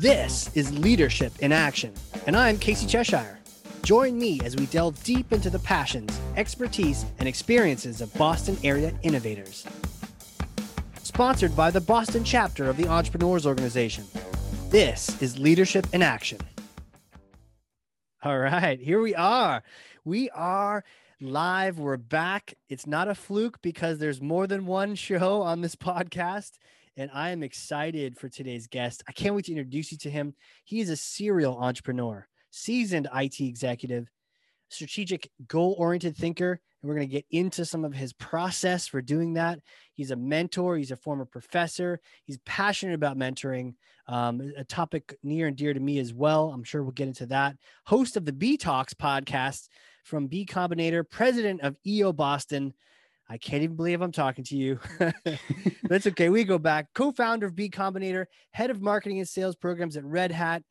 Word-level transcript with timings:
This 0.00 0.50
is 0.56 0.76
Leadership 0.76 1.32
in 1.38 1.52
Action, 1.52 1.94
and 2.26 2.36
I'm 2.36 2.58
Casey 2.58 2.84
Cheshire. 2.84 3.38
Join 3.84 4.18
me 4.18 4.40
as 4.42 4.56
we 4.56 4.66
delve 4.66 5.00
deep 5.04 5.32
into 5.32 5.50
the 5.50 5.60
passions, 5.60 6.20
expertise, 6.36 7.06
and 7.20 7.28
experiences 7.28 8.00
of 8.00 8.12
Boston 8.14 8.58
area 8.64 8.92
innovators. 9.02 9.64
Sponsored 11.04 11.54
by 11.54 11.70
the 11.70 11.80
Boston 11.80 12.24
chapter 12.24 12.68
of 12.68 12.76
the 12.76 12.88
Entrepreneurs 12.88 13.46
Organization. 13.46 14.04
This 14.68 15.22
is 15.22 15.38
Leadership 15.38 15.86
in 15.92 16.02
Action. 16.02 16.38
All 18.24 18.40
right, 18.40 18.80
here 18.80 19.00
we 19.00 19.14
are. 19.14 19.62
We 20.04 20.28
are 20.30 20.82
live. 21.20 21.78
We're 21.78 21.98
back. 21.98 22.54
It's 22.68 22.86
not 22.86 23.06
a 23.06 23.14
fluke 23.14 23.62
because 23.62 23.98
there's 23.98 24.20
more 24.20 24.48
than 24.48 24.66
one 24.66 24.96
show 24.96 25.42
on 25.42 25.60
this 25.60 25.76
podcast 25.76 26.58
and 26.96 27.10
I 27.12 27.30
am 27.30 27.42
excited 27.42 28.16
for 28.16 28.28
today's 28.28 28.66
guest. 28.66 29.02
I 29.08 29.12
can't 29.12 29.34
wait 29.34 29.46
to 29.46 29.52
introduce 29.52 29.90
you 29.90 29.98
to 29.98 30.10
him. 30.10 30.34
He 30.64 30.80
is 30.80 30.90
a 30.90 30.96
serial 30.96 31.58
entrepreneur, 31.58 32.26
seasoned 32.50 33.08
IT 33.14 33.40
executive, 33.40 34.08
strategic, 34.68 35.30
goal 35.48 35.74
oriented 35.78 36.16
thinker. 36.16 36.60
And 36.82 36.88
we're 36.88 36.96
going 36.96 37.08
to 37.08 37.12
get 37.12 37.26
into 37.30 37.64
some 37.64 37.84
of 37.84 37.94
his 37.94 38.12
process 38.12 38.86
for 38.86 39.00
doing 39.00 39.34
that. 39.34 39.58
He's 39.94 40.10
a 40.10 40.16
mentor, 40.16 40.76
he's 40.76 40.90
a 40.90 40.96
former 40.96 41.24
professor, 41.24 42.00
he's 42.24 42.38
passionate 42.44 42.94
about 42.94 43.18
mentoring, 43.18 43.74
um, 44.06 44.52
a 44.56 44.64
topic 44.64 45.16
near 45.22 45.46
and 45.46 45.56
dear 45.56 45.72
to 45.72 45.80
me 45.80 45.98
as 45.98 46.12
well. 46.12 46.50
I'm 46.50 46.64
sure 46.64 46.82
we'll 46.82 46.92
get 46.92 47.08
into 47.08 47.26
that. 47.26 47.56
Host 47.86 48.16
of 48.16 48.24
the 48.24 48.32
B 48.32 48.56
Talks 48.56 48.94
podcast 48.94 49.68
from 50.04 50.28
Bcombinator, 50.28 51.08
president 51.08 51.62
of 51.62 51.76
EO 51.86 52.12
Boston. 52.12 52.74
I 53.28 53.38
can't 53.38 53.62
even 53.62 53.76
believe 53.76 54.02
I'm 54.02 54.12
talking 54.12 54.44
to 54.44 54.56
you. 54.56 54.78
That's 55.88 56.06
okay. 56.08 56.28
We 56.28 56.44
go 56.44 56.58
back. 56.58 56.88
Co 56.94 57.10
founder 57.12 57.46
of 57.46 57.54
Bcombinator, 57.54 58.26
head 58.52 58.70
of 58.70 58.82
marketing 58.82 59.18
and 59.18 59.28
sales 59.28 59.56
programs 59.56 59.96
at 59.96 60.04
Red 60.04 60.30
Hat, 60.30 60.62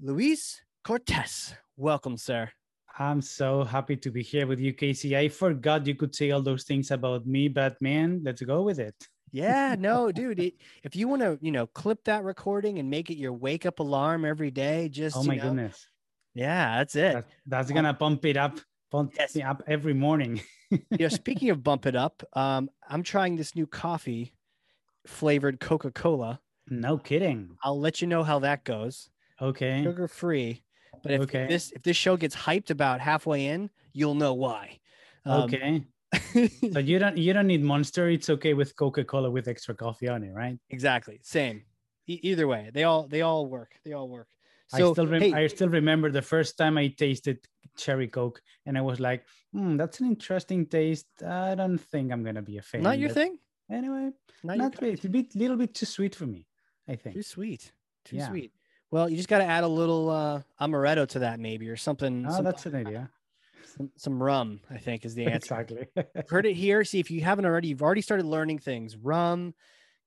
Luis 0.00 0.60
Cortes. 0.84 1.54
Welcome, 1.76 2.16
sir. 2.16 2.50
I'm 2.98 3.22
so 3.22 3.64
happy 3.64 3.96
to 3.96 4.10
be 4.10 4.22
here 4.22 4.46
with 4.46 4.60
you, 4.60 4.72
Casey. 4.72 5.16
I 5.16 5.28
forgot 5.28 5.86
you 5.86 5.94
could 5.94 6.14
say 6.14 6.32
all 6.32 6.42
those 6.42 6.64
things 6.64 6.90
about 6.90 7.26
me, 7.26 7.48
but 7.48 7.80
man, 7.80 8.20
let's 8.22 8.42
go 8.42 8.62
with 8.62 8.78
it. 8.78 8.94
yeah, 9.32 9.74
no, 9.78 10.12
dude. 10.12 10.40
It, 10.40 10.54
if 10.82 10.94
you 10.94 11.08
want 11.08 11.22
to, 11.22 11.38
you 11.40 11.52
know, 11.52 11.66
clip 11.66 12.04
that 12.04 12.24
recording 12.24 12.78
and 12.78 12.90
make 12.90 13.10
it 13.10 13.16
your 13.16 13.32
wake 13.32 13.64
up 13.64 13.78
alarm 13.78 14.24
every 14.24 14.50
day, 14.50 14.88
just 14.88 15.16
oh 15.16 15.22
my 15.22 15.36
know, 15.36 15.44
goodness, 15.44 15.86
yeah, 16.34 16.78
that's 16.78 16.94
it. 16.94 17.14
That, 17.14 17.26
that's 17.46 17.70
gonna 17.70 17.94
pump 17.94 18.24
it 18.24 18.36
up, 18.36 18.60
pump 18.90 19.14
yes. 19.18 19.36
it 19.36 19.42
up 19.42 19.62
every 19.66 19.94
morning. 19.94 20.42
you 20.70 20.80
know, 20.90 21.08
speaking 21.08 21.50
of 21.50 21.62
bump 21.62 21.86
it 21.86 21.96
up, 21.96 22.22
um, 22.34 22.70
I'm 22.88 23.02
trying 23.02 23.36
this 23.36 23.54
new 23.54 23.66
coffee 23.66 24.34
flavored 25.06 25.60
Coca 25.60 25.90
Cola. 25.90 26.40
No 26.68 26.98
kidding. 26.98 27.56
I'll 27.62 27.80
let 27.80 28.00
you 28.00 28.06
know 28.06 28.22
how 28.22 28.40
that 28.40 28.64
goes. 28.64 29.10
Okay. 29.40 29.82
Sugar 29.82 30.08
free. 30.08 30.62
But 31.02 31.12
if 31.12 31.20
okay. 31.22 31.46
this 31.46 31.72
if 31.72 31.82
this 31.82 31.96
show 31.96 32.16
gets 32.16 32.36
hyped 32.36 32.70
about 32.70 33.00
halfway 33.00 33.46
in, 33.46 33.70
you'll 33.92 34.14
know 34.14 34.34
why. 34.34 34.78
Um, 35.24 35.42
okay. 35.42 35.84
so 36.72 36.78
you 36.78 36.98
don't 36.98 37.16
you 37.16 37.32
don't 37.32 37.46
need 37.46 37.62
Monster. 37.62 38.08
It's 38.10 38.28
okay 38.28 38.54
with 38.54 38.76
Coca 38.76 39.04
Cola 39.04 39.30
with 39.30 39.48
extra 39.48 39.74
coffee 39.74 40.08
on 40.08 40.22
it, 40.22 40.32
right? 40.32 40.58
Exactly. 40.68 41.20
Same. 41.22 41.62
E- 42.06 42.20
either 42.22 42.46
way, 42.46 42.70
they 42.72 42.84
all 42.84 43.06
they 43.06 43.22
all 43.22 43.46
work. 43.46 43.72
They 43.84 43.92
all 43.92 44.08
work. 44.08 44.28
So, 44.70 44.90
I 44.90 44.92
still 44.92 45.06
rem- 45.06 45.22
hey, 45.22 45.32
I 45.32 45.46
still 45.48 45.68
remember 45.68 46.12
the 46.12 46.22
first 46.22 46.56
time 46.56 46.78
I 46.78 46.88
tasted 46.88 47.38
cherry 47.76 48.06
coke, 48.06 48.40
and 48.66 48.78
I 48.78 48.82
was 48.82 49.00
like, 49.00 49.24
hmm, 49.52 49.76
"That's 49.76 49.98
an 49.98 50.06
interesting 50.06 50.66
taste. 50.66 51.08
I 51.26 51.56
don't 51.56 51.78
think 51.78 52.12
I'm 52.12 52.22
gonna 52.22 52.42
be 52.42 52.58
a 52.58 52.62
fan." 52.62 52.82
Not 52.82 53.00
your 53.00 53.10
thing. 53.10 53.38
Anyway, 53.68 54.10
not, 54.44 54.58
not 54.58 54.80
really. 54.80 54.94
It's 54.94 55.04
a 55.04 55.08
bit, 55.08 55.34
little 55.34 55.56
bit 55.56 55.74
too 55.74 55.86
sweet 55.86 56.14
for 56.14 56.26
me. 56.26 56.46
I 56.88 56.94
think 56.94 57.16
too 57.16 57.22
sweet. 57.22 57.72
Too 58.04 58.16
yeah. 58.16 58.28
sweet. 58.28 58.52
Well, 58.92 59.08
you 59.08 59.16
just 59.16 59.28
got 59.28 59.38
to 59.38 59.44
add 59.44 59.64
a 59.64 59.68
little 59.68 60.08
uh, 60.08 60.42
amaretto 60.60 61.06
to 61.08 61.18
that, 61.20 61.40
maybe, 61.40 61.68
or 61.68 61.76
something. 61.76 62.26
Oh, 62.28 62.36
some, 62.36 62.44
that's 62.44 62.66
an 62.66 62.74
idea. 62.74 63.10
Some, 63.64 63.90
some 63.96 64.22
rum, 64.22 64.60
I 64.70 64.78
think, 64.78 65.04
is 65.04 65.14
the 65.14 65.26
answer. 65.26 65.36
Exactly. 65.60 65.86
Heard 66.28 66.46
it 66.46 66.54
here. 66.54 66.84
See, 66.84 66.98
if 66.98 67.10
you 67.10 67.20
haven't 67.22 67.44
already, 67.44 67.68
you've 67.68 67.82
already 67.82 68.00
started 68.00 68.26
learning 68.26 68.58
things. 68.58 68.96
Rum, 68.96 69.54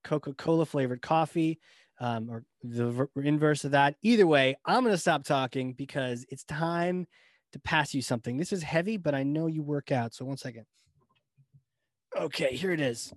Coca-Cola 0.04 0.66
flavored 0.66 1.00
coffee 1.00 1.60
um, 2.00 2.30
or 2.30 2.44
the 2.62 3.08
inverse 3.16 3.64
of 3.64 3.72
that. 3.72 3.96
Either 4.02 4.26
way, 4.26 4.56
I'm 4.64 4.82
going 4.82 4.94
to 4.94 4.98
stop 4.98 5.24
talking 5.24 5.72
because 5.72 6.24
it's 6.28 6.44
time 6.44 7.06
to 7.52 7.58
pass 7.60 7.94
you 7.94 8.02
something. 8.02 8.36
This 8.36 8.52
is 8.52 8.62
heavy, 8.62 8.96
but 8.96 9.14
I 9.14 9.22
know 9.22 9.46
you 9.46 9.62
work 9.62 9.92
out. 9.92 10.14
So 10.14 10.24
one 10.24 10.36
second. 10.36 10.66
Okay, 12.16 12.54
here 12.54 12.72
it 12.72 12.80
is. 12.80 13.12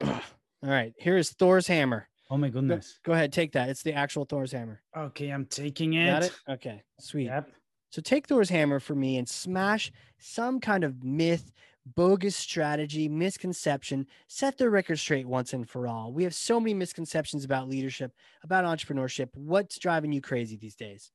All 0.00 0.70
right, 0.70 0.92
here 0.98 1.16
is 1.16 1.30
Thor's 1.30 1.66
hammer. 1.66 2.08
Oh 2.30 2.36
my 2.36 2.48
goodness. 2.48 2.98
Go, 3.04 3.12
go, 3.12 3.14
ahead, 3.14 3.32
take 3.32 3.52
that. 3.52 3.68
It's 3.68 3.82
the 3.82 3.92
actual 3.94 4.24
Thor's 4.24 4.52
hammer. 4.52 4.82
Okay, 4.96 5.30
I'm 5.30 5.46
taking 5.46 5.94
it. 5.94 6.10
Got 6.10 6.22
it? 6.24 6.38
Okay, 6.48 6.82
sweet. 6.98 7.26
Yep. 7.26 7.52
So 7.90 8.02
take 8.02 8.26
Thor's 8.26 8.50
hammer 8.50 8.80
for 8.80 8.94
me 8.94 9.18
and 9.18 9.28
smash 9.28 9.92
some 10.18 10.60
kind 10.60 10.84
of 10.84 11.02
myth, 11.02 11.52
bogus 11.94 12.36
strategy, 12.36 13.08
misconception, 13.08 14.06
set 14.26 14.58
the 14.58 14.70
record 14.70 14.98
straight 14.98 15.26
once 15.26 15.52
and 15.52 15.68
for 15.68 15.86
all. 15.86 16.12
We 16.12 16.24
have 16.24 16.34
so 16.34 16.60
many 16.60 16.74
misconceptions 16.74 17.44
about 17.44 17.68
leadership, 17.68 18.12
about 18.42 18.64
entrepreneurship. 18.64 19.28
What's 19.34 19.78
driving 19.78 20.12
you 20.12 20.20
crazy 20.20 20.56
these 20.56 20.76
days? 20.76 21.10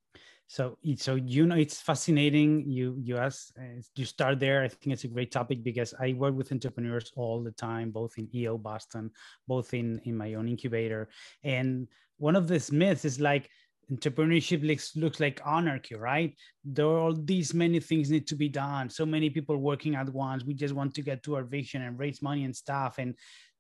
So, 0.48 0.78
so 0.98 1.16
you 1.16 1.46
know, 1.46 1.56
it's 1.56 1.82
fascinating. 1.82 2.64
You 2.68 2.96
you 3.00 3.18
ask, 3.18 3.52
uh, 3.58 3.82
you 3.96 4.06
start 4.06 4.40
there. 4.40 4.64
I 4.64 4.68
think 4.68 4.94
it's 4.94 5.04
a 5.04 5.08
great 5.08 5.32
topic 5.32 5.64
because 5.64 5.94
I 6.00 6.14
work 6.14 6.36
with 6.36 6.52
entrepreneurs 6.52 7.12
all 7.16 7.42
the 7.42 7.52
time, 7.52 7.92
both 7.92 8.18
in 8.18 8.30
EO 8.36 8.58
Boston, 8.58 9.12
both 9.48 9.74
in 9.74 10.00
in 10.04 10.16
my 10.16 10.34
own 10.36 10.48
incubator. 10.48 11.10
And 11.44 11.88
one 12.18 12.36
of 12.36 12.48
these 12.48 12.72
myths 12.72 13.06
is 13.06 13.20
like 13.20 13.50
entrepreneurship 13.94 14.66
looks, 14.66 14.96
looks 14.96 15.20
like 15.20 15.42
anarchy 15.46 15.96
right? 15.96 16.36
There 16.64 16.86
are 16.86 17.00
all 17.00 17.14
these 17.14 17.54
many 17.54 17.80
things 17.80 18.10
need 18.10 18.28
to 18.28 18.36
be 18.36 18.50
done. 18.50 18.90
So 18.90 19.06
many 19.06 19.30
people 19.30 19.58
working 19.58 19.96
at 19.96 20.10
once. 20.10 20.44
We 20.44 20.54
just 20.54 20.74
want 20.74 20.94
to 20.96 21.02
get 21.02 21.24
to 21.24 21.36
our 21.36 21.44
vision 21.44 21.82
and 21.82 22.00
raise 22.00 22.22
money 22.22 22.44
and 22.44 22.56
stuff. 22.56 22.98
And 22.98 23.16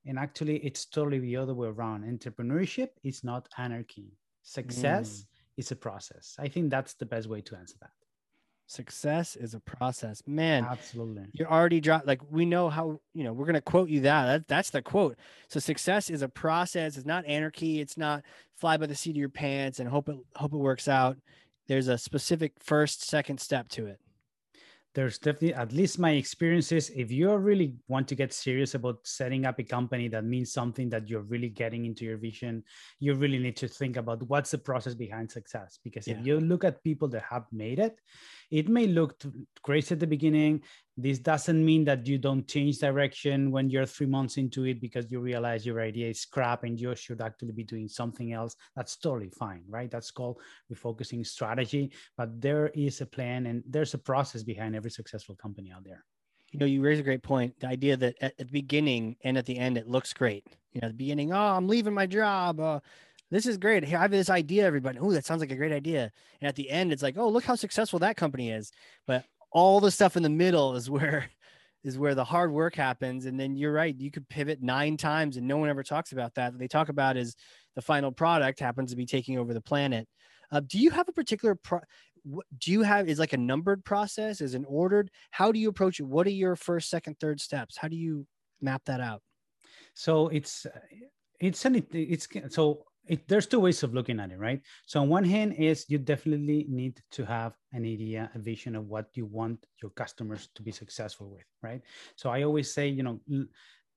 and 0.05 0.19
actually 0.19 0.57
it's 0.57 0.85
totally 0.85 1.19
the 1.19 1.37
other 1.37 1.53
way 1.53 1.67
around. 1.67 2.03
Entrepreneurship 2.03 2.89
is 3.03 3.23
not 3.23 3.47
anarchy. 3.57 4.11
Success 4.41 5.21
mm. 5.21 5.25
is 5.57 5.71
a 5.71 5.75
process. 5.75 6.35
I 6.39 6.47
think 6.49 6.69
that's 6.69 6.95
the 6.95 7.05
best 7.05 7.27
way 7.27 7.41
to 7.41 7.55
answer 7.55 7.75
that 7.81 8.02
success 8.73 9.35
is 9.35 9.53
a 9.53 9.59
process. 9.59 10.21
Man 10.27 10.65
absolutely. 10.65 11.25
you're 11.33 11.51
already 11.51 11.79
dropped 11.79 12.07
like 12.07 12.21
we 12.29 12.45
know 12.45 12.69
how 12.69 12.99
you 13.13 13.23
know 13.23 13.33
we're 13.33 13.45
going 13.45 13.53
to 13.55 13.61
quote 13.61 13.89
you 13.89 14.01
that. 14.01 14.25
that 14.25 14.47
that's 14.47 14.71
the 14.71 14.81
quote. 14.81 15.17
So 15.47 15.59
success 15.59 16.09
is 16.09 16.21
a 16.21 16.29
process 16.29 16.97
it's 16.97 17.05
not 17.05 17.25
anarchy 17.25 17.79
it's 17.79 17.97
not 17.97 18.23
fly 18.57 18.77
by 18.77 18.85
the 18.85 18.95
seat 18.95 19.11
of 19.11 19.17
your 19.17 19.29
pants 19.29 19.79
and 19.79 19.89
hope 19.89 20.09
it 20.09 20.17
hope 20.35 20.53
it 20.53 20.57
works 20.57 20.87
out. 20.87 21.17
There's 21.67 21.87
a 21.87 21.97
specific 21.97 22.53
first 22.59 23.07
second 23.07 23.39
step 23.39 23.69
to 23.69 23.85
it. 23.87 23.99
There's 24.95 25.17
definitely 25.17 25.55
at 25.55 25.73
least 25.73 25.97
my 25.97 26.11
experiences 26.11 26.91
if 26.95 27.11
you 27.11 27.33
really 27.35 27.73
want 27.87 28.07
to 28.09 28.15
get 28.15 28.31
serious 28.31 28.75
about 28.75 28.99
setting 29.03 29.43
up 29.45 29.57
a 29.57 29.63
company 29.63 30.07
that 30.09 30.23
means 30.23 30.53
something 30.53 30.87
that 30.89 31.09
you're 31.09 31.25
really 31.25 31.49
getting 31.49 31.85
into 31.85 32.05
your 32.05 32.17
vision 32.17 32.63
you 32.99 33.15
really 33.15 33.39
need 33.39 33.57
to 33.57 33.67
think 33.67 33.97
about 33.97 34.21
what's 34.29 34.51
the 34.51 34.57
process 34.57 34.93
behind 34.93 35.31
success. 35.31 35.79
Because 35.83 36.07
yeah. 36.07 36.15
if 36.15 36.25
you 36.25 36.39
look 36.39 36.63
at 36.63 36.83
people 36.83 37.07
that 37.09 37.23
have 37.23 37.45
made 37.51 37.79
it 37.79 37.99
it 38.51 38.69
may 38.69 38.87
look 38.87 39.21
great 39.63 39.91
at 39.91 39.99
the 39.99 40.07
beginning 40.07 40.61
this 40.95 41.17
doesn't 41.17 41.65
mean 41.65 41.85
that 41.85 42.05
you 42.05 42.19
don't 42.19 42.47
change 42.47 42.77
direction 42.77 43.49
when 43.49 43.69
you're 43.69 43.85
three 43.85 44.05
months 44.05 44.37
into 44.37 44.65
it 44.65 44.79
because 44.79 45.09
you 45.09 45.19
realize 45.19 45.65
your 45.65 45.81
idea 45.81 46.09
is 46.09 46.23
crap 46.25 46.63
and 46.63 46.79
you 46.79 46.95
should 46.95 47.19
actually 47.19 47.51
be 47.51 47.63
doing 47.63 47.87
something 47.87 48.31
else. 48.31 48.55
That's 48.75 48.95
totally 48.97 49.31
fine, 49.31 49.63
right? 49.67 49.89
That's 49.89 50.11
called 50.11 50.37
refocusing 50.71 51.25
strategy. 51.25 51.91
But 52.15 52.39
there 52.39 52.67
is 52.75 53.01
a 53.01 53.07
plan 53.07 53.47
and 53.47 53.63
there's 53.67 53.95
a 53.95 53.97
process 53.97 54.43
behind 54.43 54.75
every 54.75 54.91
successful 54.91 55.35
company 55.35 55.71
out 55.71 55.83
there. 55.83 56.05
You 56.51 56.59
know, 56.59 56.67
you 56.67 56.81
raise 56.81 56.99
a 56.99 57.03
great 57.03 57.23
point. 57.23 57.59
The 57.59 57.67
idea 57.67 57.97
that 57.97 58.15
at, 58.21 58.37
the 58.37 58.45
beginning 58.45 59.15
and 59.23 59.39
at 59.39 59.47
the 59.47 59.57
end, 59.57 59.79
it 59.79 59.87
looks 59.87 60.13
great. 60.13 60.45
You 60.73 60.81
know, 60.81 60.89
the 60.89 60.93
beginning, 60.93 61.33
oh, 61.33 61.37
I'm 61.37 61.67
leaving 61.67 61.95
my 61.95 62.05
job. 62.05 62.59
Uh, 62.59 62.79
this 63.33 63.45
is 63.45 63.57
great. 63.57 63.83
Hey, 63.83 63.95
I 63.95 64.01
have 64.01 64.11
this 64.11 64.29
idea, 64.29 64.65
everybody. 64.65 64.99
Oh, 64.99 65.11
that 65.11 65.25
sounds 65.25 65.41
like 65.41 65.51
a 65.51 65.55
great 65.55 65.71
idea. 65.71 66.11
And 66.39 66.47
at 66.47 66.55
the 66.55 66.69
end, 66.69 66.93
it's 66.93 67.03
like, 67.03 67.17
oh, 67.17 67.27
look 67.27 67.43
how 67.43 67.55
successful 67.55 67.99
that 67.99 68.15
company 68.15 68.51
is. 68.51 68.71
But 69.07 69.25
all 69.53 69.79
the 69.79 69.91
stuff 69.91 70.17
in 70.17 70.23
the 70.23 70.29
middle 70.29 70.75
is 70.75 70.89
where 70.89 71.29
is 71.83 71.97
where 71.97 72.15
the 72.15 72.23
hard 72.23 72.51
work 72.51 72.75
happens 72.75 73.25
and 73.25 73.37
then 73.37 73.57
you're 73.57 73.73
right 73.73 73.99
you 73.99 74.09
could 74.09 74.27
pivot 74.29 74.61
nine 74.61 74.95
times 74.95 75.35
and 75.35 75.45
no 75.45 75.57
one 75.57 75.69
ever 75.69 75.83
talks 75.83 76.13
about 76.13 76.33
that 76.33 76.53
what 76.53 76.59
they 76.59 76.67
talk 76.67 76.87
about 76.87 77.17
is 77.17 77.35
the 77.75 77.81
final 77.81 78.09
product 78.09 78.57
happens 78.57 78.89
to 78.89 78.95
be 78.95 79.05
taking 79.05 79.37
over 79.37 79.53
the 79.53 79.59
planet 79.59 80.07
uh, 80.53 80.61
do 80.65 80.79
you 80.79 80.89
have 80.89 81.09
a 81.09 81.11
particular 81.11 81.55
pro- 81.55 81.81
do 82.57 82.71
you 82.71 82.83
have 82.83 83.09
is 83.09 83.19
like 83.19 83.33
a 83.33 83.37
numbered 83.37 83.83
process 83.83 84.39
is 84.39 84.53
an 84.53 84.63
ordered 84.65 85.11
how 85.31 85.51
do 85.51 85.59
you 85.59 85.67
approach 85.67 85.99
it 85.99 86.03
what 86.03 86.25
are 86.25 86.31
your 86.31 86.55
first 86.55 86.89
second 86.89 87.19
third 87.19 87.41
steps 87.41 87.75
how 87.75 87.89
do 87.89 87.97
you 87.97 88.25
map 88.61 88.81
that 88.85 89.01
out 89.01 89.21
so 89.93 90.29
it's 90.29 90.65
it's 91.41 91.65
an 91.65 91.85
it's 91.91 92.29
so 92.47 92.85
it, 93.07 93.27
there's 93.27 93.47
two 93.47 93.59
ways 93.59 93.83
of 93.83 93.93
looking 93.93 94.19
at 94.19 94.31
it, 94.31 94.39
right? 94.39 94.61
So 94.85 95.01
on 95.01 95.09
one 95.09 95.25
hand 95.25 95.55
is 95.57 95.85
you 95.89 95.97
definitely 95.97 96.65
need 96.69 97.01
to 97.11 97.25
have 97.25 97.53
an 97.73 97.83
idea, 97.83 98.31
a 98.33 98.39
vision 98.39 98.75
of 98.75 98.87
what 98.87 99.07
you 99.13 99.25
want 99.25 99.65
your 99.81 99.91
customers 99.91 100.49
to 100.55 100.61
be 100.61 100.71
successful 100.71 101.29
with, 101.29 101.45
right? 101.61 101.81
So 102.15 102.29
I 102.29 102.43
always 102.43 102.73
say, 102.73 102.87
you 102.87 103.03
know, 103.03 103.19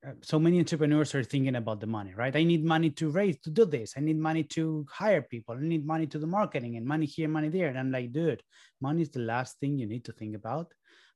uh, 0.07 0.13
so 0.23 0.39
many 0.39 0.59
entrepreneurs 0.59 1.15
are 1.15 1.23
thinking 1.23 1.57
about 1.57 1.81
the 1.81 1.87
money, 1.87 2.15
right? 2.15 2.35
I 2.35 2.43
need 2.43 2.65
money 2.65 2.91
to 2.91 3.11
raise 3.11 3.39
to 3.41 3.51
do 3.51 3.65
this. 3.65 3.95
I 3.97 4.01
need 4.01 4.19
money 4.19 4.43
to 4.45 4.87
hire 4.91 5.23
people. 5.23 5.55
I 5.55 5.61
need 5.61 5.87
money 5.87 6.07
to 6.09 6.19
do 6.19 6.27
marketing 6.27 6.77
and 6.77 6.85
money 6.85 7.07
here, 7.07 7.29
money 7.29 7.49
there. 7.49 7.69
And 7.69 7.79
I'm 7.79 7.93
like, 7.93 8.13
dude, 8.13 8.43
money 8.81 9.03
is 9.03 9.11
the 9.11 9.21
last 9.21 9.59
thing 9.61 9.79
you 9.79 9.87
need 9.87 10.05
to 10.05 10.13
think 10.13 10.35
about. 10.35 10.73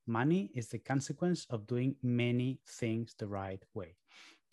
Money 0.06 0.50
is 0.54 0.69
the 0.69 0.78
consequence 0.78 1.46
of 1.50 1.66
doing 1.66 1.94
many 2.02 2.60
things 2.66 3.14
the 3.19 3.26
right 3.26 3.62
way 3.75 3.96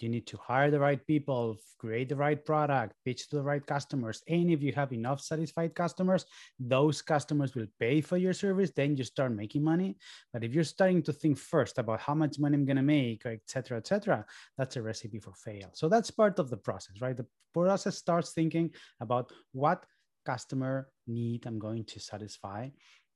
you 0.02 0.10
need 0.10 0.28
to 0.28 0.38
hire 0.38 0.70
the 0.70 0.80
right 0.80 1.06
people 1.08 1.58
create 1.80 2.10
the 2.10 2.16
right 2.16 2.46
product 2.46 2.94
pitch 3.06 3.30
to 3.30 3.36
the 3.36 3.42
right 3.42 3.66
customers. 3.66 4.22
And 4.28 4.50
if 4.50 4.62
you 4.62 4.72
have 4.74 4.94
enough 4.94 5.22
satisfied 5.22 5.76
customers 5.76 6.26
those 6.60 7.02
customers 7.02 7.56
will 7.56 7.68
pay 7.80 8.02
for 8.02 8.18
your 8.18 8.34
service 8.34 8.72
then 8.76 8.96
you 8.96 9.04
start 9.04 9.32
making 9.32 9.64
money. 9.64 9.98
But 10.34 10.44
if 10.44 10.54
you're 10.54 10.64
starting 10.64 11.02
to 11.04 11.14
think 11.14 11.38
first 11.38 11.78
about 11.78 12.00
how 12.00 12.16
much 12.16 12.40
money 12.40 12.56
i'm 12.56 12.66
going 12.66 12.78
to 12.78 12.84
make 12.84 13.26
etc 13.26 13.78
etc 13.78 14.26
that's 14.58 14.76
a 14.76 14.82
recipe 14.82 15.20
for 15.20 15.34
fail. 15.34 15.70
So 15.74 15.90
that's 15.90 16.12
part 16.12 16.40
of 16.40 16.50
the 16.50 16.58
process 16.58 17.02
right? 17.02 17.18
The 17.18 17.28
process 17.54 17.98
starts 17.98 18.32
thinking 18.32 18.72
about 19.00 19.32
what 19.52 19.86
customer 20.26 20.90
need 21.08 21.46
i'm 21.46 21.60
going 21.60 21.86
to 21.86 22.00
satisfy. 22.00 22.70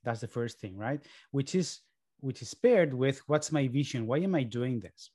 That's 0.04 0.22
the 0.22 0.28
first 0.28 0.60
thing 0.60 0.78
right? 0.78 1.02
Which 1.32 1.56
is 1.56 1.80
which 2.20 2.44
is 2.44 2.54
paired 2.54 2.94
with 2.94 3.20
what's 3.28 3.52
my 3.52 3.68
vision? 3.68 4.06
Why 4.06 4.20
am 4.20 4.36
i 4.36 4.44
doing 4.44 4.80
this 4.80 5.10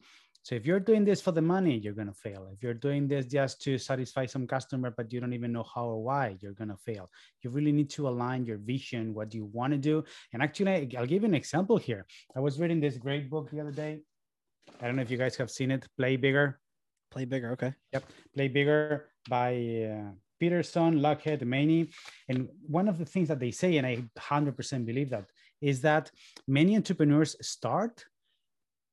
so 0.47 0.55
if 0.55 0.65
you're 0.65 0.79
doing 0.79 1.05
this 1.05 1.21
for 1.21 1.33
the 1.33 1.43
money, 1.43 1.77
you're 1.77 1.93
going 1.93 2.07
to 2.07 2.15
fail. 2.15 2.47
If 2.53 2.63
you're 2.63 2.73
doing 2.73 3.09
this 3.09 3.27
just 3.27 3.61
to 3.63 3.79
satisfy 3.79 4.27
some 4.27 4.47
customer, 4.47 4.95
but 4.97 5.13
you 5.13 5.19
don't 5.19 5.33
even 5.33 5.51
know 5.51 5.65
how 5.75 5.87
or 5.87 6.01
why, 6.01 6.37
you're 6.41 6.53
going 6.53 6.69
to 6.69 6.77
fail. 6.77 7.11
You 7.43 7.51
really 7.51 7.73
need 7.73 7.91
to 7.91 8.07
align 8.07 8.45
your 8.45 8.59
vision, 8.59 9.13
what 9.13 9.35
you 9.35 9.47
want 9.47 9.73
to 9.73 9.77
do. 9.77 10.05
And 10.33 10.41
actually, 10.41 10.97
I'll 10.97 11.05
give 11.05 11.23
you 11.23 11.29
an 11.29 11.35
example 11.35 11.79
here. 11.79 12.07
I 12.37 12.39
was 12.39 12.61
reading 12.61 12.79
this 12.79 12.97
great 12.97 13.29
book 13.29 13.51
the 13.51 13.59
other 13.59 13.73
day. 13.73 14.03
I 14.81 14.87
don't 14.87 14.95
know 14.95 15.03
if 15.03 15.11
you 15.11 15.19
guys 15.19 15.35
have 15.35 15.51
seen 15.51 15.73
it, 15.73 15.85
Play 15.99 16.15
Bigger. 16.15 16.61
Play 17.11 17.25
Bigger, 17.25 17.51
okay. 17.51 17.75
Yep, 17.93 18.05
Play 18.33 18.47
Bigger 18.47 19.09
by 19.29 19.51
uh, 19.91 20.13
Peterson, 20.39 21.01
Lochhead, 21.01 21.43
Maney. 21.43 21.91
And 22.29 22.49
one 22.69 22.87
of 22.87 22.99
the 22.99 23.05
things 23.05 23.27
that 23.27 23.41
they 23.41 23.51
say, 23.51 23.79
and 23.79 23.87
I 23.87 24.05
100% 24.17 24.87
believe 24.87 25.11
that, 25.11 25.27
is 25.61 25.81
that 25.81 26.13
many 26.47 26.77
entrepreneurs 26.77 27.35
start 27.45 28.05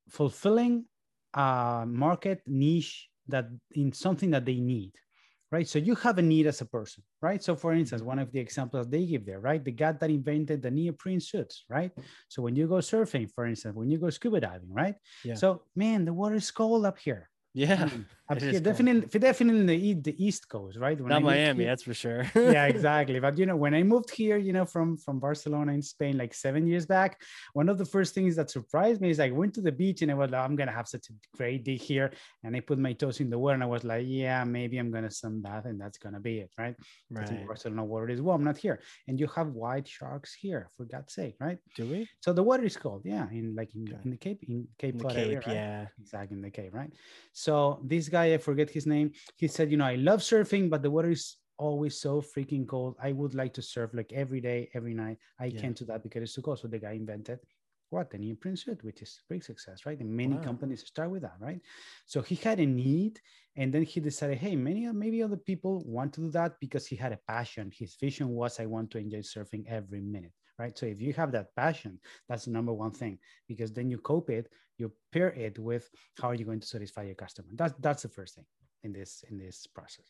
fulfilling 0.09 0.85
a 1.33 1.85
market 1.87 2.41
niche 2.47 3.09
that 3.27 3.47
in 3.71 3.91
something 3.91 4.31
that 4.31 4.45
they 4.45 4.59
need 4.59 4.91
right? 5.51 5.67
So 5.67 5.77
you 5.77 5.93
have 5.95 6.17
a 6.17 6.21
need 6.21 6.47
as 6.47 6.61
a 6.61 6.65
person 6.65 7.03
right? 7.21 7.41
So 7.43 7.55
for 7.55 7.73
instance 7.73 8.01
one 8.01 8.19
of 8.19 8.31
the 8.31 8.39
examples 8.39 8.89
they 8.89 9.05
give 9.05 9.25
there 9.25 9.39
right? 9.39 9.63
The 9.63 9.71
guy 9.71 9.91
that 9.91 10.09
invented 10.09 10.61
the 10.61 10.71
neoprene 10.71 11.19
suits 11.19 11.65
right? 11.69 11.91
So 12.27 12.41
when 12.41 12.55
you 12.55 12.67
go 12.67 12.75
surfing 12.75 13.29
for 13.31 13.45
instance 13.45 13.75
when 13.75 13.89
you 13.89 13.99
go 13.99 14.09
scuba 14.09 14.41
diving 14.41 14.73
right? 14.73 14.95
Yeah. 15.23 15.35
so 15.35 15.61
man 15.75 16.05
the 16.05 16.13
water 16.13 16.35
is 16.35 16.49
cold 16.51 16.85
up 16.85 16.97
here. 16.97 17.29
Yeah, 17.55 17.83
up 17.83 17.89
here, 17.89 18.05
definitely, 18.29 19.19
definitely 19.19 19.59
in 19.59 19.65
the, 19.65 19.93
the 20.11 20.25
East 20.25 20.47
Coast, 20.47 20.77
right? 20.77 20.97
When 20.99 21.09
Not 21.09 21.23
Miami, 21.23 21.63
here, 21.63 21.71
that's 21.71 21.83
for 21.83 21.93
sure. 21.93 22.23
yeah, 22.35 22.65
exactly. 22.73 23.19
But 23.19 23.37
you 23.37 23.45
know, 23.45 23.57
when 23.57 23.73
I 23.73 23.83
moved 23.83 24.09
here, 24.09 24.37
you 24.37 24.53
know, 24.53 24.65
from 24.65 24.97
from 24.97 25.19
Barcelona 25.19 25.73
in 25.73 25.81
Spain, 25.81 26.17
like 26.17 26.33
seven 26.33 26.65
years 26.65 26.85
back, 26.85 27.21
one 27.51 27.67
of 27.67 27.77
the 27.77 27.85
first 27.85 28.13
things 28.13 28.35
that 28.37 28.49
surprised 28.49 29.01
me 29.01 29.09
is 29.09 29.19
I 29.19 29.29
went 29.31 29.53
to 29.55 29.61
the 29.61 29.73
beach 29.73 30.01
and 30.01 30.09
I 30.09 30.13
was 30.13 30.31
like, 30.31 30.41
I'm 30.41 30.55
gonna 30.55 30.71
have 30.71 30.87
such 30.87 31.09
a 31.09 31.37
great 31.37 31.65
day 31.65 31.75
here, 31.75 32.13
and 32.43 32.55
I 32.55 32.61
put 32.61 32.79
my 32.79 32.93
toes 32.93 33.19
in 33.19 33.29
the 33.29 33.37
water 33.37 33.55
and 33.55 33.63
I 33.63 33.67
was 33.67 33.83
like, 33.83 34.05
yeah, 34.07 34.43
maybe 34.45 34.77
I'm 34.77 34.89
gonna 34.89 35.09
sunbath 35.09 35.65
and 35.65 35.79
that's 35.79 35.97
gonna 35.97 36.21
be 36.21 36.39
it, 36.39 36.51
right? 36.57 36.75
Right. 37.09 37.29
In 37.29 37.45
Barcelona, 37.45 37.83
water 37.83 38.09
is 38.09 38.21
warm, 38.21 38.45
not 38.45 38.57
here, 38.57 38.79
and 39.09 39.19
you 39.19 39.27
have 39.35 39.49
white 39.49 39.87
sharks 39.87 40.33
here, 40.33 40.69
for 40.77 40.85
God's 40.85 41.13
sake, 41.13 41.35
right? 41.41 41.57
Do 41.75 41.87
we? 41.87 42.07
So 42.21 42.31
the 42.31 42.43
water 42.43 42.63
is 42.63 42.77
cold, 42.77 43.01
yeah, 43.03 43.27
in 43.31 43.53
like 43.53 43.75
in, 43.75 43.83
okay. 43.89 43.99
in 44.05 44.11
the 44.11 44.17
Cape, 44.17 44.43
in 44.47 44.67
Cape, 44.77 44.95
in 44.95 44.99
the 44.99 45.09
Cape, 45.09 45.17
area, 45.17 45.41
right? 45.45 45.55
yeah, 45.55 45.87
exactly 45.99 46.37
in 46.37 46.41
the 46.41 46.51
Cape, 46.51 46.73
right? 46.73 46.93
So 47.33 47.81
this 47.83 48.07
guy, 48.23 48.33
I 48.33 48.37
forget 48.37 48.69
his 48.69 48.85
name, 48.85 49.11
he 49.37 49.47
said, 49.47 49.71
you 49.71 49.77
know, 49.77 49.85
I 49.85 49.95
love 49.95 50.21
surfing, 50.21 50.69
but 50.69 50.81
the 50.81 50.91
water 50.91 51.11
is 51.11 51.37
always 51.57 51.99
so 51.99 52.21
freaking 52.21 52.67
cold. 52.67 52.95
I 53.01 53.11
would 53.11 53.35
like 53.35 53.53
to 53.53 53.61
surf 53.61 53.91
like 53.93 54.11
every 54.13 54.41
day, 54.41 54.69
every 54.73 54.93
night. 54.93 55.17
I 55.39 55.45
yeah. 55.45 55.61
can't 55.61 55.77
do 55.77 55.85
that 55.85 56.03
because 56.03 56.23
it's 56.23 56.35
too 56.35 56.41
cold. 56.41 56.59
So 56.59 56.67
the 56.67 56.79
guy 56.79 56.93
invented 56.93 57.39
what 57.89 58.09
the 58.09 58.17
neoprene 58.17 58.57
suit, 58.57 58.83
which 58.83 59.01
is 59.03 59.21
great 59.27 59.43
success, 59.43 59.85
right? 59.85 59.99
And 59.99 60.09
many 60.09 60.35
wow. 60.35 60.41
companies 60.41 60.83
start 60.85 61.11
with 61.11 61.21
that, 61.21 61.37
right? 61.39 61.61
So 62.05 62.21
he 62.21 62.35
had 62.35 62.59
a 62.59 62.65
need, 62.65 63.19
and 63.55 63.71
then 63.71 63.83
he 63.83 63.99
decided, 63.99 64.39
hey, 64.39 64.55
many 64.55 64.87
maybe 64.91 65.21
other 65.21 65.37
people 65.37 65.83
want 65.85 66.13
to 66.13 66.21
do 66.21 66.31
that 66.31 66.53
because 66.59 66.87
he 66.87 66.95
had 66.95 67.13
a 67.13 67.19
passion. 67.27 67.71
His 67.71 67.95
vision 67.95 68.29
was, 68.29 68.59
I 68.59 68.65
want 68.65 68.89
to 68.91 68.97
enjoy 68.97 69.19
surfing 69.19 69.65
every 69.67 70.01
minute 70.01 70.33
right? 70.59 70.77
So 70.77 70.85
if 70.85 71.01
you 71.01 71.13
have 71.13 71.31
that 71.31 71.55
passion, 71.55 71.99
that's 72.27 72.45
the 72.45 72.51
number 72.51 72.73
one 72.73 72.91
thing 72.91 73.19
because 73.47 73.71
then 73.71 73.89
you 73.89 73.97
cope 73.97 74.29
it, 74.29 74.51
you 74.77 74.91
pair 75.11 75.29
it 75.33 75.59
with 75.59 75.89
how 76.19 76.29
are 76.29 76.35
you 76.35 76.45
going 76.45 76.59
to 76.59 76.67
satisfy 76.67 77.03
your 77.03 77.15
customer. 77.15 77.47
That's 77.53 77.73
that's 77.79 78.03
the 78.03 78.09
first 78.09 78.35
thing 78.35 78.45
in 78.83 78.93
this 78.93 79.23
in 79.29 79.37
this 79.37 79.67
process. 79.67 80.05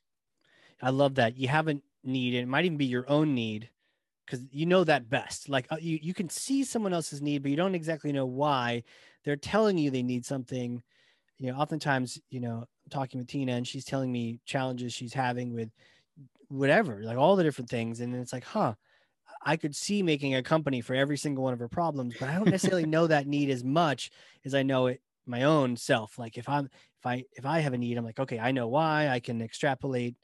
I 0.82 0.90
love 0.90 1.16
that 1.16 1.38
you 1.38 1.48
have 1.48 1.68
a 1.68 1.80
need. 2.04 2.36
and 2.36 2.44
It 2.44 2.48
might 2.48 2.66
even 2.66 2.78
be 2.78 2.86
your 2.86 3.10
own 3.10 3.34
need 3.34 3.70
because 4.26 4.46
you 4.52 4.66
know 4.66 4.84
that 4.84 5.10
best. 5.10 5.50
Like 5.50 5.68
uh, 5.72 5.78
you 5.80 6.00
you 6.02 6.14
can 6.14 6.30
see 6.30 6.64
someone 6.64 6.94
else's 6.94 7.22
need, 7.22 7.42
but 7.42 7.52
you 7.52 7.58
don't 7.58 7.76
exactly 7.76 8.12
know 8.12 8.26
why. 8.26 8.84
They're 9.24 9.36
telling 9.36 9.78
you 9.78 9.92
they 9.92 10.04
need 10.04 10.26
something. 10.26 10.82
You 11.40 11.52
know, 11.52 11.58
oftentimes, 11.58 12.20
you 12.30 12.40
know, 12.40 12.60
I'm 12.60 12.90
talking 12.90 13.20
with 13.20 13.28
Tina 13.28 13.54
and 13.54 13.68
she's 13.68 13.86
telling 13.86 14.12
me 14.12 14.40
challenges 14.46 14.94
she's 14.94 15.14
having 15.14 15.54
with 15.54 15.70
whatever, 16.48 17.02
like 17.04 17.18
all 17.18 17.36
the 17.36 17.44
different 17.44 17.70
things, 17.70 18.00
and 18.00 18.16
it's 18.16 18.32
like, 18.32 18.44
huh 18.46 18.76
I 19.46 19.58
could 19.58 19.76
see 19.76 20.04
making 20.04 20.36
a 20.36 20.44
company 20.44 20.82
for 20.82 20.96
every 20.96 21.18
single 21.18 21.44
one 21.44 21.54
of 21.54 21.60
her 21.60 21.68
problems, 21.68 22.16
but 22.20 22.30
I 22.30 22.36
don't 22.36 22.50
necessarily 22.50 22.86
know 22.88 23.08
that 23.08 23.28
need 23.28 23.50
as 23.50 23.64
much 23.64 24.12
as 24.46 24.56
I 24.56 24.64
know 24.64 24.88
it 24.88 25.02
my 25.26 25.44
own 25.44 25.76
self. 25.78 26.18
Like 26.18 26.38
if 26.38 26.50
I'm 26.50 26.66
if 26.66 27.06
I 27.06 27.26
if 27.34 27.46
I 27.46 27.60
have 27.60 27.74
a 27.74 27.78
need, 27.78 27.98
I'm 27.98 28.06
like, 28.06 28.20
okay, 28.20 28.40
I 28.40 28.52
know 28.52 28.68
why. 28.68 29.08
I 29.08 29.20
can 29.20 29.42
extrapolate 29.42 30.16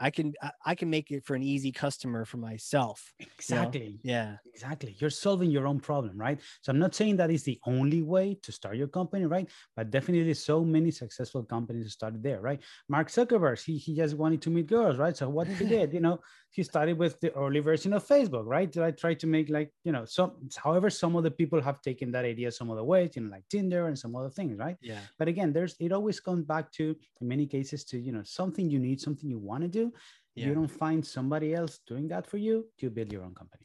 I 0.00 0.10
can 0.10 0.34
I 0.64 0.74
can 0.74 0.90
make 0.90 1.10
it 1.10 1.24
for 1.24 1.34
an 1.34 1.42
easy 1.42 1.72
customer 1.72 2.24
for 2.24 2.36
myself. 2.36 3.12
Exactly. 3.18 3.80
You 3.80 4.12
know? 4.12 4.14
Yeah. 4.14 4.36
Exactly. 4.54 4.96
You're 4.98 5.10
solving 5.10 5.50
your 5.50 5.66
own 5.66 5.80
problem, 5.80 6.16
right? 6.16 6.40
So 6.62 6.70
I'm 6.70 6.78
not 6.78 6.94
saying 6.94 7.16
that 7.16 7.30
is 7.30 7.42
the 7.42 7.58
only 7.66 8.02
way 8.02 8.38
to 8.42 8.52
start 8.52 8.76
your 8.76 8.88
company, 8.88 9.26
right? 9.26 9.48
But 9.76 9.90
definitely 9.90 10.34
so 10.34 10.64
many 10.64 10.90
successful 10.90 11.42
companies 11.42 11.92
started 11.92 12.22
there, 12.22 12.40
right? 12.40 12.60
Mark 12.88 13.08
Zuckerberg, 13.08 13.62
he, 13.64 13.76
he 13.76 13.96
just 13.96 14.16
wanted 14.16 14.42
to 14.42 14.50
meet 14.50 14.68
girls, 14.68 14.98
right? 14.98 15.16
So 15.16 15.28
what 15.28 15.48
did 15.48 15.56
he 15.56 15.66
did? 15.66 15.92
You 15.92 16.00
know, 16.00 16.20
he 16.50 16.62
started 16.62 16.98
with 16.98 17.20
the 17.20 17.32
early 17.34 17.60
version 17.60 17.92
of 17.92 18.06
Facebook, 18.06 18.44
right? 18.46 18.70
Did 18.70 18.82
I 18.82 18.90
try 18.90 19.14
to 19.14 19.26
make 19.26 19.50
like, 19.50 19.70
you 19.84 19.92
know, 19.92 20.04
some 20.04 20.32
however, 20.56 20.90
some 20.90 21.14
of 21.14 21.22
the 21.22 21.30
people 21.30 21.60
have 21.60 21.82
taken 21.82 22.10
that 22.12 22.24
idea 22.24 22.50
some 22.50 22.70
other 22.70 22.84
ways, 22.84 23.10
you 23.14 23.22
know, 23.22 23.30
like 23.30 23.44
Tinder 23.50 23.88
and 23.88 23.98
some 23.98 24.16
other 24.16 24.30
things, 24.30 24.58
right? 24.58 24.76
Yeah. 24.80 25.00
But 25.18 25.28
again, 25.28 25.52
there's 25.52 25.76
it 25.78 25.92
always 25.92 26.20
comes 26.20 26.44
back 26.44 26.72
to 26.72 26.96
in 27.20 27.28
many 27.28 27.46
cases 27.46 27.84
to, 27.86 27.98
you 27.98 28.12
know, 28.12 28.22
something 28.24 28.70
you 28.70 28.78
need, 28.78 29.00
something 29.00 29.28
you 29.28 29.38
want 29.38 29.62
to 29.62 29.68
do 29.68 29.92
yeah. 30.38 30.48
you 30.48 30.54
don't 30.54 30.68
find 30.68 31.04
somebody 31.04 31.54
else 31.54 31.80
doing 31.86 32.08
that 32.08 32.26
for 32.26 32.38
you 32.38 32.66
you 32.78 32.90
build 32.90 33.12
your 33.12 33.22
own 33.22 33.34
company 33.34 33.64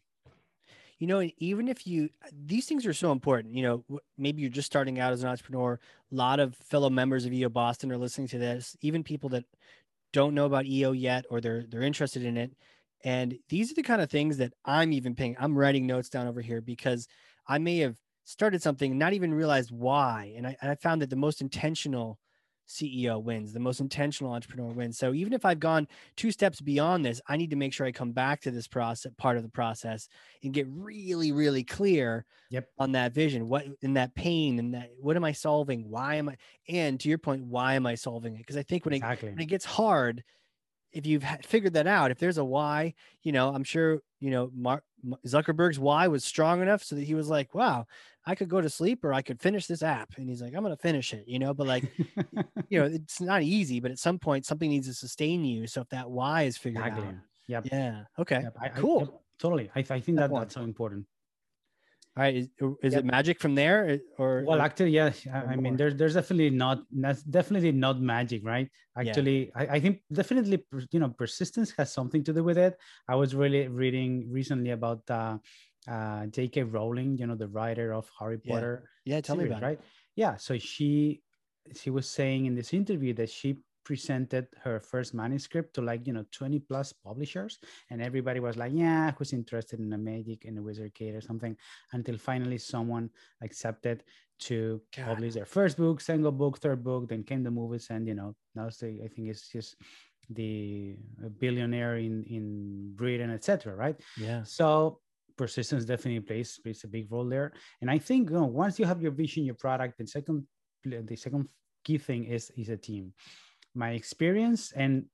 you 1.00 1.08
know 1.08 1.28
even 1.38 1.68
if 1.68 1.86
you 1.86 2.10
these 2.46 2.66
things 2.66 2.86
are 2.86 2.94
so 2.94 3.12
important 3.12 3.54
you 3.54 3.64
know 3.64 3.84
maybe 4.18 4.42
you're 4.42 4.50
just 4.50 4.66
starting 4.66 5.00
out 5.00 5.14
as 5.14 5.24
an 5.24 5.30
entrepreneur 5.30 5.80
a 6.12 6.16
lot 6.16 6.40
of 6.40 6.56
fellow 6.56 6.90
members 6.90 7.26
of 7.26 7.34
eo 7.34 7.50
boston 7.50 7.92
are 7.92 7.98
listening 7.98 8.28
to 8.28 8.38
this 8.38 8.76
even 8.82 9.04
people 9.04 9.30
that 9.30 9.46
don't 10.14 10.34
know 10.36 10.46
about 10.46 10.66
eo 10.66 10.92
yet 10.94 11.26
or 11.30 11.42
they're 11.42 11.66
they're 11.70 11.82
interested 11.82 12.24
in 12.24 12.38
it. 12.38 12.54
And 13.04 13.38
these 13.50 13.70
are 13.72 13.76
the 13.76 13.84
kind 13.84 14.02
of 14.02 14.10
things 14.10 14.38
that 14.38 14.54
i'm 14.66 14.94
even 14.94 15.16
paying 15.16 15.36
i'm 15.40 15.58
writing 15.58 15.86
notes 15.86 16.10
down 16.10 16.28
over 16.28 16.42
here 16.42 16.62
because 16.62 17.08
i 17.48 17.58
may 17.58 17.80
have 17.80 17.98
started 18.24 18.62
something 18.62 18.98
not 18.98 19.14
even 19.14 19.34
realized 19.34 19.72
why. 19.72 20.34
And 20.38 20.48
i, 20.48 20.56
and 20.62 20.72
I 20.72 20.76
found 20.76 21.02
that 21.02 21.10
the 21.10 21.18
most 21.18 21.42
intentional 21.42 22.20
CEO 22.68 23.22
wins, 23.22 23.54
the 23.54 23.60
most 23.60 23.80
intentional 23.80 24.34
entrepreneur 24.34 24.72
wins. 24.72 24.98
So 24.98 25.14
even 25.14 25.34
if 25.34 25.46
I've 25.46 25.60
gone 25.60 25.88
two 26.16 26.32
steps 26.32 26.62
beyond 26.62 27.06
this, 27.06 27.22
I 27.28 27.38
need 27.38 27.50
to 27.50 27.56
make 27.56 27.74
sure 27.74 27.86
I 27.86 27.92
come 27.92 28.12
back 28.12 28.42
to 28.42 28.52
this 28.52 28.68
process, 28.68 29.12
part 29.18 29.38
of 29.38 29.44
the 29.44 29.50
process, 29.50 30.08
and 30.44 30.54
get 30.54 30.68
really, 30.70 31.32
really 31.32 31.64
clear 31.64 32.26
yep. 32.50 32.70
on 32.78 32.94
that 32.94 33.14
vision. 33.14 33.48
What 33.50 33.66
in 33.82 33.94
that 33.96 34.16
pain 34.16 34.60
and 34.60 34.74
that 34.74 34.92
what 35.00 35.16
am 35.16 35.24
I 35.24 35.34
solving? 35.34 35.90
Why 35.90 36.16
am 36.16 36.30
I? 36.30 36.38
And 36.70 37.00
to 37.02 37.10
your 37.10 37.18
point, 37.18 37.46
why 37.46 37.76
am 37.76 37.86
I 37.86 37.96
solving 37.96 38.36
it? 38.36 38.40
Because 38.40 38.58
I 38.58 38.64
think 38.64 38.86
when, 38.86 38.94
exactly. 38.94 39.30
it, 39.30 39.32
when 39.32 39.42
it 39.42 39.48
gets 39.48 39.66
hard, 39.66 40.24
if 40.94 41.06
you've 41.06 41.26
figured 41.44 41.74
that 41.74 41.88
out, 41.88 42.12
if 42.12 42.20
there's 42.20 42.38
a 42.38 42.46
why, 42.46 42.94
you 43.24 43.32
know, 43.32 43.54
I'm 43.54 43.64
sure 43.64 44.00
you 44.20 44.30
know 44.30 44.52
Mark 44.56 44.84
Zuckerberg's 45.26 45.80
why 45.80 46.08
was 46.08 46.24
strong 46.24 46.62
enough 46.62 46.84
so 46.84 46.96
that 46.96 47.04
he 47.04 47.16
was 47.16 47.30
like, 47.30 47.54
wow, 47.54 47.88
I 48.26 48.36
could 48.36 48.48
go 48.48 48.62
to 48.62 48.70
sleep 48.70 49.04
or 49.04 49.14
I 49.14 49.22
could 49.22 49.42
finish 49.42 49.68
this 49.68 49.84
app. 49.84 50.18
And 50.18 50.30
he's 50.30 50.42
like, 50.42 50.54
I'm 50.56 50.64
going 50.64 50.76
to 50.76 50.82
finish 50.82 51.14
it, 51.14 51.26
you 51.28 51.40
know, 51.40 51.54
but 51.54 51.68
like, 51.68 51.84
you 52.70 52.80
know, 52.80 52.86
it's 52.86 53.20
not 53.20 53.44
easy, 53.44 53.80
but 53.80 53.92
at 53.92 54.00
some 54.00 54.18
point 54.18 54.46
something 54.46 54.70
needs 54.70 54.88
to 54.88 54.94
sustain 54.94 55.44
you. 55.44 55.68
So 55.68 55.82
if 55.82 55.90
that 55.90 56.10
why 56.10 56.44
is 56.44 56.58
figured 56.58 56.86
exactly. 56.86 57.08
out. 57.08 57.16
Yep. 57.48 57.68
Yeah. 57.72 58.04
Okay. 58.18 58.42
Yep. 58.44 58.58
I, 58.62 58.70
cool. 58.70 58.98
I, 58.98 59.02
yep. 59.02 59.22
Totally. 59.40 59.70
I, 59.76 59.80
I 59.80 60.00
think 60.00 60.18
that 60.20 60.32
that's 60.32 60.56
so 60.56 60.62
important. 60.62 61.06
All 62.16 62.24
right. 62.24 62.36
Is, 62.36 62.48
is 62.82 62.94
yep. 62.94 63.00
it 63.00 63.06
magic 63.06 63.42
from 63.42 63.56
there 63.56 64.00
or? 64.18 64.46
Well, 64.48 64.62
actually, 64.62 64.92
yeah. 64.92 65.12
I, 65.34 65.58
mean, 65.58 65.76
there's, 65.76 65.96
there's 65.96 66.14
definitely 66.14 66.52
not, 66.52 66.84
that's 66.92 67.24
definitely 67.24 67.74
not 67.74 68.00
magic, 68.00 68.46
right? 68.46 68.70
Actually, 68.96 69.46
yeah. 69.48 69.52
I, 69.62 69.76
I 69.76 69.80
think 69.80 70.02
definitely, 70.14 70.64
you 70.92 71.00
know, 71.00 71.10
persistence 71.10 71.74
has 71.78 71.92
something 71.92 72.24
to 72.24 72.32
do 72.32 72.44
with 72.44 72.58
it. 72.58 72.78
I 73.10 73.16
was 73.16 73.36
really 73.36 73.68
reading 73.68 74.32
recently 74.32 74.70
about, 74.70 75.02
uh, 75.10 75.40
uh, 75.88 76.26
J.K. 76.28 76.64
Rowling, 76.64 77.18
you 77.18 77.28
know, 77.28 77.36
the 77.36 77.48
writer 77.48 77.94
of 77.94 78.10
Harry 78.20 78.38
Potter. 78.38 78.90
Yeah, 79.06 79.16
yeah 79.16 79.22
tell 79.22 79.36
series, 79.36 79.50
me 79.50 79.56
about 79.56 79.68
right. 79.68 79.80
It. 79.80 79.86
Yeah, 80.16 80.36
so 80.38 80.58
she 80.58 81.22
she 81.76 81.90
was 81.90 82.10
saying 82.10 82.46
in 82.46 82.56
this 82.56 82.74
interview 82.74 83.14
that 83.14 83.30
she 83.30 83.58
presented 83.84 84.48
her 84.64 84.80
first 84.80 85.14
manuscript 85.14 85.74
to 85.76 85.82
like 85.82 86.08
you 86.08 86.14
know 86.14 86.26
20 86.32 86.60
plus 86.60 86.94
publishers 86.94 87.60
and 87.90 88.02
everybody 88.02 88.40
was 88.40 88.56
like 88.56 88.72
yeah 88.74 89.12
who's 89.18 89.34
interested 89.34 89.80
in 89.80 89.92
a 89.94 89.98
magic 89.98 90.46
and 90.46 90.58
a 90.58 90.62
wizard 90.62 90.94
kid 90.94 91.16
or 91.16 91.22
something 91.22 91.56
until 91.92 92.18
finally 92.18 92.58
someone 92.58 93.10
accepted 93.42 94.04
to 94.40 94.82
God. 94.96 95.06
publish 95.06 95.34
their 95.34 95.46
first 95.46 95.78
book 95.78 96.00
single 96.02 96.32
book 96.32 96.60
third 96.60 96.84
book 96.84 97.10
then 97.10 97.24
came 97.24 97.44
the 97.44 97.52
movies 97.52 97.88
and 97.90 98.08
you 98.08 98.14
know 98.14 98.36
now 98.56 98.70
say 98.70 99.00
i 99.04 99.08
think 99.08 99.30
it's 99.30 99.50
just 99.50 99.76
the 100.30 100.96
billionaire 101.40 101.98
in 101.98 102.24
in 102.24 102.92
britain 102.96 103.30
etc 103.30 103.76
right 103.76 104.00
yeah 104.18 104.44
so 104.44 105.00
persistence 105.38 105.86
definitely 105.86 106.20
plays 106.20 106.60
plays 106.64 106.84
a 106.84 106.88
big 106.88 107.12
role 107.12 107.28
there. 107.28 107.54
And 107.82 107.90
i 107.90 107.98
think 107.98 108.30
you 108.30 108.36
know, 108.36 108.46
once 108.46 108.80
you 108.80 108.86
have 108.86 109.02
your 109.02 109.12
vision 109.12 109.46
your 109.46 109.56
product 109.56 109.98
the 109.98 110.06
second 110.06 110.46
the 110.84 111.16
second 111.16 111.48
key 111.84 111.98
thing 111.98 112.26
is 112.26 112.52
is 112.58 112.70
a 112.70 112.78
team. 112.78 113.14
My 113.76 113.92
experience 113.92 114.72
and 114.76 115.06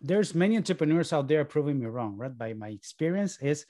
there's 0.00 0.34
many 0.34 0.56
entrepreneurs 0.56 1.12
out 1.12 1.28
there 1.28 1.44
proving 1.44 1.78
me 1.78 1.86
wrong 1.86 2.16
right? 2.16 2.36
By 2.36 2.52
my 2.54 2.68
experience 2.68 3.38
is 3.40 3.66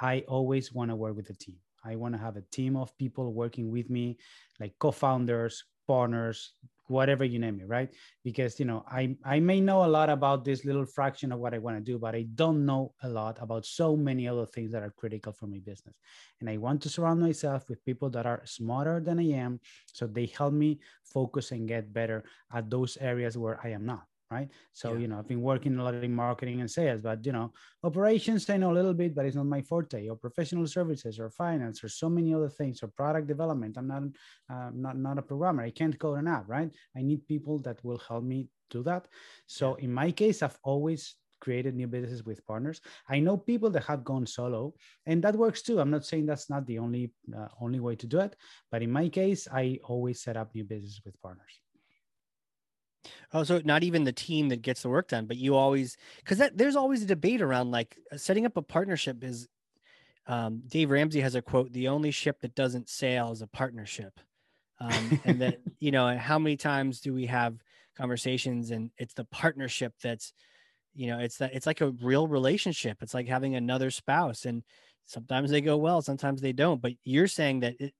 i 0.00 0.24
always 0.28 0.72
want 0.72 0.90
to 0.90 0.96
work 0.96 1.16
with 1.16 1.30
a 1.30 1.34
team. 1.34 1.58
I 1.84 1.96
want 1.96 2.14
to 2.14 2.20
have 2.20 2.36
a 2.36 2.46
team 2.52 2.76
of 2.76 2.96
people 2.96 3.32
working 3.32 3.70
with 3.70 3.90
me 3.90 4.18
like 4.60 4.74
co-founders 4.78 5.64
partners 5.86 6.54
whatever 6.92 7.24
you 7.24 7.38
name 7.38 7.58
it 7.60 7.68
right? 7.68 7.90
Because 8.22 8.60
you 8.60 8.66
know 8.66 8.84
i 8.88 9.16
i 9.24 9.40
may 9.40 9.60
know 9.60 9.84
a 9.84 9.92
lot 9.96 10.10
about 10.10 10.44
this 10.44 10.64
little 10.64 10.86
fraction 10.86 11.32
of 11.32 11.38
what 11.40 11.54
i 11.54 11.58
want 11.58 11.76
to 11.76 11.92
do 11.92 11.98
but 11.98 12.14
i 12.14 12.22
don't 12.34 12.64
know 12.64 12.92
a 13.02 13.08
lot 13.08 13.38
about 13.40 13.64
so 13.64 13.96
many 13.96 14.28
other 14.28 14.46
things 14.46 14.70
that 14.72 14.82
are 14.82 14.94
critical 15.02 15.32
for 15.32 15.46
my 15.46 15.58
business. 15.58 15.96
And 16.40 16.48
i 16.48 16.56
want 16.56 16.82
to 16.82 16.88
surround 16.88 17.20
myself 17.20 17.68
with 17.68 17.84
people 17.84 18.10
that 18.10 18.26
are 18.26 18.42
smarter 18.44 19.00
than 19.00 19.18
i 19.18 19.28
am 19.44 19.60
so 19.92 20.06
they 20.06 20.26
help 20.26 20.52
me 20.52 20.80
focus 21.04 21.50
and 21.52 21.66
get 21.66 21.92
better 21.92 22.24
at 22.52 22.70
those 22.70 22.96
areas 23.00 23.36
where 23.36 23.58
i 23.64 23.70
am 23.70 23.84
not 23.86 24.04
right? 24.32 24.48
So, 24.72 24.92
yeah. 24.92 25.00
you 25.00 25.08
know, 25.08 25.18
I've 25.18 25.28
been 25.28 25.42
working 25.42 25.78
a 25.78 25.84
lot 25.84 25.94
in 25.94 26.14
marketing 26.14 26.60
and 26.60 26.70
sales, 26.70 27.00
but, 27.02 27.24
you 27.26 27.32
know, 27.32 27.52
operations, 27.84 28.48
I 28.48 28.56
know 28.56 28.72
a 28.72 28.78
little 28.80 28.94
bit, 28.94 29.14
but 29.14 29.26
it's 29.26 29.36
not 29.36 29.46
my 29.46 29.62
forte, 29.62 30.08
or 30.08 30.16
professional 30.16 30.66
services, 30.66 31.18
or 31.20 31.30
finance, 31.30 31.84
or 31.84 31.88
so 31.88 32.08
many 32.08 32.34
other 32.34 32.48
things, 32.48 32.82
or 32.82 32.88
product 32.88 33.26
development. 33.28 33.76
I'm 33.76 33.88
not, 33.88 34.02
uh, 34.52 34.70
not, 34.74 34.96
not 34.96 35.18
a 35.18 35.22
programmer. 35.22 35.62
I 35.62 35.70
can't 35.70 35.98
code 35.98 36.18
an 36.18 36.28
app, 36.28 36.48
right? 36.48 36.70
I 36.96 37.02
need 37.02 37.28
people 37.28 37.58
that 37.60 37.84
will 37.84 38.00
help 38.08 38.24
me 38.24 38.48
do 38.70 38.82
that. 38.84 39.06
So, 39.46 39.74
in 39.74 39.92
my 39.92 40.10
case, 40.10 40.42
I've 40.42 40.58
always 40.64 41.16
created 41.40 41.74
new 41.74 41.88
businesses 41.88 42.24
with 42.24 42.46
partners. 42.46 42.80
I 43.08 43.18
know 43.18 43.36
people 43.36 43.68
that 43.70 43.84
have 43.84 44.04
gone 44.04 44.26
solo, 44.26 44.74
and 45.06 45.22
that 45.24 45.34
works 45.34 45.62
too. 45.62 45.80
I'm 45.80 45.90
not 45.90 46.06
saying 46.06 46.26
that's 46.26 46.48
not 46.48 46.66
the 46.66 46.78
only 46.78 47.12
uh, 47.36 47.48
only 47.60 47.80
way 47.80 47.96
to 47.96 48.06
do 48.06 48.20
it, 48.20 48.36
but 48.70 48.82
in 48.82 48.90
my 48.92 49.08
case, 49.08 49.48
I 49.52 49.80
always 49.84 50.22
set 50.22 50.36
up 50.36 50.54
new 50.54 50.64
businesses 50.64 51.02
with 51.04 51.20
partners. 51.20 51.61
Oh, 53.32 53.44
so 53.44 53.60
not 53.64 53.82
even 53.82 54.04
the 54.04 54.12
team 54.12 54.48
that 54.50 54.62
gets 54.62 54.82
the 54.82 54.88
work 54.88 55.08
done, 55.08 55.26
but 55.26 55.36
you 55.36 55.54
always 55.54 55.96
because 56.18 56.38
that 56.38 56.56
there's 56.56 56.76
always 56.76 57.02
a 57.02 57.06
debate 57.06 57.42
around 57.42 57.70
like 57.70 57.96
uh, 58.12 58.16
setting 58.16 58.46
up 58.46 58.56
a 58.56 58.62
partnership 58.62 59.22
is. 59.24 59.48
Um, 60.28 60.62
Dave 60.68 60.90
Ramsey 60.90 61.20
has 61.20 61.34
a 61.34 61.42
quote: 61.42 61.72
"The 61.72 61.88
only 61.88 62.12
ship 62.12 62.40
that 62.42 62.54
doesn't 62.54 62.88
sail 62.88 63.32
is 63.32 63.42
a 63.42 63.46
partnership." 63.48 64.20
Um, 64.78 65.20
and 65.24 65.40
that 65.40 65.58
you 65.80 65.90
know, 65.90 66.16
how 66.16 66.38
many 66.38 66.56
times 66.56 67.00
do 67.00 67.12
we 67.12 67.26
have 67.26 67.56
conversations 67.96 68.70
and 68.70 68.90
it's 68.96 69.14
the 69.14 69.24
partnership 69.24 69.92
that's, 70.02 70.32
you 70.94 71.06
know, 71.08 71.18
it's 71.18 71.38
that 71.38 71.54
it's 71.54 71.66
like 71.66 71.80
a 71.80 71.90
real 72.02 72.26
relationship. 72.28 72.98
It's 73.02 73.14
like 73.14 73.26
having 73.26 73.54
another 73.56 73.90
spouse, 73.90 74.44
and 74.44 74.62
sometimes 75.06 75.50
they 75.50 75.60
go 75.60 75.76
well, 75.76 76.02
sometimes 76.02 76.40
they 76.40 76.52
don't. 76.52 76.80
But 76.80 76.92
you're 77.04 77.26
saying 77.26 77.60
that 77.60 77.74
it, 77.80 77.94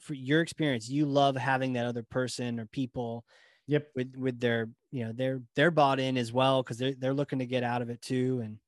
for 0.00 0.14
your 0.14 0.40
experience, 0.40 0.88
you 0.88 1.06
love 1.06 1.36
having 1.36 1.74
that 1.74 1.86
other 1.86 2.02
person 2.02 2.58
or 2.60 2.66
people 2.66 3.24
Yep. 3.68 3.88
With 3.94 4.16
with 4.16 4.40
their 4.40 4.70
you 4.90 5.04
know 5.04 5.12
they're 5.14 5.42
they're 5.54 5.70
bought 5.70 6.00
in 6.00 6.16
as 6.16 6.32
well 6.32 6.62
because 6.62 6.78
they're 6.78 6.94
they're 6.94 7.14
looking 7.14 7.38
to 7.38 7.46
get 7.46 7.62
out 7.62 7.82
of 7.82 7.90
it 7.90 8.02
too 8.02 8.40
and. 8.42 8.58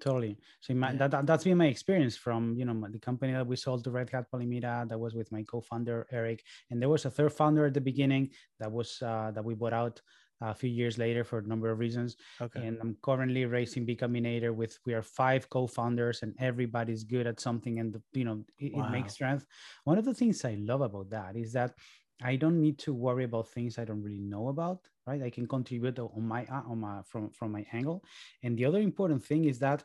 Totally. 0.00 0.36
So 0.60 0.74
my, 0.74 0.92
that, 0.96 1.12
that 1.12 1.24
that's 1.24 1.44
been 1.44 1.56
my 1.56 1.68
experience 1.68 2.16
from 2.16 2.56
you 2.58 2.64
know 2.64 2.86
the 2.90 2.98
company 2.98 3.32
that 3.32 3.46
we 3.46 3.56
sold 3.56 3.84
to 3.84 3.90
Red 3.90 4.10
Hat 4.10 4.26
Polymita. 4.30 4.88
That 4.88 4.98
was 4.98 5.14
with 5.14 5.30
my 5.30 5.44
co-founder 5.44 6.08
Eric, 6.10 6.42
and 6.70 6.82
there 6.82 6.88
was 6.88 7.04
a 7.04 7.10
third 7.10 7.32
founder 7.32 7.64
at 7.66 7.74
the 7.74 7.80
beginning 7.80 8.30
that 8.58 8.70
was 8.70 9.00
uh, 9.00 9.30
that 9.30 9.44
we 9.44 9.54
bought 9.54 9.72
out 9.72 10.02
a 10.40 10.54
few 10.54 10.70
years 10.70 10.98
later 10.98 11.24
for 11.24 11.38
a 11.38 11.46
number 11.46 11.70
of 11.70 11.78
reasons. 11.78 12.16
Okay. 12.40 12.66
And 12.66 12.78
I'm 12.80 12.96
currently 13.02 13.44
racing 13.44 13.86
Bcombinator 13.86 14.54
with 14.54 14.78
we 14.84 14.94
are 14.94 15.02
five 15.02 15.48
co-founders 15.48 16.22
and 16.22 16.34
everybody's 16.38 17.04
good 17.04 17.26
at 17.26 17.40
something 17.40 17.78
and 17.78 17.92
the, 17.92 18.02
you 18.12 18.24
know 18.24 18.44
it, 18.58 18.74
wow. 18.74 18.86
it, 18.86 18.90
makes 18.90 19.14
strength. 19.14 19.46
One 19.84 19.98
of 19.98 20.04
the 20.04 20.14
things 20.14 20.44
I 20.44 20.56
love 20.60 20.80
about 20.80 21.10
that 21.10 21.36
is 21.36 21.52
that 21.52 21.74
I 22.22 22.36
don't 22.36 22.60
need 22.60 22.78
to 22.80 22.94
worry 22.94 23.24
about 23.24 23.48
things 23.48 23.78
I 23.78 23.84
don't 23.84 24.02
really 24.02 24.20
know 24.20 24.48
about, 24.48 24.80
right? 25.06 25.22
I 25.22 25.30
can 25.30 25.46
contribute 25.46 25.98
on 25.98 26.26
my 26.26 26.44
uh, 26.46 26.62
on 26.66 26.80
my 26.80 27.02
from 27.06 27.30
from 27.30 27.52
my 27.52 27.66
angle. 27.72 28.04
And 28.42 28.56
the 28.56 28.64
other 28.64 28.80
important 28.80 29.24
thing 29.24 29.44
is 29.46 29.58
that 29.58 29.82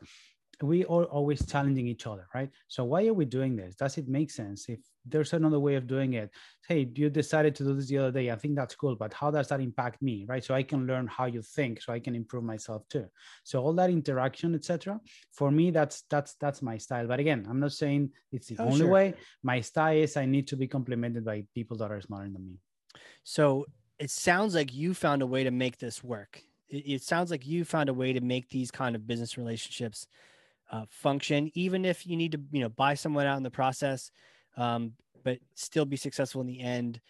we 0.62 0.84
are 0.84 1.04
always 1.04 1.44
challenging 1.46 1.86
each 1.86 2.06
other, 2.06 2.26
right? 2.34 2.50
So 2.68 2.84
why 2.84 3.06
are 3.06 3.14
we 3.14 3.24
doing 3.24 3.56
this? 3.56 3.74
Does 3.74 3.96
it 3.98 4.08
make 4.08 4.30
sense? 4.30 4.68
If 4.68 4.80
there's 5.06 5.32
another 5.32 5.58
way 5.58 5.74
of 5.76 5.86
doing 5.86 6.14
it, 6.14 6.30
hey, 6.68 6.90
you 6.94 7.08
decided 7.08 7.54
to 7.56 7.64
do 7.64 7.74
this 7.74 7.88
the 7.88 7.98
other 7.98 8.12
day. 8.12 8.30
I 8.30 8.36
think 8.36 8.56
that's 8.56 8.74
cool, 8.74 8.96
but 8.96 9.14
how 9.14 9.30
does 9.30 9.48
that 9.48 9.60
impact 9.60 10.02
me, 10.02 10.26
right? 10.28 10.44
So 10.44 10.54
I 10.54 10.62
can 10.62 10.86
learn 10.86 11.06
how 11.06 11.26
you 11.26 11.42
think, 11.42 11.80
so 11.80 11.92
I 11.92 11.98
can 11.98 12.14
improve 12.14 12.44
myself 12.44 12.86
too. 12.88 13.06
So 13.44 13.62
all 13.62 13.72
that 13.74 13.90
interaction, 13.90 14.54
etc. 14.54 15.00
For 15.32 15.50
me, 15.50 15.70
that's 15.70 16.02
that's 16.10 16.34
that's 16.34 16.62
my 16.62 16.76
style. 16.76 17.06
But 17.06 17.20
again, 17.20 17.46
I'm 17.48 17.60
not 17.60 17.72
saying 17.72 18.10
it's 18.32 18.48
the 18.48 18.56
oh, 18.58 18.66
only 18.66 18.78
sure. 18.78 18.88
way. 18.88 19.14
My 19.42 19.60
style 19.60 19.96
is 19.96 20.16
I 20.16 20.26
need 20.26 20.48
to 20.48 20.56
be 20.56 20.66
complemented 20.66 21.24
by 21.24 21.44
people 21.54 21.76
that 21.78 21.90
are 21.90 22.00
smarter 22.00 22.30
than 22.30 22.46
me. 22.46 22.58
So 23.24 23.66
it 23.98 24.10
sounds 24.10 24.54
like 24.54 24.74
you 24.74 24.94
found 24.94 25.22
a 25.22 25.26
way 25.26 25.44
to 25.44 25.50
make 25.50 25.78
this 25.78 26.04
work. 26.04 26.42
It, 26.68 26.84
it 26.94 27.02
sounds 27.02 27.30
like 27.30 27.46
you 27.46 27.64
found 27.64 27.88
a 27.88 27.94
way 27.94 28.12
to 28.12 28.20
make 28.20 28.48
these 28.50 28.70
kind 28.70 28.94
of 28.94 29.06
business 29.06 29.38
relationships 29.38 30.06
uh, 30.70 30.84
function, 30.88 31.50
even 31.54 31.84
if 31.84 32.06
you 32.06 32.16
need 32.16 32.32
to, 32.32 32.40
you 32.52 32.60
know, 32.60 32.68
buy 32.68 32.94
someone 32.94 33.26
out 33.26 33.36
in 33.36 33.42
the 33.42 33.50
process, 33.50 34.10
um, 34.56 34.92
but 35.24 35.38
still 35.54 35.84
be 35.84 35.96
successful 35.96 36.40
in 36.40 36.46
the 36.46 36.60
end. 36.60 37.00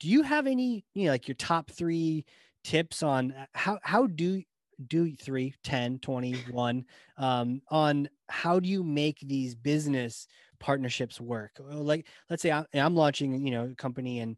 Do 0.00 0.08
you 0.08 0.22
have 0.22 0.46
any, 0.46 0.84
you 0.94 1.06
know, 1.06 1.10
like 1.10 1.28
your 1.28 1.34
top 1.34 1.70
three 1.70 2.24
tips 2.64 3.02
on 3.02 3.32
uh, 3.32 3.46
how, 3.52 3.78
how 3.82 4.06
do, 4.06 4.42
do 4.86 5.14
three, 5.16 5.54
10, 5.64 5.98
21, 5.98 6.84
um, 7.16 7.60
on 7.70 8.08
how 8.28 8.60
do 8.60 8.68
you 8.68 8.84
make 8.84 9.18
these 9.20 9.54
business 9.54 10.28
partnerships 10.60 11.20
work? 11.20 11.52
Like, 11.58 12.06
let's 12.30 12.42
say 12.42 12.52
I'm, 12.52 12.66
I'm 12.72 12.94
launching, 12.94 13.44
you 13.44 13.50
know, 13.50 13.70
a 13.72 13.74
company 13.74 14.20
and, 14.20 14.36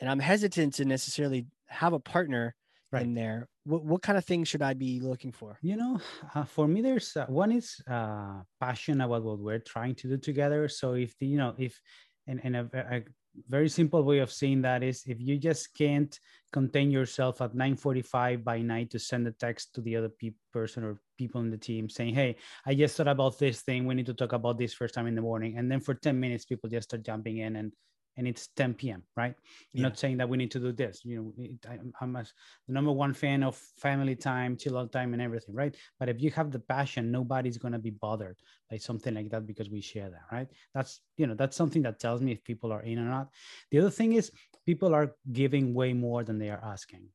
and 0.00 0.10
I'm 0.10 0.20
hesitant 0.20 0.74
to 0.74 0.84
necessarily 0.84 1.46
have 1.66 1.94
a 1.94 2.00
partner 2.00 2.54
right. 2.92 3.02
in 3.02 3.14
there 3.14 3.48
what, 3.68 3.84
what 3.84 4.02
kind 4.02 4.16
of 4.16 4.24
things 4.24 4.48
should 4.48 4.62
i 4.62 4.72
be 4.72 5.00
looking 5.00 5.32
for? 5.32 5.58
You 5.62 5.76
know 5.76 6.00
uh, 6.34 6.44
for 6.44 6.66
me 6.66 6.80
there's 6.80 7.16
uh, 7.16 7.26
one 7.26 7.52
is 7.52 7.80
uh, 7.88 8.40
passion 8.60 9.00
about 9.02 9.22
what 9.22 9.38
we're 9.38 9.58
trying 9.58 9.94
to 9.96 10.08
do 10.08 10.16
together. 10.16 10.68
So 10.68 10.94
if 10.94 11.16
the, 11.18 11.26
you 11.26 11.36
know 11.36 11.54
if 11.58 11.80
and, 12.26 12.40
and 12.42 12.56
a, 12.56 12.68
a, 12.74 13.02
very 13.48 13.68
simple 13.68 14.02
way 14.02 14.18
of 14.18 14.32
saying 14.32 14.62
that 14.62 14.82
is 14.82 15.04
if 15.06 15.20
you 15.20 15.38
just 15.38 15.72
can't 15.76 16.18
contain 16.52 16.90
yourself 16.90 17.40
at 17.40 17.54
9.45 17.54 18.42
by 18.42 18.60
night 18.60 18.90
to 18.90 18.98
send 18.98 19.28
a 19.28 19.30
text 19.30 19.72
to 19.74 19.80
the 19.80 19.94
other 19.94 20.08
pe- 20.08 20.32
person 20.52 20.82
or 20.82 20.98
people 21.16 21.40
in 21.42 21.50
the 21.50 21.56
team 21.56 21.88
saying 21.88 22.14
hey 22.14 22.34
i 22.66 22.74
just 22.74 22.96
thought 22.96 23.06
about 23.06 23.38
this 23.38 23.60
thing. 23.62 23.86
We 23.86 23.94
need 23.94 24.06
to 24.06 24.14
talk 24.14 24.32
about 24.32 24.58
this 24.58 24.74
first 24.74 24.94
time 24.94 25.06
in 25.06 25.14
the 25.14 25.22
morning. 25.22 25.56
And 25.56 25.70
then 25.70 25.80
for 25.80 25.94
10 25.94 26.18
minutes 26.18 26.46
people 26.46 26.68
just 26.68 26.88
start 26.88 27.04
jumping 27.04 27.38
in 27.38 27.54
and 27.54 27.72
and 28.18 28.26
it's 28.26 28.48
10 28.48 28.74
p.m. 28.74 29.02
right? 29.16 29.30
I'm 29.30 29.36
yeah. 29.72 29.82
not 29.84 29.98
saying 29.98 30.16
that 30.18 30.28
we 30.28 30.36
need 30.36 30.50
to 30.50 30.58
do 30.58 30.72
this. 30.72 31.02
You 31.04 31.16
know, 31.16 31.32
it, 31.38 31.64
I, 31.66 31.78
am 32.02 32.16
a, 32.16 32.24
the 32.66 32.74
number 32.74 32.90
one 32.90 33.14
fan 33.14 33.44
of 33.44 33.54
family 33.56 34.16
time, 34.16 34.56
chill 34.56 34.76
out 34.76 34.90
time, 34.92 35.12
and 35.12 35.22
everything, 35.22 35.54
right? 35.54 35.74
But 36.00 36.08
if 36.08 36.20
you 36.20 36.30
have 36.32 36.50
the 36.50 36.58
passion, 36.58 37.12
nobody's 37.12 37.56
gonna 37.56 37.78
be 37.78 37.90
bothered 37.90 38.36
by 38.68 38.76
something 38.76 39.14
like 39.14 39.30
that 39.30 39.46
because 39.46 39.70
we 39.70 39.80
share 39.80 40.10
that, 40.10 40.24
right? 40.32 40.48
That's 40.74 41.00
you 41.16 41.28
know 41.28 41.34
that's 41.34 41.56
something 41.56 41.82
that 41.82 42.00
tells 42.00 42.20
me 42.20 42.32
if 42.32 42.42
people 42.42 42.72
are 42.72 42.82
in 42.82 42.98
or 42.98 43.08
not. 43.08 43.28
The 43.70 43.78
other 43.78 43.90
thing 43.90 44.14
is 44.14 44.32
people 44.66 44.94
are 44.94 45.14
giving 45.32 45.72
way 45.72 45.92
more 45.92 46.24
than 46.24 46.38
they 46.38 46.50
are 46.50 46.62
asking. 46.62 47.06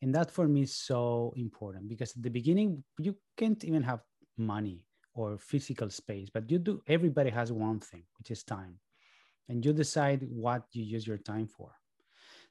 And 0.00 0.14
that 0.14 0.30
for 0.30 0.48
me 0.48 0.62
is 0.62 0.74
so 0.74 1.32
important 1.36 1.88
because 1.88 2.16
at 2.16 2.22
the 2.22 2.30
beginning 2.30 2.82
you 2.98 3.14
can't 3.36 3.62
even 3.64 3.82
have 3.82 4.00
money 4.36 4.84
or 5.14 5.38
physical 5.38 5.90
space, 5.90 6.28
but 6.32 6.50
you 6.50 6.58
do 6.58 6.82
everybody 6.88 7.30
has 7.30 7.52
one 7.52 7.80
thing, 7.80 8.04
which 8.18 8.30
is 8.30 8.42
time 8.42 8.78
and 9.48 9.64
you 9.64 9.72
decide 9.72 10.26
what 10.30 10.64
you 10.72 10.82
use 10.82 11.06
your 11.06 11.18
time 11.18 11.46
for. 11.46 11.72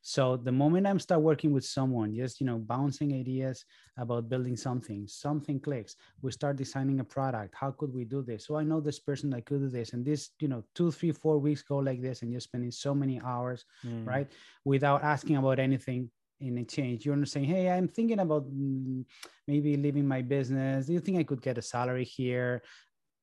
So 0.05 0.35
the 0.35 0.51
moment 0.51 0.85
i'm 0.85 0.99
start 0.99 1.21
working 1.21 1.53
with 1.53 1.63
someone 1.63 2.13
just 2.13 2.41
you 2.41 2.45
know 2.45 2.57
bouncing 2.57 3.13
ideas 3.13 3.63
about 3.97 4.27
building 4.27 4.57
something 4.57 5.07
something 5.07 5.61
clicks 5.61 5.95
we 6.21 6.29
start 6.29 6.57
designing 6.57 6.99
a 6.99 7.05
product 7.05 7.55
how 7.55 7.71
could 7.71 7.93
we 7.93 8.03
do 8.03 8.21
this? 8.21 8.45
So 8.45 8.57
i 8.57 8.63
know 8.63 8.81
this 8.81 8.99
person 8.99 9.29
that 9.29 9.45
could 9.45 9.61
do 9.61 9.69
this 9.69 9.93
and 9.93 10.05
this 10.05 10.31
you 10.41 10.49
know 10.49 10.61
two 10.75 10.91
three 10.91 11.13
four 11.13 11.39
weeks 11.39 11.63
go 11.63 11.77
like 11.77 12.01
this 12.01 12.21
and 12.21 12.31
you're 12.31 12.41
spending 12.41 12.69
so 12.69 12.93
many 12.93 13.21
hours 13.23 13.63
mm. 13.85 14.05
right 14.05 14.29
without 14.65 15.03
asking 15.03 15.37
about 15.37 15.57
anything 15.57 16.11
in 16.41 16.57
exchange 16.57 17.05
you're 17.05 17.15
not 17.15 17.29
saying 17.29 17.45
hey 17.45 17.69
i'm 17.69 17.87
thinking 17.87 18.19
about 18.19 18.43
mm, 18.53 19.05
maybe 19.47 19.77
leaving 19.77 20.05
my 20.05 20.21
business. 20.21 20.85
Do 20.85 20.91
you 20.93 20.99
think 20.99 21.17
i 21.17 21.23
could 21.23 21.41
get 21.41 21.57
a 21.57 21.61
salary 21.61 22.03
here 22.03 22.61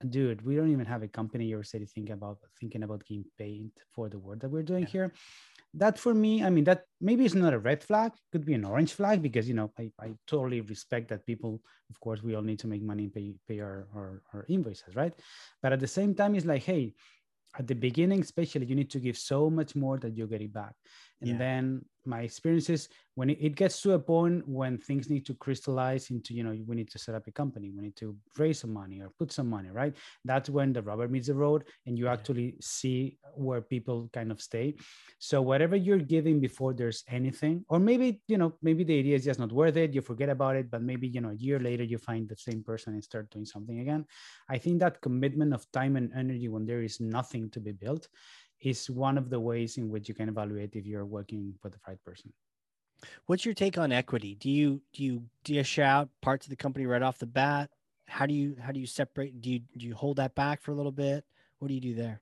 dude, 0.09 0.45
we 0.45 0.57
don't 0.57 0.73
even 0.73 0.87
have 0.87 1.03
a 1.03 1.09
company 1.09 1.53
or 1.53 1.63
city 1.63 1.87
thinking 1.87 2.15
about 2.15 2.39
thinking 2.59 2.83
about 2.83 3.05
getting 3.05 3.25
paid 3.39 3.71
for 3.95 4.09
the 4.09 4.19
work 4.19 4.41
that 4.41 4.51
we're 4.51 4.63
doing 4.63 4.85
yeah. 4.85 4.91
here. 4.91 5.13
that 5.75 5.99
for 5.99 6.15
me, 6.15 6.43
I 6.43 6.51
mean, 6.51 6.65
that 6.65 6.85
maybe 7.01 7.25
it's 7.25 7.35
not 7.35 7.55
a 7.55 7.59
red 7.59 7.83
flag, 7.83 8.13
could 8.33 8.45
be 8.45 8.55
an 8.55 8.65
orange 8.65 8.95
flag 8.95 9.23
because, 9.23 9.47
you 9.49 9.55
know, 9.55 9.71
I, 9.79 9.91
I 10.01 10.13
totally 10.27 10.61
respect 10.63 11.09
that 11.09 11.27
people, 11.27 11.61
of 11.91 12.01
course, 12.01 12.23
we 12.23 12.35
all 12.35 12.43
need 12.43 12.59
to 12.61 12.67
make 12.67 12.83
money 12.83 13.05
and 13.05 13.15
pay, 13.15 13.35
pay 13.47 13.61
our, 13.61 13.87
our, 13.95 14.23
our 14.35 14.47
invoices, 14.49 14.97
right? 14.97 15.13
But 15.63 15.73
at 15.73 15.81
the 15.81 15.87
same 15.87 16.15
time, 16.15 16.35
it's 16.35 16.47
like, 16.47 16.63
hey, 16.63 16.95
at 17.59 17.67
the 17.67 17.75
beginning, 17.75 18.21
especially, 18.21 18.67
you 18.67 18.75
need 18.75 18.91
to 18.91 19.01
give 19.01 19.19
so 19.19 19.51
much 19.51 19.75
more 19.75 19.99
that 19.99 20.17
you're 20.17 20.27
getting 20.27 20.49
back. 20.49 20.75
And 21.21 21.31
yeah. 21.31 21.39
then 21.39 21.85
my 22.05 22.21
experiences 22.21 22.89
when 23.15 23.31
it, 23.31 23.55
gets 23.55 23.83
to 23.83 23.93
a 23.93 23.99
point 23.99 24.47
when 24.49 24.79
things 24.79 25.11
need 25.11 25.27
to 25.27 25.35
crystallize 25.35 26.11
into 26.11 26.33
you 26.33 26.43
know 26.43 26.57
we 26.67 26.77
need 26.77 26.91
to 26.91 26.99
set 26.99 27.15
up 27.15 27.27
a 27.27 27.31
company 27.33 27.71
we 27.71 27.83
need 27.83 27.97
to 27.97 28.17
raise 28.39 28.61
some 28.61 28.73
money 28.73 29.01
or 29.01 29.11
put 29.19 29.31
some 29.33 29.49
money 29.49 29.69
right? 29.71 29.95
That's 30.25 30.49
when 30.49 30.73
the 30.73 30.83
rubber 30.83 31.09
meets 31.09 31.27
the 31.27 31.35
road 31.35 31.65
and 31.87 31.99
you 31.99 32.09
actually 32.09 32.57
see 32.61 33.19
where 33.35 33.61
people 33.61 34.09
kind 34.13 34.31
of 34.31 34.41
stay. 34.41 34.75
So 35.19 35.43
whatever 35.43 35.77
you're 35.77 35.99
giving 35.99 36.41
before 36.41 36.73
there's 36.73 37.05
anything 37.09 37.65
or 37.69 37.79
maybe 37.79 38.23
you 38.27 38.39
know 38.39 38.55
maybe 38.63 38.85
the 38.85 38.99
idea 38.99 39.17
is 39.17 39.25
just 39.25 39.41
not 39.41 39.53
worth 39.53 39.77
it 39.77 39.95
you 39.95 40.01
forget 40.01 40.29
about 40.29 40.57
it 40.57 40.71
but 40.71 40.83
maybe 40.83 41.09
you 41.09 41.21
know 41.21 41.31
a 41.31 41.35
year 41.35 41.59
later 41.59 41.85
you 41.85 41.99
find 41.99 42.29
the 42.29 42.37
same 42.37 42.63
person 42.63 42.95
and 42.95 43.05
start 43.05 43.31
doing 43.31 43.45
something 43.45 43.81
again. 43.81 44.07
I 44.49 44.59
think 44.59 44.81
that 44.81 45.01
commitment 45.01 45.53
of 45.53 45.71
time 45.73 45.97
and 45.97 46.11
energy 46.17 46.49
when 46.49 46.65
there 46.65 46.83
is 46.83 47.01
nothing 47.01 47.51
to 47.51 47.61
be 47.61 47.73
built 47.73 48.09
is 48.61 48.91
one 48.91 49.17
of 49.17 49.31
the 49.31 49.41
ways 49.41 49.79
in 49.79 49.89
which 49.89 50.09
you 50.09 50.15
can 50.15 50.29
evaluate 50.29 50.77
if 50.77 50.87
you're 50.87 51.07
working 51.07 51.55
with 51.63 51.73
the 51.73 51.79
right 51.87 52.03
person. 52.05 52.33
What's 53.27 53.45
your 53.45 53.55
take 53.55 53.79
on 53.79 53.93
equity? 53.93 54.35
Do 54.35 54.51
you 54.51 54.83
do 54.93 55.05
you 55.05 55.23
dish 55.45 55.79
out 55.79 56.09
parts 56.21 56.47
of 56.47 56.51
the 56.51 56.57
company 56.57 56.87
right 56.87 57.03
off 57.03 57.19
the 57.19 57.27
bat? 57.27 57.71
How 58.07 58.27
do 58.27 58.35
you 58.35 58.57
how 58.61 58.73
do 58.73 58.81
you 58.81 58.87
separate? 58.87 59.41
Do 59.41 59.51
you 59.51 59.61
do 59.77 59.87
you 59.87 59.95
hold 59.95 60.17
that 60.17 60.35
back 60.35 60.61
for 60.61 60.73
a 60.73 60.75
little 60.75 60.93
bit? 60.93 61.25
What 61.59 61.69
do 61.69 61.75
you 61.75 61.81
do 61.81 61.95
there? 61.95 62.21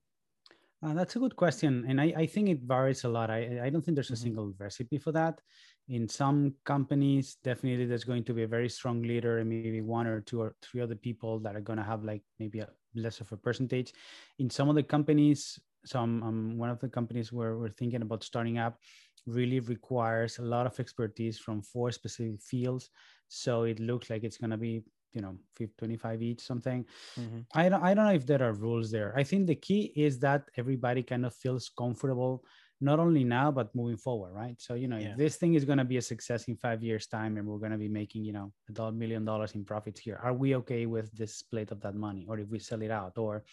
Uh, 0.81 0.95
that's 0.95 1.17
a 1.17 1.19
good 1.19 1.35
question, 1.35 1.85
and 1.89 2.01
I, 2.01 2.13
I 2.17 2.27
think 2.27 2.49
it 2.49 2.61
varies 2.61 3.03
a 3.03 3.09
lot. 3.09 3.31
I, 3.31 3.65
I 3.65 3.71
don't 3.71 3.83
think 3.85 3.97
there's 3.97 4.11
a 4.11 4.13
mm-hmm. 4.13 4.23
single 4.23 4.55
recipe 4.59 4.97
for 4.99 5.11
that. 5.11 5.41
In 5.89 6.09
some 6.09 6.55
companies, 6.65 7.37
definitely 7.43 7.87
there's 7.87 8.05
going 8.05 8.23
to 8.25 8.33
be 8.33 8.45
a 8.45 8.47
very 8.47 8.69
strong 8.69 9.03
leader 9.03 9.39
and 9.39 9.49
maybe 9.49 9.81
one 9.81 10.07
or 10.07 10.21
two 10.21 10.41
or 10.41 10.55
three 10.63 10.81
other 10.81 10.95
people 10.95 11.41
that 11.41 11.57
are 11.57 11.61
going 11.61 11.79
to 11.79 11.85
have 11.85 12.05
like 12.05 12.23
maybe 12.39 12.61
a 12.61 12.69
less 12.95 13.21
of 13.21 13.33
a 13.33 13.37
percentage. 13.37 13.93
In 14.39 14.51
some 14.51 14.69
of 14.69 14.77
the 14.77 14.83
companies, 14.85 15.59
some 15.85 16.23
um, 16.23 16.59
one 16.59 16.71
of 16.71 16.81
the 16.81 16.89
companies 16.89 17.33
where 17.33 17.57
we're 17.57 17.71
thinking 17.71 18.03
about 18.03 18.25
starting 18.25 18.59
up 18.59 18.79
really 19.27 19.61
requires 19.61 20.39
a 20.39 20.43
lot 20.43 20.67
of 20.67 20.79
expertise 20.81 21.39
from 21.39 21.63
four 21.63 21.91
specific 21.93 22.41
fields. 22.43 22.91
So 23.29 23.65
it 23.65 23.79
looks 23.81 24.11
like 24.11 24.25
it's 24.25 24.39
going 24.39 24.51
to 24.51 24.57
be 24.57 24.83
you 25.13 25.23
know 25.23 25.37
25 25.79 26.23
each 26.23 26.41
something. 26.41 26.85
Mm-hmm. 27.19 27.41
i 27.55 27.69
don't 27.69 27.83
i 27.83 27.95
don't 27.95 28.05
know 28.05 28.13
if 28.13 28.27
there 28.27 28.43
are 28.43 28.53
rules 28.53 28.91
there. 28.91 29.13
I 29.17 29.25
think 29.25 29.47
the 29.47 29.55
key 29.55 29.93
is 29.97 30.19
that 30.21 30.43
everybody 30.57 31.03
kind 31.03 31.25
of 31.25 31.35
feels 31.35 31.71
comfortable 31.77 32.45
not 32.81 33.01
only 33.01 33.25
now 33.25 33.51
but 33.51 33.75
moving 33.75 33.97
forward 33.97 34.33
right? 34.33 34.57
So 34.59 34.75
you 34.75 34.89
know 34.89 34.99
yeah. 34.99 35.11
if 35.11 35.17
this 35.17 35.37
thing 35.37 35.55
is 35.55 35.65
going 35.65 35.79
to 35.79 35.85
be 35.85 35.97
a 35.97 36.03
success 36.03 36.45
in 36.45 36.57
five 36.57 36.83
years 36.83 37.07
time 37.07 37.37
and 37.37 37.47
we're 37.47 37.59
going 37.59 37.73
to 37.73 37.79
be 37.79 37.89
making 37.89 38.25
you 38.25 38.33
know 38.33 38.53
a 38.79 38.93
million 38.93 39.25
dollars 39.25 39.53
in 39.53 39.65
profits 39.65 40.01
here 40.01 40.21
are 40.23 40.35
we 40.35 40.55
okay 40.57 40.87
with 40.87 41.11
this 41.17 41.37
split 41.37 41.71
of 41.71 41.81
that 41.81 41.95
money? 41.95 42.27
Or 42.29 42.39
if 42.39 42.49
we 42.49 42.59
sell 42.59 42.83
it 42.83 42.91
out? 42.91 43.17
Or 43.17 43.45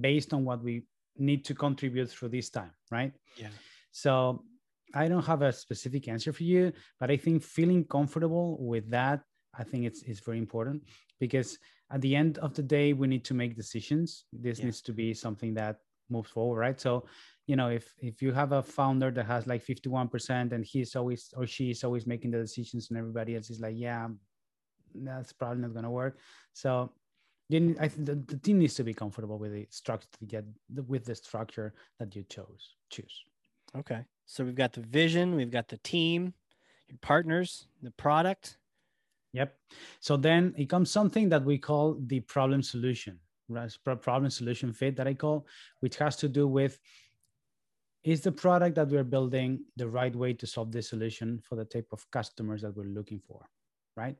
based 0.00 0.32
on 0.32 0.44
what 0.44 0.62
we 0.62 0.84
need 1.20 1.44
to 1.44 1.54
contribute 1.54 2.10
through 2.10 2.30
this 2.30 2.50
time, 2.50 2.72
right? 2.90 3.12
Yeah. 3.36 3.48
So 3.92 4.44
I 4.94 5.08
don't 5.08 5.24
have 5.24 5.42
a 5.42 5.52
specific 5.52 6.08
answer 6.08 6.32
for 6.32 6.42
you, 6.42 6.72
but 6.98 7.10
I 7.10 7.16
think 7.16 7.42
feeling 7.42 7.84
comfortable 7.84 8.58
with 8.60 8.90
that, 8.90 9.20
I 9.54 9.64
think 9.64 9.84
it's 9.84 10.02
it's 10.02 10.20
very 10.20 10.38
important 10.38 10.82
because 11.18 11.58
at 11.92 12.00
the 12.00 12.14
end 12.14 12.38
of 12.38 12.54
the 12.54 12.62
day, 12.62 12.92
we 12.92 13.06
need 13.08 13.24
to 13.24 13.34
make 13.34 13.56
decisions. 13.56 14.24
This 14.32 14.58
yeah. 14.58 14.66
needs 14.66 14.80
to 14.82 14.92
be 14.92 15.12
something 15.12 15.54
that 15.54 15.76
moves 16.08 16.30
forward, 16.30 16.58
right? 16.58 16.80
So, 16.80 17.06
you 17.46 17.56
know, 17.56 17.68
if 17.68 17.92
if 17.98 18.22
you 18.22 18.32
have 18.32 18.52
a 18.52 18.62
founder 18.62 19.10
that 19.10 19.26
has 19.26 19.46
like 19.46 19.64
51% 19.64 20.52
and 20.52 20.64
he's 20.64 20.94
always 20.96 21.32
or 21.36 21.46
she 21.46 21.70
is 21.70 21.84
always 21.84 22.06
making 22.06 22.30
the 22.30 22.38
decisions 22.38 22.90
and 22.90 22.98
everybody 22.98 23.36
else 23.36 23.50
is 23.50 23.60
like, 23.60 23.74
yeah, 23.76 24.08
that's 24.94 25.32
probably 25.32 25.62
not 25.62 25.74
gonna 25.74 25.90
work. 25.90 26.18
So 26.52 26.92
I 27.52 27.88
think 27.88 28.06
the, 28.06 28.14
the, 28.14 28.36
team 28.36 28.58
needs 28.58 28.74
to 28.74 28.84
be 28.84 28.94
comfortable 28.94 29.38
with 29.38 29.52
the 29.52 29.66
structure 29.70 30.08
to 30.18 30.24
get 30.24 30.44
the, 30.72 30.82
with 30.84 31.04
the 31.04 31.14
structure 31.14 31.74
that 31.98 32.14
you 32.14 32.22
chose 32.24 32.76
choose. 32.90 33.24
Okay, 33.76 34.04
so 34.26 34.44
we've 34.44 34.54
got 34.54 34.72
the 34.72 34.82
vision, 34.82 35.34
we've 35.34 35.50
got 35.50 35.68
the 35.68 35.78
team, 35.78 36.34
your 36.88 36.98
partners, 37.02 37.66
the 37.82 37.90
product. 37.92 38.58
Yep. 39.32 39.56
So 40.00 40.16
then 40.16 40.54
it 40.56 40.68
comes 40.68 40.90
something 40.90 41.28
that 41.28 41.44
we 41.44 41.56
call 41.58 41.96
the 42.06 42.20
problem 42.20 42.62
solution, 42.62 43.18
right? 43.48 43.70
Problem 43.84 44.30
solution 44.30 44.72
fit 44.72 44.96
that 44.96 45.06
I 45.06 45.14
call, 45.14 45.46
which 45.80 45.96
has 45.98 46.16
to 46.16 46.28
do 46.28 46.48
with 46.48 46.78
is 48.02 48.22
the 48.22 48.32
product 48.32 48.76
that 48.76 48.88
we're 48.88 49.04
building 49.04 49.60
the 49.76 49.88
right 49.88 50.14
way 50.14 50.32
to 50.32 50.46
solve 50.46 50.72
the 50.72 50.82
solution 50.82 51.40
for 51.44 51.54
the 51.54 51.64
type 51.64 51.88
of 51.92 52.10
customers 52.10 52.62
that 52.62 52.74
we're 52.74 52.84
looking 52.84 53.20
for, 53.26 53.44
right? 54.00 54.16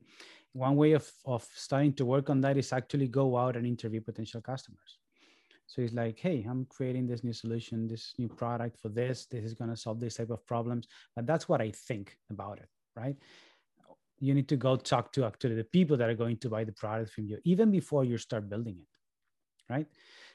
one 0.52 0.76
way 0.76 0.92
of, 0.92 1.10
of 1.24 1.46
starting 1.54 1.92
to 1.94 2.04
work 2.04 2.30
on 2.30 2.40
that 2.40 2.56
is 2.56 2.72
actually 2.72 3.06
go 3.06 3.36
out 3.36 3.56
and 3.56 3.66
interview 3.66 4.00
potential 4.00 4.40
customers. 4.40 4.98
So 5.66 5.82
it's 5.82 5.94
like, 5.94 6.18
hey, 6.18 6.44
I'm 6.48 6.66
creating 6.68 7.06
this 7.06 7.22
new 7.22 7.32
solution, 7.32 7.86
this 7.86 8.14
new 8.18 8.28
product 8.28 8.76
for 8.80 8.88
this. 8.88 9.26
This 9.26 9.44
is 9.44 9.54
going 9.54 9.70
to 9.70 9.76
solve 9.76 10.00
this 10.00 10.16
type 10.16 10.30
of 10.30 10.44
problems. 10.46 10.88
But 11.14 11.26
that's 11.26 11.48
what 11.48 11.60
I 11.60 11.70
think 11.70 12.16
about 12.28 12.58
it, 12.58 12.68
right? 12.96 13.16
You 14.18 14.34
need 14.34 14.48
to 14.48 14.56
go 14.56 14.74
talk 14.76 15.12
to 15.12 15.24
actually 15.24 15.54
the 15.54 15.64
people 15.64 15.96
that 15.96 16.10
are 16.10 16.14
going 16.14 16.38
to 16.38 16.48
buy 16.48 16.64
the 16.64 16.72
product 16.72 17.12
from 17.12 17.26
you, 17.26 17.38
even 17.44 17.70
before 17.70 18.04
you 18.04 18.18
start 18.18 18.50
building 18.50 18.78
it, 18.80 19.72
right? 19.72 19.86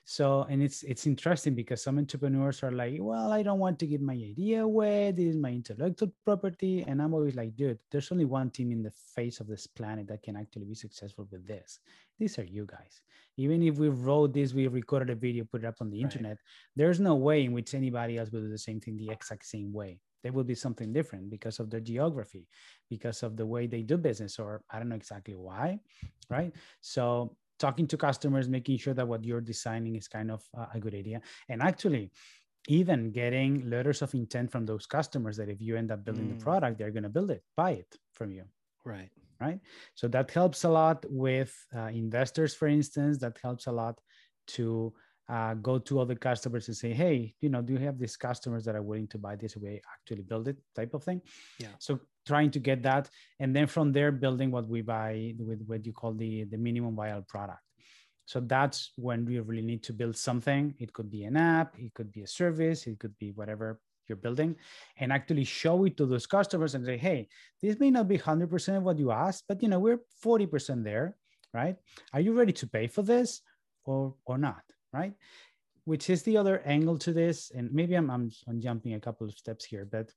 So, 0.07 0.45
and 0.51 0.61
it's 0.61 0.83
it's 0.83 1.07
interesting 1.07 1.55
because 1.55 1.81
some 1.81 1.97
entrepreneurs 1.97 2.61
are 2.61 2.71
like, 2.71 2.97
well, 2.99 3.33
I 3.33 3.41
don't 3.41 3.57
want 3.57 3.79
to 3.79 3.87
give 3.87 4.01
my 4.01 4.13
idea 4.13 4.63
away. 4.63 5.11
This 5.11 5.33
is 5.33 5.35
my 5.35 5.49
intellectual 5.49 6.13
property. 6.23 6.85
And 6.87 7.01
I'm 7.01 7.15
always 7.15 7.33
like, 7.33 7.55
dude, 7.55 7.79
there's 7.91 8.11
only 8.11 8.25
one 8.25 8.51
team 8.51 8.71
in 8.71 8.83
the 8.83 8.91
face 8.91 9.39
of 9.39 9.47
this 9.47 9.65
planet 9.65 10.07
that 10.09 10.21
can 10.21 10.35
actually 10.37 10.65
be 10.65 10.75
successful 10.75 11.27
with 11.31 11.47
this. 11.47 11.79
These 12.19 12.37
are 12.37 12.43
you 12.43 12.67
guys. 12.67 13.01
Even 13.37 13.63
if 13.63 13.79
we 13.79 13.89
wrote 13.89 14.31
this, 14.31 14.53
we 14.53 14.67
recorded 14.67 15.09
a 15.09 15.15
video, 15.15 15.43
put 15.43 15.63
it 15.63 15.67
up 15.67 15.81
on 15.81 15.89
the 15.89 15.97
right. 15.97 16.13
internet, 16.13 16.37
there's 16.75 16.99
no 16.99 17.15
way 17.15 17.43
in 17.43 17.51
which 17.51 17.73
anybody 17.73 18.19
else 18.19 18.29
will 18.31 18.41
do 18.41 18.49
the 18.49 18.59
same 18.59 18.79
thing 18.79 18.97
the 18.97 19.09
exact 19.09 19.43
same 19.43 19.73
way. 19.73 19.99
There 20.21 20.31
will 20.31 20.43
be 20.43 20.55
something 20.55 20.93
different 20.93 21.31
because 21.31 21.59
of 21.59 21.71
their 21.71 21.79
geography, 21.79 22.47
because 22.89 23.23
of 23.23 23.37
the 23.37 23.45
way 23.45 23.65
they 23.65 23.81
do 23.81 23.97
business, 23.97 24.37
or 24.37 24.61
I 24.69 24.77
don't 24.77 24.89
know 24.89 24.95
exactly 24.95 25.33
why, 25.33 25.79
right? 26.29 26.53
So 26.81 27.35
talking 27.59 27.87
to 27.87 27.97
customers, 27.97 28.47
making 28.47 28.77
sure 28.77 28.93
that 28.93 29.07
what 29.07 29.23
you're 29.23 29.41
designing 29.41 29.95
is 29.95 30.07
kind 30.07 30.31
of 30.31 30.43
a 30.73 30.79
good 30.79 30.95
idea. 30.95 31.21
And 31.49 31.61
actually, 31.61 32.11
even 32.67 33.11
getting 33.11 33.69
letters 33.69 34.01
of 34.01 34.13
intent 34.13 34.51
from 34.51 34.65
those 34.65 34.85
customers 34.85 35.37
that 35.37 35.49
if 35.49 35.61
you 35.61 35.75
end 35.77 35.91
up 35.91 36.03
building 36.03 36.27
mm. 36.27 36.37
the 36.37 36.43
product, 36.43 36.77
they're 36.77 36.91
going 36.91 37.03
to 37.03 37.09
build 37.09 37.31
it, 37.31 37.43
buy 37.55 37.71
it 37.71 37.95
from 38.13 38.31
you. 38.31 38.43
Right. 38.83 39.09
Right. 39.39 39.59
So 39.95 40.07
that 40.07 40.31
helps 40.31 40.63
a 40.63 40.69
lot 40.69 41.05
with 41.09 41.53
uh, 41.75 41.87
investors, 41.87 42.55
for 42.55 42.67
instance, 42.67 43.17
that 43.19 43.37
helps 43.41 43.67
a 43.67 43.71
lot 43.71 43.99
to 44.47 44.93
uh, 45.27 45.55
go 45.55 45.77
to 45.79 45.99
other 45.99 46.15
customers 46.15 46.67
and 46.67 46.77
say, 46.77 46.93
hey, 46.93 47.35
you 47.41 47.49
know, 47.49 47.61
do 47.61 47.73
you 47.73 47.79
have 47.79 47.99
these 47.99 48.15
customers 48.15 48.63
that 48.65 48.75
are 48.75 48.81
willing 48.81 49.07
to 49.09 49.17
buy 49.17 49.35
this 49.35 49.57
way, 49.57 49.81
actually 49.93 50.21
build 50.21 50.47
it 50.47 50.57
type 50.73 50.93
of 50.93 51.03
thing? 51.03 51.21
Yeah. 51.59 51.75
So 51.79 51.99
trying 52.25 52.51
to 52.51 52.59
get 52.59 52.83
that. 52.83 53.09
And 53.39 53.55
then 53.55 53.67
from 53.67 53.91
there, 53.91 54.11
building 54.11 54.51
what 54.51 54.67
we 54.67 54.81
buy 54.81 55.33
with 55.39 55.63
what 55.65 55.85
you 55.85 55.93
call 55.93 56.13
the, 56.13 56.43
the 56.45 56.57
minimum 56.57 56.95
viable 56.95 57.25
product. 57.27 57.61
So 58.25 58.39
that's 58.39 58.91
when 58.95 59.25
we 59.25 59.39
really 59.39 59.61
need 59.61 59.83
to 59.83 59.93
build 59.93 60.17
something. 60.17 60.73
It 60.79 60.93
could 60.93 61.11
be 61.11 61.25
an 61.25 61.37
app, 61.37 61.75
it 61.77 61.93
could 61.93 62.11
be 62.11 62.23
a 62.23 62.27
service, 62.27 62.87
it 62.87 62.97
could 62.97 63.17
be 63.19 63.31
whatever 63.31 63.79
you're 64.07 64.15
building, 64.15 64.55
and 64.97 65.11
actually 65.13 65.43
show 65.43 65.85
it 65.85 65.97
to 65.97 66.05
those 66.05 66.25
customers 66.25 66.73
and 66.73 66.85
say, 66.85 66.97
hey, 66.97 67.27
this 67.61 67.79
may 67.79 67.91
not 67.91 68.07
be 68.07 68.17
100% 68.17 68.77
of 68.77 68.83
what 68.83 68.97
you 68.97 69.11
asked, 69.11 69.43
but 69.47 69.61
you 69.61 69.69
know, 69.69 69.79
we're 69.79 69.99
40% 70.23 70.83
there, 70.83 71.17
right? 71.53 71.75
Are 72.13 72.19
you 72.19 72.33
ready 72.33 72.53
to 72.53 72.67
pay 72.67 72.87
for 72.87 73.03
this 73.03 73.41
or, 73.85 74.15
or 74.25 74.39
not? 74.39 74.63
right? 74.95 75.13
Which 75.83 76.09
is 76.09 76.23
the 76.23 76.37
other 76.37 76.61
angle 76.65 76.97
to 76.99 77.11
this. 77.11 77.51
And 77.53 77.71
maybe 77.71 77.95
I'm, 77.95 78.09
I'm, 78.09 78.31
I'm 78.47 78.61
jumping 78.61 78.93
a 78.93 78.99
couple 78.99 79.27
of 79.27 79.37
steps 79.37 79.65
here, 79.65 79.85
but 79.85 80.11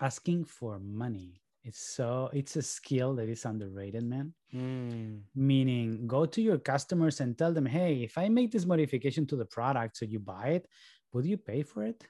asking 0.00 0.44
for 0.44 0.78
money 0.78 1.40
it's 1.64 1.80
so 1.80 2.30
it's 2.32 2.54
a 2.56 2.62
skill 2.62 3.14
that 3.14 3.28
is 3.28 3.44
underrated 3.44 4.04
man 4.04 4.32
mm. 4.54 5.20
meaning 5.34 6.06
go 6.06 6.24
to 6.24 6.40
your 6.40 6.58
customers 6.58 7.20
and 7.20 7.36
tell 7.36 7.52
them 7.52 7.66
hey 7.66 8.02
if 8.02 8.16
i 8.16 8.28
make 8.28 8.52
this 8.52 8.64
modification 8.64 9.26
to 9.26 9.36
the 9.36 9.44
product 9.44 9.96
so 9.96 10.04
you 10.04 10.18
buy 10.18 10.48
it 10.48 10.68
would 11.12 11.26
you 11.26 11.36
pay 11.36 11.62
for 11.62 11.84
it 11.84 12.06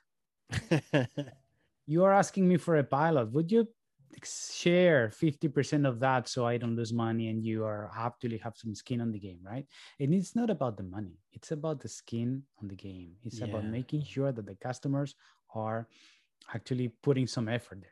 you 1.86 2.04
are 2.04 2.12
asking 2.12 2.46
me 2.46 2.56
for 2.56 2.76
a 2.76 2.84
pilot 2.84 3.32
would 3.32 3.50
you 3.50 3.66
share 4.24 5.08
50% 5.08 5.86
of 5.86 6.00
that 6.00 6.28
so 6.28 6.46
I 6.46 6.56
don't 6.56 6.76
lose 6.76 6.92
money 6.92 7.28
and 7.28 7.44
you 7.44 7.64
are 7.64 7.90
actually 7.96 8.38
have 8.38 8.56
some 8.56 8.74
skin 8.74 9.00
on 9.00 9.12
the 9.12 9.18
game, 9.18 9.40
right? 9.42 9.66
And 10.00 10.14
it's 10.14 10.34
not 10.34 10.48
about 10.48 10.76
the 10.76 10.84
money, 10.84 11.18
it's 11.32 11.50
about 11.50 11.80
the 11.80 11.88
skin 11.88 12.42
on 12.62 12.68
the 12.68 12.76
game. 12.76 13.12
It's 13.24 13.40
yeah. 13.40 13.46
about 13.46 13.64
making 13.64 14.04
sure 14.04 14.32
that 14.32 14.46
the 14.46 14.54
customers 14.54 15.14
are 15.54 15.88
actually 16.54 16.88
putting 17.02 17.26
some 17.26 17.48
effort 17.48 17.80
there. 17.80 17.90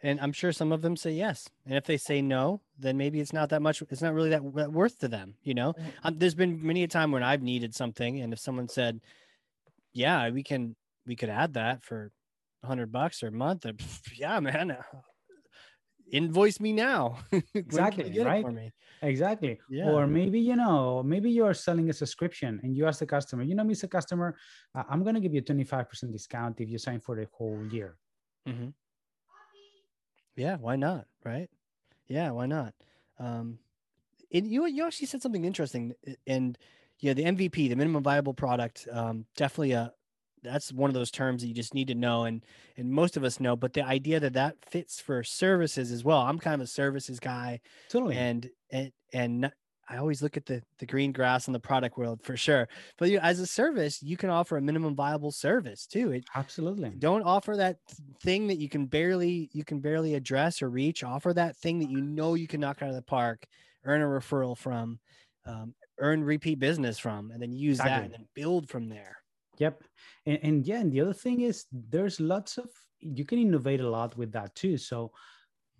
And 0.00 0.20
I'm 0.20 0.32
sure 0.32 0.52
some 0.52 0.70
of 0.70 0.80
them 0.80 0.96
say 0.96 1.10
yes. 1.10 1.48
And 1.66 1.76
if 1.76 1.84
they 1.84 1.96
say 1.96 2.22
no, 2.22 2.60
then 2.78 2.96
maybe 2.96 3.18
it's 3.18 3.32
not 3.32 3.48
that 3.48 3.62
much. 3.62 3.82
It's 3.90 4.02
not 4.02 4.14
really 4.14 4.30
that, 4.30 4.42
worth 4.42 4.98
to 5.00 5.08
them. 5.08 5.34
You 5.42 5.54
know, 5.54 5.74
um, 6.04 6.18
there's 6.18 6.36
been 6.36 6.64
many 6.64 6.84
a 6.84 6.88
time 6.88 7.10
when 7.10 7.24
I've 7.24 7.42
needed 7.42 7.74
something, 7.74 8.20
and 8.20 8.32
if 8.32 8.38
someone 8.38 8.68
said, 8.68 9.00
"Yeah, 9.92 10.30
we 10.30 10.44
can 10.44 10.76
we 11.04 11.16
could 11.16 11.30
add 11.30 11.54
that 11.54 11.84
for 11.84 12.12
100 12.60 12.92
bucks 12.92 13.22
or 13.22 13.28
a 13.28 13.32
month. 13.32 13.66
Uh, 13.66 13.72
yeah, 14.16 14.38
man. 14.40 14.76
Invoice 16.12 16.60
me 16.60 16.72
now. 16.72 17.18
exactly. 17.54 18.20
right. 18.22 18.44
for 18.44 18.52
me? 18.52 18.72
Exactly. 19.02 19.58
Yeah. 19.68 19.90
Or 19.90 20.06
maybe, 20.06 20.40
you 20.40 20.56
know, 20.56 21.02
maybe 21.02 21.30
you're 21.30 21.54
selling 21.54 21.90
a 21.90 21.92
subscription 21.92 22.60
and 22.62 22.76
you 22.76 22.86
ask 22.86 22.98
the 23.00 23.06
customer, 23.06 23.42
you 23.42 23.54
know, 23.54 23.64
Mr. 23.64 23.90
Customer, 23.90 24.36
I'm 24.74 25.02
going 25.02 25.14
to 25.14 25.20
give 25.20 25.34
you 25.34 25.40
a 25.40 25.42
25% 25.42 26.12
discount 26.12 26.60
if 26.60 26.68
you 26.68 26.78
sign 26.78 27.00
for 27.00 27.16
the 27.16 27.26
whole 27.32 27.64
year. 27.70 27.96
Mm-hmm. 28.48 28.68
Yeah. 30.36 30.56
Why 30.56 30.76
not? 30.76 31.06
Right. 31.24 31.50
Yeah. 32.08 32.30
Why 32.30 32.46
not? 32.46 32.74
Um, 33.18 33.58
and 34.32 34.46
you, 34.46 34.66
you 34.66 34.86
actually 34.86 35.06
said 35.06 35.22
something 35.22 35.44
interesting 35.44 35.94
and 36.26 36.58
yeah, 37.00 37.14
the 37.14 37.24
MVP, 37.24 37.68
the 37.68 37.76
minimum 37.76 38.02
viable 38.02 38.34
product, 38.34 38.88
um, 38.90 39.24
definitely 39.36 39.72
a, 39.72 39.92
that's 40.42 40.72
one 40.72 40.90
of 40.90 40.94
those 40.94 41.10
terms 41.10 41.42
that 41.42 41.48
you 41.48 41.54
just 41.54 41.74
need 41.74 41.88
to 41.88 41.94
know 41.94 42.24
and 42.24 42.44
and 42.76 42.90
most 42.90 43.16
of 43.16 43.24
us 43.24 43.40
know 43.40 43.56
but 43.56 43.72
the 43.72 43.82
idea 43.82 44.20
that 44.20 44.32
that 44.32 44.56
fits 44.66 45.00
for 45.00 45.22
services 45.22 45.90
as 45.90 46.04
well 46.04 46.18
i'm 46.18 46.38
kind 46.38 46.54
of 46.54 46.60
a 46.60 46.66
services 46.66 47.18
guy 47.20 47.60
totally. 47.88 48.16
and 48.16 48.48
and 48.70 48.92
and 49.12 49.50
i 49.88 49.96
always 49.96 50.22
look 50.22 50.36
at 50.36 50.46
the 50.46 50.62
the 50.78 50.86
green 50.86 51.12
grass 51.12 51.46
in 51.46 51.52
the 51.52 51.60
product 51.60 51.96
world 51.96 52.20
for 52.22 52.36
sure 52.36 52.68
but 52.98 53.10
you 53.10 53.18
as 53.18 53.40
a 53.40 53.46
service 53.46 54.02
you 54.02 54.16
can 54.16 54.30
offer 54.30 54.56
a 54.56 54.62
minimum 54.62 54.94
viable 54.94 55.32
service 55.32 55.86
too 55.86 56.12
it 56.12 56.24
absolutely. 56.34 56.90
don't 56.98 57.22
offer 57.22 57.56
that 57.56 57.76
thing 58.22 58.46
that 58.46 58.58
you 58.58 58.68
can 58.68 58.86
barely 58.86 59.50
you 59.52 59.64
can 59.64 59.80
barely 59.80 60.14
address 60.14 60.62
or 60.62 60.70
reach 60.70 61.02
offer 61.04 61.32
that 61.32 61.56
thing 61.56 61.78
that 61.78 61.90
you 61.90 62.00
know 62.00 62.34
you 62.34 62.46
can 62.46 62.60
knock 62.60 62.82
out 62.82 62.88
of 62.88 62.94
the 62.94 63.02
park 63.02 63.46
earn 63.84 64.02
a 64.02 64.04
referral 64.04 64.56
from 64.56 64.98
um, 65.46 65.74
earn 65.98 66.22
repeat 66.22 66.58
business 66.58 66.98
from 66.98 67.30
and 67.30 67.40
then 67.40 67.52
use 67.52 67.78
exactly. 67.78 67.94
that 67.94 68.04
and 68.04 68.12
then 68.12 68.28
build 68.34 68.68
from 68.68 68.88
there 68.88 69.16
Yep. 69.58 69.84
And, 70.26 70.38
and 70.42 70.66
yeah, 70.66 70.80
and 70.80 70.92
the 70.92 71.00
other 71.00 71.12
thing 71.12 71.42
is 71.42 71.66
there's 71.72 72.20
lots 72.20 72.58
of 72.58 72.68
you 73.00 73.24
can 73.24 73.38
innovate 73.38 73.80
a 73.80 73.88
lot 73.88 74.16
with 74.16 74.32
that 74.32 74.54
too. 74.54 74.76
So 74.76 75.12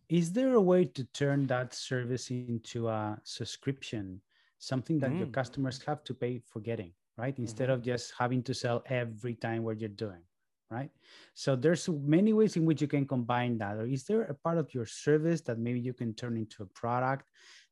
is 0.08 0.32
there 0.32 0.54
a 0.54 0.60
way 0.60 0.84
to 0.84 1.04
turn 1.04 1.46
that 1.48 1.74
service 1.74 2.30
into 2.30 2.88
a 2.88 3.18
subscription, 3.24 4.20
something 4.58 4.98
that 5.00 5.10
mm. 5.10 5.18
your 5.18 5.28
customers 5.28 5.82
have 5.86 6.02
to 6.04 6.14
pay 6.14 6.40
for 6.46 6.60
getting, 6.60 6.92
right? 7.16 7.36
Instead 7.38 7.64
mm-hmm. 7.64 7.74
of 7.74 7.82
just 7.82 8.14
having 8.18 8.42
to 8.44 8.54
sell 8.54 8.82
every 8.86 9.34
time 9.34 9.64
what 9.64 9.80
you're 9.80 9.90
doing, 9.90 10.22
right? 10.70 10.90
So 11.34 11.56
there's 11.56 11.88
many 11.88 12.32
ways 12.32 12.56
in 12.56 12.64
which 12.64 12.80
you 12.80 12.88
can 12.88 13.06
combine 13.06 13.58
that. 13.58 13.76
Or 13.76 13.86
is 13.86 14.04
there 14.04 14.22
a 14.22 14.34
part 14.34 14.58
of 14.58 14.72
your 14.72 14.86
service 14.86 15.42
that 15.42 15.58
maybe 15.58 15.80
you 15.80 15.92
can 15.92 16.14
turn 16.14 16.36
into 16.36 16.62
a 16.62 16.66
product 16.66 17.28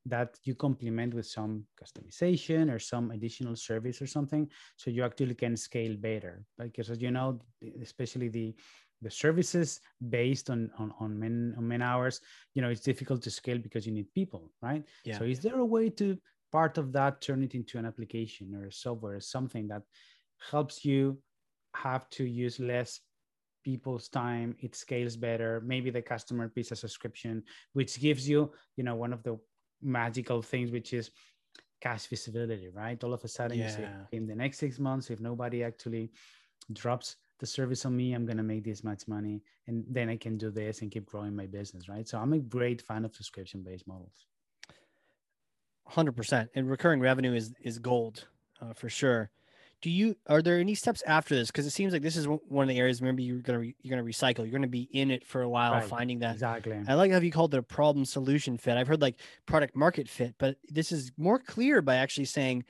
that 0.07 0.39
you 0.45 0.55
complement 0.55 1.13
with 1.15 1.27
some 1.27 1.65
customization 1.83 2.73
or 2.73 2.79
some 2.79 3.11
additional 3.11 3.57
service 3.57 4.01
or 4.01 4.07
something 4.07 4.49
so 4.77 4.91
you 4.91 5.05
actually 5.05 5.35
can 5.35 5.57
scale 5.57 5.97
better 5.97 6.45
because 6.59 6.91
as 6.91 7.03
you 7.03 7.11
know 7.11 7.39
especially 7.83 8.29
the 8.29 8.55
the 9.03 9.11
services 9.11 9.81
based 10.09 10.49
on 10.49 10.71
on, 10.79 10.93
on 11.01 11.19
men 11.19 11.55
on 11.59 11.67
men 11.67 11.83
hours 11.83 12.21
you 12.55 12.63
know 12.63 12.71
it's 12.71 12.81
difficult 12.81 13.21
to 13.23 13.31
scale 13.31 13.59
because 13.59 13.87
you 13.87 13.93
need 13.93 14.13
people 14.15 14.53
right 14.63 14.85
yeah. 15.05 15.19
so 15.19 15.25
is 15.25 15.41
there 15.41 15.59
a 15.59 15.65
way 15.65 15.91
to 15.91 16.17
part 16.53 16.79
of 16.79 16.93
that 16.93 17.21
turn 17.21 17.43
it 17.43 17.55
into 17.55 17.79
an 17.79 17.85
application 17.85 18.55
or 18.55 18.67
a 18.67 18.73
software 18.73 19.17
or 19.17 19.21
something 19.21 19.67
that 19.69 19.83
helps 20.51 20.85
you 20.85 21.19
have 21.75 22.09
to 22.11 22.25
use 22.25 22.59
less 22.61 23.01
people's 23.65 24.09
time 24.09 24.55
it 24.61 24.77
scales 24.77 25.17
better 25.17 25.61
maybe 25.67 25.91
the 25.91 26.01
customer 26.01 26.49
pays 26.49 26.71
a 26.71 26.77
subscription 26.77 27.43
which 27.73 27.99
gives 28.01 28.29
you 28.29 28.51
you 28.77 28.85
know 28.85 28.95
one 28.95 29.13
of 29.13 29.23
the 29.25 29.37
magical 29.83 30.43
things, 30.43 30.71
which 30.71 30.93
is 30.93 31.11
cash 31.81 32.07
visibility, 32.07 32.69
right? 32.69 33.03
All 33.05 33.13
of 33.13 33.23
a 33.25 33.29
sudden, 33.29 33.59
yeah. 33.59 33.67
you 33.67 33.73
say, 33.73 33.89
in 34.13 34.27
the 34.27 34.35
next 34.35 34.59
six 34.59 34.79
months, 34.79 35.11
if 35.11 35.21
nobody 35.21 35.63
actually 35.63 36.11
drops 36.73 37.17
the 37.39 37.47
service 37.47 37.85
on 37.85 37.95
me, 37.97 38.15
I'm 38.15 38.25
going 38.25 38.39
to 38.39 38.43
make 38.43 38.65
this 38.65 38.83
much 38.83 39.07
money. 39.07 39.43
And 39.67 39.85
then 39.89 40.09
I 40.09 40.17
can 40.17 40.39
do 40.39 40.51
this 40.51 40.83
and 40.83 40.91
keep 40.91 41.07
growing 41.07 41.37
my 41.37 41.47
business, 41.47 41.89
right? 41.89 42.09
So 42.09 42.19
I'm 42.19 42.33
a 42.33 42.39
great 42.39 42.81
fan 42.81 43.05
of 43.05 43.15
subscription 43.15 43.63
based 43.63 43.87
models. 43.87 44.27
100%. 45.91 46.49
And 46.55 46.69
recurring 46.69 47.01
revenue 47.01 47.35
is, 47.35 47.53
is 47.61 47.79
gold 47.79 48.27
uh, 48.61 48.73
for 48.73 48.89
sure 48.89 49.31
do 49.83 49.91
you 49.91 50.17
are 50.27 50.43
there 50.43 50.59
any 50.59 50.75
steps 50.75 51.03
after 51.07 51.35
this 51.35 51.51
because 51.51 51.67
it 51.67 51.71
seems 51.71 51.93
like 51.93 52.03
this 52.03 52.17
is 52.17 52.27
one 52.27 52.63
of 52.63 52.69
the 52.69 52.79
areas 52.79 53.01
remember 53.01 53.23
you're 53.23 53.39
gonna 53.39 53.59
re, 53.59 53.75
you're 53.83 53.97
gonna 53.97 54.09
recycle 54.09 54.39
you're 54.39 54.49
gonna 54.49 54.67
be 54.67 54.89
in 54.93 55.11
it 55.11 55.25
for 55.25 55.43
a 55.43 55.49
while 55.49 55.73
right. 55.73 55.85
finding 55.85 56.19
that 56.19 56.35
exactly 56.35 56.79
i 56.89 56.95
like 56.95 57.11
how 57.13 57.19
you 57.19 57.31
called 57.31 57.55
it 57.55 57.59
a 57.59 57.63
problem 57.63 58.05
solution 58.05 58.57
fit 58.57 58.77
i've 58.77 58.89
heard 58.89 59.03
like 59.03 59.17
product 59.45 59.77
market 59.77 60.09
fit 60.09 60.35
but 60.39 60.57
this 60.69 60.93
is 60.93 61.13
more 61.17 61.39
clear 61.39 61.83
by 61.83 61.97
actually 61.97 62.25
saying 62.25 62.65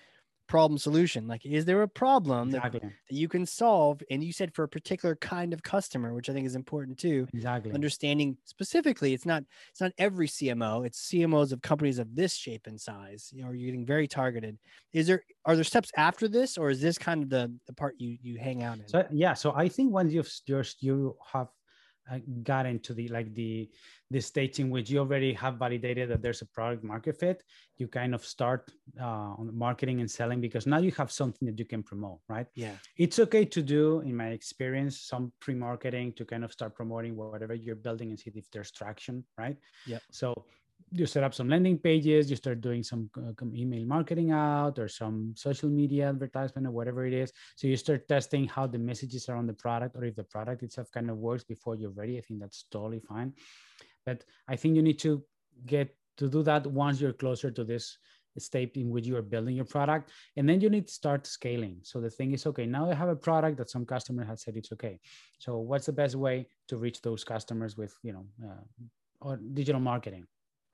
problem 0.46 0.78
solution? 0.78 1.26
Like 1.26 1.44
is 1.44 1.64
there 1.64 1.82
a 1.82 1.88
problem 1.88 2.48
exactly. 2.48 2.80
that, 2.80 2.87
that, 2.87 3.14
you 3.14 3.28
can 3.28 3.46
solve? 3.46 4.02
And 4.11 4.22
you 4.22 4.32
said 4.32 4.54
for 4.54 4.64
a 4.64 4.68
particular 4.68 5.16
kind 5.16 5.52
of 5.52 5.62
customer 5.62 6.14
which 6.14 6.28
i 6.28 6.32
think 6.32 6.46
is 6.46 6.56
important 6.56 6.98
too. 6.98 7.26
Exactly. 7.35 7.72
Understanding 7.72 8.37
specifically 8.44 9.14
it's 9.14 9.26
not 9.26 9.44
it's 9.70 9.80
not 9.80 9.92
every 9.98 10.28
cmo 10.28 10.87
it's 10.87 11.09
cmos 11.09 11.52
of 11.52 11.62
companies 11.62 11.98
of 11.98 12.14
this 12.14 12.35
shape 12.35 12.66
and 12.66 12.80
size 12.80 13.30
you 13.32 13.44
know 13.44 13.50
you're 13.50 13.66
getting 13.66 13.87
very 13.87 14.09
targeted. 14.09 14.59
Is 14.92 15.06
there 15.06 15.22
are 15.44 15.54
there 15.54 15.64
steps 15.64 15.90
after 15.96 16.28
this 16.28 16.59
or 16.59 16.70
is 16.70 16.80
this 16.80 16.98
kind 16.98 17.22
of 17.22 17.28
the 17.28 17.52
the 17.66 17.72
part 17.72 17.94
you 17.98 18.16
you 18.22 18.38
hang 18.38 18.62
out 18.62 18.78
in? 18.78 18.88
So 18.88 19.06
yeah 19.11 19.35
so 19.35 19.52
i 19.56 19.68
think 19.68 19.92
once 19.92 20.12
you've 20.12 20.32
just 20.46 20.82
you 20.82 21.16
have 21.32 21.48
got 22.42 22.66
into 22.66 22.95
the 22.95 23.09
like 23.09 23.35
the 23.35 23.69
the 24.11 24.21
stage 24.21 24.61
in 24.61 24.71
which 24.71 24.88
you 24.88 24.99
already 24.99 25.33
have 25.33 25.57
validated 25.57 26.09
that 26.09 26.23
there's 26.23 26.42
a 26.42 26.47
product 26.47 26.85
market 26.85 27.19
fit 27.19 27.42
you 27.77 27.88
kind 27.88 28.14
of 28.14 28.25
start 28.25 28.71
uh, 29.01 29.35
on 29.38 29.51
marketing 29.53 30.01
and 30.01 30.11
selling 30.11 30.40
because 30.40 30.66
now 30.66 30.79
you 30.79 30.92
have 30.92 31.11
something 31.11 31.47
that 31.47 31.59
you 31.59 31.64
can 31.64 31.83
promote 31.83 32.19
right? 32.29 32.47
Yeah. 32.55 32.77
It's 32.97 33.19
okay 33.19 33.45
to 33.45 33.62
do 33.62 34.01
in 34.01 34.16
my 34.16 34.29
experience 34.29 35.01
some 35.01 35.33
pre-marketing 35.40 36.12
to 36.14 36.25
kind 36.25 36.45
of 36.45 36.53
start 36.53 36.75
promoting 36.75 37.16
whatever 37.16 37.55
you're 37.55 37.77
building 37.77 38.11
and 38.11 38.19
see 38.19 38.31
if 38.35 38.51
there's 38.51 38.71
traction 38.71 39.25
right? 39.37 39.57
Yeah 39.87 39.99
so 40.11 40.35
you 40.92 41.07
set 41.07 41.25
up 41.25 41.35
some 41.35 41.49
landing 41.49 41.79
pages, 41.79 42.31
you 42.31 42.37
start 42.37 42.61
doing 42.61 42.83
some 42.83 43.11
uh, 43.16 43.33
email 43.55 43.85
marketing 43.85 44.31
out 44.31 44.79
or 44.79 44.88
some 44.88 45.35
social 45.37 45.68
media 45.68 46.09
advertisement 46.09 46.66
or 46.66 46.70
whatever 46.70 47.05
it 47.07 47.12
is. 47.12 47.33
So 47.57 47.66
you 47.66 47.77
start 47.77 48.07
testing 48.07 48.46
how 48.46 48.66
the 48.66 48.79
messages 48.79 49.29
are 49.29 49.37
on 49.37 49.46
the 49.46 49.53
product 49.53 49.96
or 49.96 50.05
if 50.05 50.14
the 50.14 50.25
product 50.25 50.62
itself 50.62 50.90
kind 50.92 51.11
of 51.11 51.18
works 51.18 51.42
before 51.42 51.75
you're 51.75 51.90
ready. 51.90 52.18
I 52.18 52.20
think 52.20 52.40
that's 52.40 52.64
totally 52.70 53.01
fine. 53.01 53.33
But 54.05 54.25
I 54.46 54.57
think 54.57 54.77
you 54.77 54.83
need 54.83 55.01
to 55.01 55.22
get 55.64 55.94
to 56.18 56.29
do 56.29 56.42
that 56.44 56.66
once 56.66 57.01
you're 57.01 57.12
closer 57.12 57.51
to 57.51 57.64
this 57.64 57.99
state 58.38 58.77
in 58.77 58.90
which 58.90 59.07
you 59.07 59.16
are 59.16 59.22
building 59.22 59.57
your 59.57 59.64
product 59.64 60.11
and 60.37 60.46
then 60.46 60.61
you 60.61 60.68
need 60.68 60.87
to 60.87 60.92
start 60.92 61.27
scaling 61.27 61.79
so 61.83 62.03
the 62.03 62.11
thing 62.11 62.33
is 62.33 62.46
okay 62.46 62.66
now 62.66 62.90
i 62.90 62.92
have 62.92 63.09
a 63.09 63.16
product 63.16 63.57
that 63.57 63.70
some 63.70 63.87
customer 63.87 64.22
has 64.25 64.42
said 64.42 64.55
it's 64.59 64.70
okay 64.70 65.01
so 65.38 65.57
what's 65.57 65.87
the 65.87 65.92
best 65.92 66.16
way 66.16 66.46
to 66.68 66.77
reach 66.77 67.01
those 67.01 67.25
customers 67.25 67.79
with 67.79 67.94
you 68.03 68.12
know 68.12 68.27
uh, 68.44 68.61
or 69.22 69.40
digital 69.55 69.81
marketing 69.81 70.27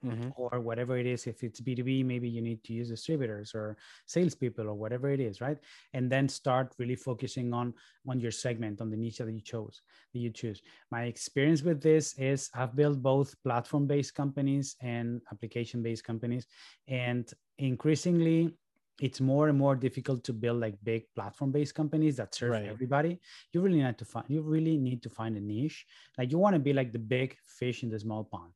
mm-hmm. 0.04 0.30
or 0.36 0.60
whatever 0.60 0.96
it 0.98 1.06
is. 1.06 1.26
If 1.26 1.42
it's 1.42 1.60
B2B, 1.60 2.04
maybe 2.04 2.28
you 2.28 2.42
need 2.42 2.62
to 2.64 2.72
use 2.72 2.88
distributors 2.88 3.54
or 3.54 3.76
salespeople 4.06 4.68
or 4.68 4.74
whatever 4.74 5.10
it 5.10 5.20
is, 5.20 5.40
right? 5.40 5.58
And 5.92 6.10
then 6.10 6.28
start 6.28 6.74
really 6.78 6.96
focusing 6.96 7.52
on 7.52 7.74
on 8.08 8.20
your 8.20 8.32
segment, 8.32 8.80
on 8.80 8.90
the 8.90 8.96
niche 8.96 9.18
that 9.18 9.32
you 9.32 9.40
chose, 9.40 9.82
that 10.12 10.18
you 10.18 10.30
choose. 10.30 10.60
My 10.90 11.04
experience 11.04 11.62
with 11.62 11.80
this 11.80 12.18
is 12.18 12.50
I've 12.54 12.74
built 12.74 13.02
both 13.02 13.34
platform-based 13.42 14.14
companies 14.14 14.76
and 14.80 15.20
application-based 15.30 16.04
companies. 16.04 16.46
And 16.88 17.30
increasingly 17.58 18.52
it's 19.00 19.20
more 19.20 19.48
and 19.48 19.58
more 19.58 19.74
difficult 19.74 20.22
to 20.24 20.32
build 20.32 20.60
like 20.60 20.76
big 20.84 21.04
platform-based 21.14 21.74
companies 21.74 22.16
that 22.16 22.34
serve 22.34 22.52
right. 22.52 22.66
everybody. 22.66 23.18
You 23.52 23.60
really 23.60 23.82
need 23.82 23.98
to 23.98 24.04
find 24.04 24.26
you 24.28 24.42
really 24.42 24.76
need 24.76 25.02
to 25.02 25.10
find 25.10 25.36
a 25.36 25.40
niche. 25.40 25.86
Like 26.18 26.30
you 26.30 26.38
want 26.38 26.54
to 26.54 26.60
be 26.60 26.72
like 26.72 26.92
the 26.92 26.98
big 26.98 27.36
fish 27.58 27.82
in 27.82 27.90
the 27.90 27.98
small 27.98 28.24
pond 28.24 28.52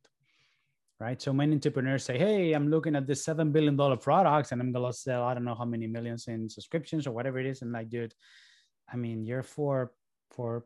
right? 0.99 1.21
So 1.21 1.33
many 1.33 1.53
entrepreneurs 1.53 2.03
say, 2.03 2.17
"Hey, 2.17 2.53
I'm 2.53 2.69
looking 2.69 2.95
at 2.95 3.07
this 3.07 3.23
seven 3.23 3.51
billion 3.51 3.75
dollar 3.75 3.97
products, 3.97 4.51
and 4.51 4.61
I'm 4.61 4.71
gonna 4.71 4.93
sell 4.93 5.23
I 5.23 5.33
don't 5.33 5.45
know 5.45 5.55
how 5.55 5.65
many 5.65 5.87
millions 5.87 6.27
in 6.27 6.49
subscriptions 6.49 7.07
or 7.07 7.11
whatever 7.11 7.39
it 7.39 7.45
is." 7.45 7.61
And 7.61 7.71
like, 7.71 7.89
dude, 7.89 8.13
I 8.91 8.97
mean, 8.97 9.23
you're 9.25 9.43
four, 9.43 9.91
four, 10.31 10.65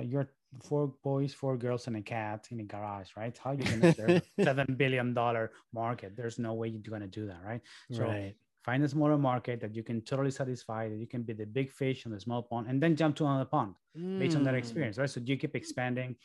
you're 0.00 0.28
four 0.62 0.88
boys, 1.02 1.32
four 1.32 1.56
girls, 1.56 1.86
and 1.86 1.96
a 1.96 2.02
cat 2.02 2.48
in 2.50 2.60
a 2.60 2.64
garage, 2.64 3.10
right? 3.16 3.36
How 3.38 3.50
are 3.50 3.54
you 3.54 3.64
gonna 3.64 3.94
serve 3.94 4.22
seven 4.42 4.74
billion 4.76 5.14
dollar 5.14 5.52
market? 5.72 6.16
There's 6.16 6.38
no 6.38 6.54
way 6.54 6.68
you're 6.68 6.80
gonna 6.82 7.06
do 7.06 7.26
that, 7.26 7.40
right? 7.44 7.62
So 7.90 8.04
right. 8.04 8.34
find 8.62 8.84
a 8.84 8.88
smaller 8.88 9.16
market 9.16 9.60
that 9.62 9.74
you 9.74 9.82
can 9.82 10.02
totally 10.02 10.30
satisfy, 10.30 10.90
that 10.90 10.98
you 10.98 11.06
can 11.06 11.22
be 11.22 11.32
the 11.32 11.46
big 11.46 11.72
fish 11.72 12.04
in 12.04 12.12
the 12.12 12.20
small 12.20 12.42
pond, 12.42 12.66
and 12.68 12.82
then 12.82 12.94
jump 12.94 13.16
to 13.16 13.24
another 13.24 13.46
pond 13.46 13.74
mm. 13.96 14.18
based 14.18 14.36
on 14.36 14.44
that 14.44 14.54
experience, 14.54 14.98
right? 14.98 15.08
So 15.08 15.20
you 15.24 15.38
keep 15.38 15.56
expanding 15.56 16.16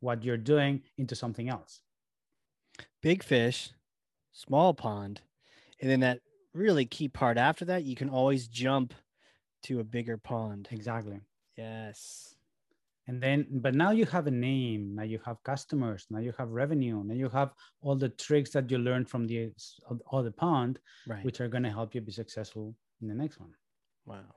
what 0.00 0.24
you're 0.24 0.36
doing 0.36 0.82
into 0.96 1.14
something 1.14 1.48
else 1.48 1.80
big 3.02 3.22
fish, 3.22 3.70
small 4.32 4.74
pond, 4.74 5.20
and 5.80 5.90
then 5.90 6.00
that 6.00 6.20
really 6.54 6.84
key 6.84 7.08
part 7.08 7.38
after 7.38 7.64
that, 7.66 7.84
you 7.84 7.94
can 7.94 8.08
always 8.08 8.48
jump 8.48 8.94
to 9.64 9.80
a 9.80 9.84
bigger 9.84 10.16
pond. 10.16 10.68
Exactly. 10.70 11.20
Yes. 11.56 12.34
And 13.06 13.22
then, 13.22 13.46
but 13.50 13.74
now 13.74 13.90
you 13.90 14.04
have 14.06 14.26
a 14.26 14.30
name, 14.30 14.94
now 14.94 15.02
you 15.02 15.18
have 15.24 15.42
customers, 15.42 16.06
now 16.10 16.18
you 16.18 16.32
have 16.36 16.50
revenue, 16.50 17.02
now 17.02 17.14
you 17.14 17.30
have 17.30 17.52
all 17.80 17.96
the 17.96 18.10
tricks 18.10 18.50
that 18.50 18.70
you 18.70 18.76
learned 18.76 19.08
from 19.08 19.26
the 19.26 19.50
other 20.12 20.30
pond, 20.30 20.78
right. 21.06 21.24
which 21.24 21.40
are 21.40 21.48
going 21.48 21.62
to 21.62 21.70
help 21.70 21.94
you 21.94 22.02
be 22.02 22.12
successful 22.12 22.74
in 23.00 23.08
the 23.08 23.14
next 23.14 23.40
one. 23.40 23.54
Wow. 24.04 24.34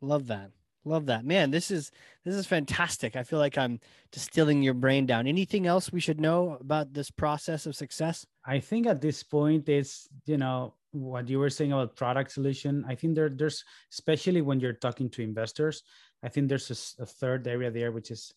Love 0.00 0.28
that. 0.28 0.52
Love 0.84 1.06
that. 1.06 1.24
Man, 1.24 1.50
this 1.50 1.70
is 1.70 1.90
this 2.24 2.34
is 2.34 2.46
fantastic. 2.46 3.16
I 3.16 3.22
feel 3.22 3.38
like 3.38 3.56
I'm 3.56 3.80
distilling 4.12 4.62
your 4.62 4.74
brain 4.74 5.06
down. 5.06 5.26
Anything 5.26 5.66
else 5.66 5.90
we 5.90 6.00
should 6.00 6.20
know 6.20 6.58
about 6.60 6.92
this 6.92 7.10
process 7.10 7.64
of 7.64 7.74
success? 7.74 8.26
I 8.44 8.60
think 8.60 8.86
at 8.86 9.00
this 9.00 9.22
point 9.22 9.68
it's, 9.68 10.08
you 10.26 10.36
know, 10.36 10.74
what 10.92 11.28
you 11.28 11.38
were 11.38 11.50
saying 11.50 11.72
about 11.72 11.96
product 11.96 12.32
solution. 12.32 12.84
I 12.86 12.94
think 12.94 13.14
there 13.14 13.30
there's 13.30 13.64
especially 13.90 14.42
when 14.42 14.60
you're 14.60 14.74
talking 14.74 15.08
to 15.10 15.22
investors, 15.22 15.82
I 16.22 16.28
think 16.28 16.48
there's 16.48 16.70
a, 16.98 17.02
a 17.02 17.06
third 17.06 17.46
area 17.48 17.70
there 17.70 17.90
which 17.90 18.10
is 18.10 18.32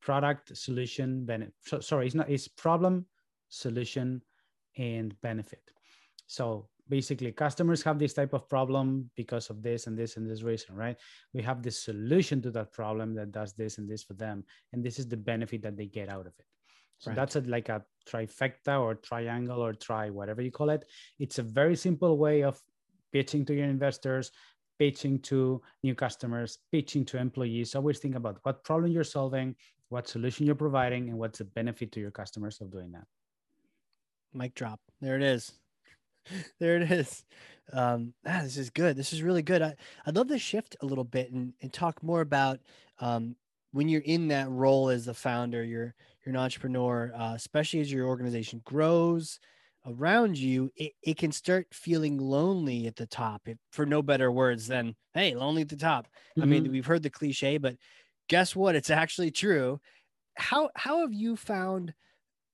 product 0.00 0.56
solution 0.56 1.24
benefit. 1.24 1.54
So, 1.66 1.80
sorry, 1.80 2.06
it's 2.06 2.14
not 2.14 2.30
it's 2.30 2.48
problem, 2.48 3.06
solution 3.48 4.22
and 4.76 5.18
benefit. 5.20 5.62
So 6.26 6.68
basically 6.88 7.32
customers 7.32 7.82
have 7.82 7.98
this 7.98 8.12
type 8.12 8.34
of 8.34 8.48
problem 8.48 9.10
because 9.16 9.50
of 9.50 9.62
this 9.62 9.86
and 9.86 9.98
this 9.98 10.16
and 10.16 10.30
this 10.30 10.42
reason 10.42 10.74
right? 10.74 10.96
We 11.32 11.42
have 11.42 11.62
the 11.62 11.70
solution 11.70 12.42
to 12.42 12.50
that 12.52 12.72
problem 12.72 13.14
that 13.14 13.32
does 13.32 13.52
this 13.54 13.78
and 13.78 13.88
this 13.88 14.02
for 14.02 14.14
them 14.14 14.44
and 14.72 14.84
this 14.84 14.98
is 14.98 15.08
the 15.08 15.16
benefit 15.16 15.62
that 15.62 15.76
they 15.76 15.86
get 15.86 16.08
out 16.08 16.26
of 16.26 16.34
it. 16.38 16.46
So 16.98 17.10
right. 17.10 17.16
that's 17.16 17.36
a, 17.36 17.40
like 17.42 17.68
a 17.68 17.82
trifecta 18.08 18.80
or 18.80 18.94
triangle 18.94 19.60
or 19.60 19.72
try 19.72 20.10
whatever 20.10 20.42
you 20.42 20.50
call 20.50 20.70
it. 20.70 20.84
It's 21.18 21.38
a 21.38 21.42
very 21.42 21.76
simple 21.76 22.16
way 22.16 22.42
of 22.42 22.60
pitching 23.12 23.44
to 23.46 23.54
your 23.54 23.66
investors 23.66 24.30
pitching 24.76 25.20
to 25.20 25.62
new 25.84 25.94
customers 25.94 26.58
pitching 26.72 27.04
to 27.04 27.16
employees. 27.16 27.76
Always 27.76 28.00
think 28.00 28.16
about 28.16 28.38
what 28.42 28.64
problem 28.64 28.90
you're 28.90 29.04
solving 29.04 29.54
what 29.88 30.08
solution 30.08 30.44
you're 30.44 30.54
providing 30.56 31.08
and 31.08 31.18
what's 31.18 31.38
the 31.38 31.44
benefit 31.44 31.92
to 31.92 32.00
your 32.00 32.10
customers 32.10 32.60
of 32.60 32.70
doing 32.70 32.90
that. 32.92 33.04
Mic 34.32 34.54
drop. 34.54 34.80
There 35.00 35.14
it 35.14 35.22
is 35.22 35.52
there 36.60 36.76
it 36.76 36.90
is. 36.90 37.24
Um, 37.72 38.12
ah, 38.26 38.40
this 38.42 38.56
is 38.56 38.70
good. 38.70 38.96
This 38.96 39.12
is 39.12 39.22
really 39.22 39.42
good. 39.42 39.62
I, 39.62 39.74
I'd 40.06 40.16
love 40.16 40.28
to 40.28 40.38
shift 40.38 40.76
a 40.80 40.86
little 40.86 41.04
bit 41.04 41.32
and, 41.32 41.54
and 41.62 41.72
talk 41.72 42.02
more 42.02 42.20
about 42.20 42.60
um, 42.98 43.36
when 43.72 43.88
you're 43.88 44.02
in 44.02 44.28
that 44.28 44.50
role 44.50 44.88
as 44.88 45.06
the 45.06 45.14
founder, 45.14 45.64
you're 45.64 45.94
you're 46.24 46.34
an 46.34 46.40
entrepreneur, 46.40 47.12
uh, 47.16 47.32
especially 47.34 47.80
as 47.80 47.92
your 47.92 48.06
organization 48.06 48.62
grows 48.64 49.40
around 49.86 50.38
you, 50.38 50.70
it, 50.76 50.92
it 51.02 51.16
can 51.18 51.32
start 51.32 51.66
feeling 51.72 52.18
lonely 52.18 52.86
at 52.86 52.96
the 52.96 53.06
top. 53.06 53.42
If, 53.46 53.58
for 53.70 53.84
no 53.84 54.02
better 54.02 54.30
words 54.32 54.66
than 54.66 54.94
"Hey, 55.12 55.34
lonely 55.34 55.62
at 55.62 55.68
the 55.68 55.76
top." 55.76 56.06
Mm-hmm. 56.06 56.42
I 56.42 56.46
mean, 56.46 56.62
mm-hmm. 56.64 56.72
we've 56.72 56.86
heard 56.86 57.02
the 57.02 57.10
cliche, 57.10 57.58
but 57.58 57.76
guess 58.28 58.56
what? 58.56 58.74
It's 58.74 58.90
actually 58.90 59.30
true. 59.30 59.80
How 60.36 60.70
how 60.74 61.00
have 61.00 61.12
you 61.12 61.36
found? 61.36 61.94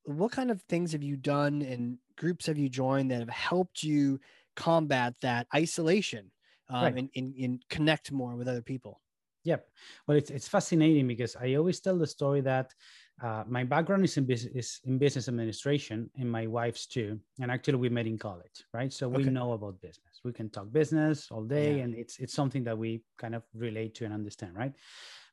What 0.05 0.33
kind 0.33 0.51
of 0.51 0.63
things 0.63 0.93
have 0.93 1.03
you 1.03 1.17
done 1.17 1.63
and 1.63 1.99
groups 2.17 2.47
have 2.47 2.59
you 2.59 2.69
joined 2.69 3.11
that 3.11 3.21
have 3.21 3.31
helped 3.31 3.83
you 3.83 4.21
combat 4.57 5.15
that 5.23 5.47
isolation 5.55 6.31
um, 6.69 6.83
right. 6.83 6.97
and, 6.97 7.11
and, 7.17 7.35
and 7.37 7.65
connect 7.69 8.13
more 8.13 8.35
with 8.35 8.49
other 8.49 8.63
people? 8.63 9.01
Yep. 9.45 9.67
Well, 10.07 10.19
it's, 10.19 10.31
it's 10.31 10.49
fascinating 10.49 11.07
because 11.07 11.35
I 11.37 11.55
always 11.55 11.81
tell 11.81 11.97
the 11.97 12.07
story 12.07 12.43
that 12.43 12.75
uh, 13.23 13.45
my 13.47 13.65
background 13.65 14.05
is 14.05 14.17
in 14.17 14.25
business 14.25 14.55
is 14.55 14.81
in 14.85 14.99
business 14.99 15.29
administration, 15.29 16.11
and 16.19 16.31
my 16.31 16.47
wife's 16.47 16.87
too. 16.87 17.19
And 17.41 17.51
actually, 17.51 17.77
we 17.77 17.89
met 17.89 18.07
in 18.07 18.19
college, 18.19 18.65
right? 18.73 18.93
So 18.93 19.09
we 19.09 19.23
okay. 19.23 19.31
know 19.31 19.53
about 19.53 19.81
business. 19.81 20.21
We 20.25 20.33
can 20.33 20.49
talk 20.49 20.73
business 20.73 21.29
all 21.31 21.45
day, 21.45 21.77
yeah. 21.77 21.85
and 21.85 21.95
it's 21.95 22.19
it's 22.19 22.33
something 22.33 22.65
that 22.65 22.77
we 22.77 23.03
kind 23.19 23.35
of 23.35 23.43
relate 23.55 23.95
to 23.97 24.05
and 24.05 24.15
understand, 24.15 24.57
right? 24.57 24.73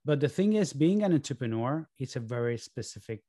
But 0.03 0.19
the 0.19 0.29
thing 0.29 0.53
is, 0.53 0.73
being 0.73 1.03
an 1.03 1.13
entrepreneur, 1.13 1.87
it's 1.97 2.15
a 2.17 2.21
very 2.21 2.57
specific 2.57 3.23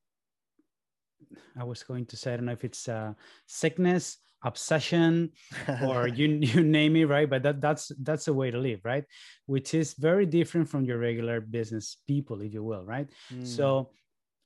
I 1.59 1.63
was 1.63 1.83
going 1.83 2.05
to 2.07 2.17
say, 2.17 2.33
I 2.33 2.37
don't 2.37 2.45
know 2.45 2.53
if 2.53 2.63
it's 2.63 2.87
uh, 2.87 3.13
sickness, 3.45 4.17
obsession, 4.43 5.31
or 5.87 6.07
you 6.07 6.27
you 6.27 6.63
name 6.63 6.95
it, 6.95 7.05
right? 7.05 7.29
But 7.29 7.43
that 7.43 7.61
that's 7.61 7.91
that's 8.01 8.27
a 8.27 8.33
way 8.33 8.51
to 8.51 8.57
live, 8.57 8.81
right? 8.83 9.05
Which 9.45 9.73
is 9.73 9.93
very 9.93 10.25
different 10.25 10.69
from 10.69 10.85
your 10.85 10.97
regular 10.97 11.41
business 11.41 11.97
people, 12.07 12.41
if 12.41 12.53
you 12.53 12.63
will, 12.63 12.85
right? 12.85 13.09
Mm. 13.33 13.45
So 13.45 13.89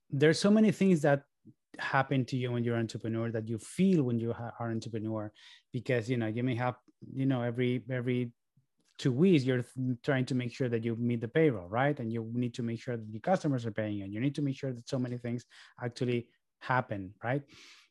there's 0.10 0.40
so 0.40 0.52
many 0.52 0.72
things 0.72 1.02
that 1.02 1.24
happen 1.80 2.24
to 2.26 2.38
you 2.38 2.52
when 2.52 2.64
you're 2.64 2.76
an 2.76 2.82
entrepreneur 2.82 3.32
that 3.32 3.50
you 3.50 3.58
feel 3.58 4.04
when 4.04 4.20
you 4.20 4.32
are 4.32 4.68
an 4.68 4.74
entrepreneur 4.74 5.32
because 5.72 6.08
you 6.08 6.18
know 6.18 6.28
you 6.28 6.44
may 6.44 6.56
have 6.56 6.76
you 7.14 7.26
know 7.26 7.42
every 7.42 7.84
every 7.90 8.32
two 9.00 9.12
weeks 9.12 9.44
you're 9.44 9.66
trying 10.04 10.24
to 10.24 10.36
make 10.36 10.54
sure 10.54 10.70
that 10.70 10.84
you 10.84 10.96
meet 10.96 11.20
the 11.20 11.28
payroll 11.28 11.68
right 11.68 12.00
and 12.00 12.14
you 12.14 12.30
need 12.34 12.54
to 12.54 12.62
make 12.62 12.80
sure 12.80 12.96
that 12.96 13.10
your 13.10 13.22
customers 13.22 13.66
are 13.66 13.72
paying 13.72 14.04
and 14.04 14.14
you 14.14 14.20
need 14.20 14.36
to 14.36 14.42
make 14.42 14.56
sure 14.56 14.72
that 14.72 14.88
so 14.88 15.00
many 15.00 15.18
things 15.18 15.46
actually 15.84 16.28
happen 16.64 17.14
right? 17.24 17.44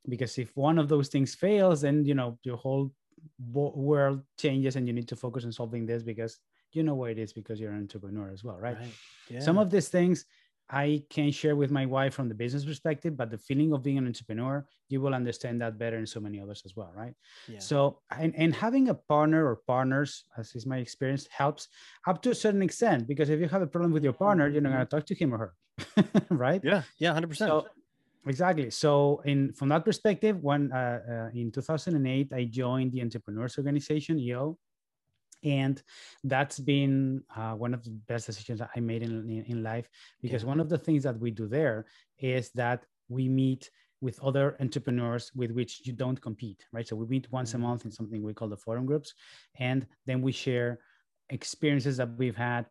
Because 0.08 0.36
if 0.38 0.50
one 0.56 0.78
of 0.78 0.88
those 0.88 1.08
things 1.08 1.34
fails 1.34 1.80
then 1.80 2.04
you 2.04 2.14
know 2.14 2.38
your 2.42 2.56
whole 2.56 2.90
world 3.52 4.22
changes 4.38 4.76
and 4.76 4.86
you 4.86 4.92
need 4.92 5.08
to 5.08 5.16
focus 5.16 5.44
on 5.44 5.52
solving 5.52 5.86
this 5.86 6.02
because 6.02 6.38
you 6.72 6.82
know 6.82 6.94
where 6.94 7.10
it 7.10 7.18
is 7.18 7.32
because 7.32 7.60
you're 7.60 7.72
an 7.72 7.80
entrepreneur 7.80 8.30
as 8.30 8.42
well 8.44 8.58
right, 8.58 8.76
right. 8.76 8.88
Yeah. 9.28 9.40
some 9.40 9.58
of 9.58 9.70
these 9.70 9.88
things 9.88 10.24
i 10.70 11.02
can 11.10 11.30
share 11.30 11.54
with 11.54 11.70
my 11.70 11.86
wife 11.86 12.14
from 12.14 12.28
the 12.28 12.34
business 12.34 12.64
perspective 12.64 13.16
but 13.16 13.30
the 13.30 13.38
feeling 13.38 13.72
of 13.72 13.82
being 13.82 13.98
an 13.98 14.06
entrepreneur 14.06 14.64
you 14.88 15.00
will 15.00 15.14
understand 15.14 15.60
that 15.60 15.78
better 15.78 15.96
and 15.96 16.08
so 16.08 16.20
many 16.20 16.40
others 16.40 16.62
as 16.64 16.74
well 16.76 16.92
right? 16.94 17.14
Yeah. 17.48 17.58
so 17.58 18.00
and, 18.10 18.34
and 18.36 18.54
having 18.54 18.88
a 18.88 18.94
partner 18.94 19.46
or 19.46 19.56
partners 19.56 20.24
as 20.36 20.54
is 20.54 20.66
my 20.66 20.78
experience 20.78 21.26
helps 21.30 21.68
up 22.06 22.22
to 22.22 22.30
a 22.30 22.34
certain 22.34 22.62
extent 22.62 23.06
because 23.06 23.28
if 23.28 23.40
you 23.40 23.48
have 23.48 23.62
a 23.62 23.66
problem 23.66 23.92
with 23.92 24.04
your 24.04 24.12
partner 24.12 24.48
you're 24.48 24.62
not 24.62 24.70
going 24.70 24.86
to 24.86 24.86
mm-hmm. 24.86 24.96
talk 24.96 25.06
to 25.06 25.14
him 25.14 25.34
or 25.34 25.38
her 25.38 25.54
right? 26.30 26.60
Yeah. 26.62 26.82
Yeah 26.98 27.14
100% 27.14 27.36
so, 27.36 27.66
Exactly. 28.26 28.70
So, 28.70 29.20
in 29.24 29.52
from 29.52 29.68
that 29.70 29.84
perspective, 29.84 30.42
when 30.42 30.70
uh, 30.72 31.28
uh, 31.34 31.38
in 31.38 31.50
2008 31.50 32.32
I 32.32 32.44
joined 32.44 32.92
the 32.92 33.02
Entrepreneurs 33.02 33.58
Organization 33.58 34.18
(EO), 34.18 34.56
and 35.42 35.82
that's 36.22 36.60
been 36.60 37.24
uh, 37.36 37.54
one 37.54 37.74
of 37.74 37.82
the 37.82 37.90
best 37.90 38.26
decisions 38.26 38.60
I 38.60 38.80
made 38.80 39.02
in 39.02 39.28
in, 39.28 39.44
in 39.46 39.62
life 39.62 39.88
because 40.20 40.42
yeah. 40.42 40.48
one 40.48 40.60
of 40.60 40.68
the 40.68 40.78
things 40.78 41.02
that 41.02 41.18
we 41.18 41.32
do 41.32 41.48
there 41.48 41.86
is 42.18 42.50
that 42.54 42.86
we 43.08 43.28
meet 43.28 43.70
with 44.00 44.22
other 44.22 44.56
entrepreneurs 44.60 45.32
with 45.34 45.50
which 45.52 45.82
you 45.84 45.92
don't 45.92 46.20
compete, 46.20 46.64
right? 46.72 46.86
So 46.86 46.96
we 46.96 47.06
meet 47.06 47.30
once 47.32 47.50
mm-hmm. 47.50 47.64
a 47.64 47.66
month 47.68 47.84
in 47.84 47.90
something 47.90 48.22
we 48.22 48.34
call 48.34 48.48
the 48.48 48.56
forum 48.56 48.86
groups, 48.86 49.14
and 49.58 49.84
then 50.06 50.22
we 50.22 50.30
share 50.30 50.78
experiences 51.30 51.96
that 51.96 52.16
we've 52.16 52.36
had, 52.36 52.66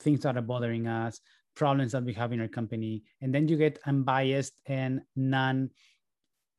things 0.00 0.20
that 0.20 0.36
are 0.36 0.42
bothering 0.42 0.88
us, 0.88 1.20
problems 1.56 1.92
that 1.92 2.04
we 2.04 2.12
have 2.12 2.32
in 2.32 2.40
our 2.40 2.48
company. 2.48 3.02
And 3.20 3.34
then 3.34 3.48
you 3.48 3.56
get 3.56 3.80
unbiased 3.86 4.60
and 4.66 5.00
non 5.16 5.70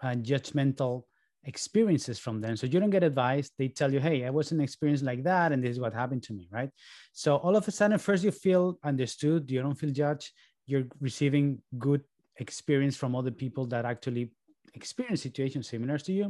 judgmental 0.04 1.04
experiences 1.46 2.20
from 2.20 2.42
them. 2.42 2.58
So 2.58 2.68
you 2.68 2.80
don't 2.80 2.90
get 2.90 3.04
advice. 3.04 3.50
They 3.58 3.70
tell 3.70 3.92
you 3.92 4.00
hey 4.00 4.26
i 4.26 4.30
was 4.30 4.52
an 4.52 4.60
experience 4.60 5.02
like 5.02 5.24
that 5.24 5.52
and 5.52 5.64
this 5.64 5.72
is 5.72 5.80
what 5.80 5.94
happened 5.94 6.24
to 6.24 6.34
me 6.34 6.48
right? 6.52 6.70
So 7.14 7.38
all 7.38 7.56
of 7.56 7.68
a 7.68 7.72
sudden 7.72 7.98
first 7.98 8.24
you 8.24 8.32
feel 8.32 8.78
understood. 8.84 9.50
You 9.50 9.62
don't 9.62 9.80
feel 9.80 9.92
judged. 9.92 10.32
You're 10.66 10.88
receiving 11.00 11.62
good 11.78 12.04
experience 12.38 12.98
from 12.98 13.16
other 13.16 13.32
people 13.32 13.66
that 13.68 13.86
actually 13.86 14.32
experience 14.74 15.22
situations 15.22 15.70
similar 15.70 15.98
to 15.98 16.12
you. 16.12 16.26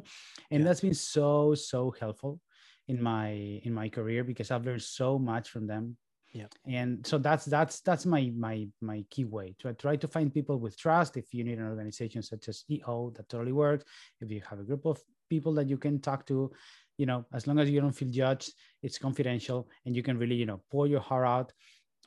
And 0.51 0.62
yeah. 0.62 0.65
that's 0.65 0.82
been 0.82 0.93
so 0.93 1.56
so 1.56 1.93
helpful 1.99 2.39
in 2.88 3.01
my 3.01 3.32
in 3.63 3.73
my 3.73 3.89
career 3.89 4.23
because 4.23 4.51
i've 4.51 4.65
learned 4.65 4.82
so 4.82 5.19
much 5.19 5.49
from 5.49 5.67
them 5.67 5.97
yeah. 6.32 6.48
And 6.66 7.06
so 7.06 7.18
that's 7.18 7.46
that's 7.46 7.80
that's 7.82 8.06
my 8.06 8.32
my 8.36 8.68
my 8.82 9.04
key 9.10 9.26
way. 9.26 9.56
To 9.60 9.74
try 9.74 9.96
to 9.96 10.08
find 10.08 10.34
people 10.34 10.60
with 10.60 10.78
trust. 10.78 11.18
If 11.18 11.34
you 11.34 11.44
need 11.44 11.58
an 11.58 11.68
organization 11.68 12.22
such 12.22 12.48
as 12.50 12.63
eo 12.70 13.12
that 13.16 13.30
totally 13.30 13.54
works. 13.54 13.86
If 14.22 14.30
you 14.32 14.42
have 14.50 14.60
a 14.60 14.63
group 14.63 14.86
of 14.86 15.02
people 15.30 15.54
that 15.56 15.70
you 15.70 15.78
can 15.78 16.00
talk 16.00 16.26
to 16.28 16.52
you 16.98 17.06
know 17.06 17.26
as 17.34 17.48
long 17.48 17.60
as 17.60 17.70
you 17.70 17.80
don't 17.82 17.92
feel 17.92 18.10
judged 18.10 18.54
it's 18.82 18.98
confidential 18.98 19.70
and 19.86 19.96
you 19.96 20.02
can 20.02 20.18
really 20.18 20.36
you 20.36 20.46
know 20.46 20.62
pour 20.72 20.88
your 20.88 21.02
heart 21.02 21.28
out 21.28 21.54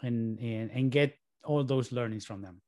and 0.03 0.39
and, 0.41 0.71
and 0.71 0.91
get 0.91 1.17
all 1.45 1.65
those 1.65 1.93
learnings 1.93 2.25
from 2.25 2.43
them. 2.43 2.61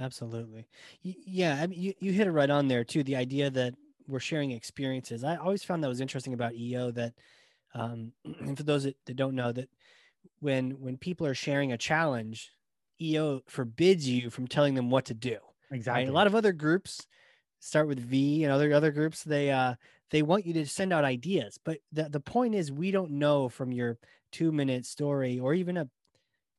Absolutely. 0.00 0.68
Yeah 1.02 1.58
I 1.60 1.66
mean, 1.66 1.80
you, 1.80 1.94
you 2.00 2.12
hit 2.12 2.26
it 2.26 2.32
right 2.32 2.50
on 2.50 2.68
there 2.68 2.84
too 2.84 3.02
the 3.02 3.16
idea 3.16 3.50
that 3.50 3.74
we're 4.06 4.20
sharing 4.20 4.52
experiences. 4.52 5.24
I 5.24 5.36
always 5.36 5.64
found 5.64 5.84
that 5.84 5.88
was 5.88 6.00
interesting 6.00 6.34
about 6.34 6.54
eo 6.54 6.90
that 6.92 7.14
um, 7.74 8.12
and 8.40 8.56
for 8.56 8.62
those 8.62 8.84
that, 8.84 8.96
that 9.06 9.16
don't 9.16 9.34
know 9.34 9.52
that 9.52 9.68
when 10.40 10.72
when 10.80 10.96
people 10.96 11.26
are 11.26 11.34
sharing 11.34 11.72
a 11.72 11.78
challenge, 11.78 12.52
EO 13.00 13.42
forbids 13.46 14.08
you 14.08 14.30
from 14.30 14.46
telling 14.46 14.74
them 14.74 14.90
what 14.90 15.06
to 15.06 15.14
do. 15.14 15.38
Exactly. 15.70 16.04
Right? 16.04 16.10
A 16.10 16.14
lot 16.14 16.26
of 16.26 16.34
other 16.34 16.52
groups 16.52 17.06
start 17.60 17.88
with 17.88 17.98
V 17.98 18.44
and 18.44 18.52
other 18.52 18.72
other 18.72 18.92
groups 18.92 19.24
they 19.24 19.50
uh 19.50 19.74
they 20.10 20.22
want 20.22 20.46
you 20.46 20.54
to 20.54 20.66
send 20.66 20.92
out 20.92 21.04
ideas, 21.04 21.58
but 21.62 21.78
the 21.92 22.08
the 22.08 22.20
point 22.20 22.54
is 22.54 22.72
we 22.72 22.90
don't 22.90 23.12
know 23.12 23.48
from 23.48 23.72
your 23.72 23.98
2 24.32 24.52
minute 24.52 24.86
story 24.86 25.38
or 25.38 25.54
even 25.54 25.76
a 25.76 25.88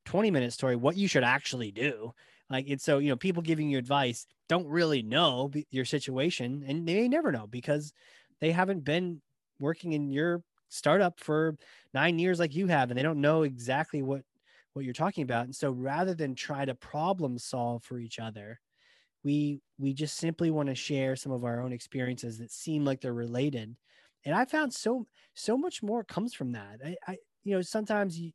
20 0.04 0.30
minute 0.30 0.52
story 0.52 0.76
what 0.76 0.96
you 0.96 1.08
should 1.08 1.24
actually 1.24 1.70
do. 1.70 2.12
Like 2.48 2.66
it's 2.68 2.84
so, 2.84 2.98
you 2.98 3.08
know, 3.08 3.16
people 3.16 3.42
giving 3.42 3.70
you 3.70 3.78
advice 3.78 4.26
don't 4.48 4.66
really 4.66 5.02
know 5.02 5.50
your 5.70 5.84
situation 5.84 6.64
and 6.66 6.86
they 6.86 7.08
never 7.08 7.30
know 7.30 7.46
because 7.46 7.92
they 8.40 8.50
haven't 8.50 8.84
been 8.84 9.22
working 9.60 9.92
in 9.92 10.10
your 10.10 10.42
startup 10.70 11.20
for 11.20 11.56
nine 11.94 12.18
years 12.18 12.38
like 12.38 12.54
you 12.54 12.66
have 12.66 12.90
and 12.90 12.98
they 12.98 13.02
don't 13.02 13.20
know 13.20 13.42
exactly 13.42 14.02
what 14.02 14.22
what 14.72 14.84
you're 14.84 14.94
talking 14.94 15.22
about 15.24 15.44
and 15.44 15.54
so 15.54 15.70
rather 15.70 16.14
than 16.14 16.34
try 16.34 16.64
to 16.64 16.74
problem 16.74 17.38
solve 17.38 17.82
for 17.84 17.98
each 17.98 18.18
other 18.18 18.58
we 19.24 19.60
we 19.78 19.92
just 19.92 20.16
simply 20.16 20.50
want 20.50 20.68
to 20.68 20.74
share 20.74 21.16
some 21.16 21.32
of 21.32 21.44
our 21.44 21.62
own 21.62 21.72
experiences 21.72 22.38
that 22.38 22.52
seem 22.52 22.84
like 22.84 23.00
they're 23.00 23.12
related 23.12 23.76
and 24.24 24.34
i 24.34 24.44
found 24.44 24.72
so 24.72 25.06
so 25.34 25.58
much 25.58 25.82
more 25.82 26.04
comes 26.04 26.34
from 26.34 26.52
that 26.52 26.80
i, 26.84 26.96
I 27.06 27.18
you 27.44 27.54
know 27.54 27.62
sometimes 27.62 28.18
you 28.18 28.32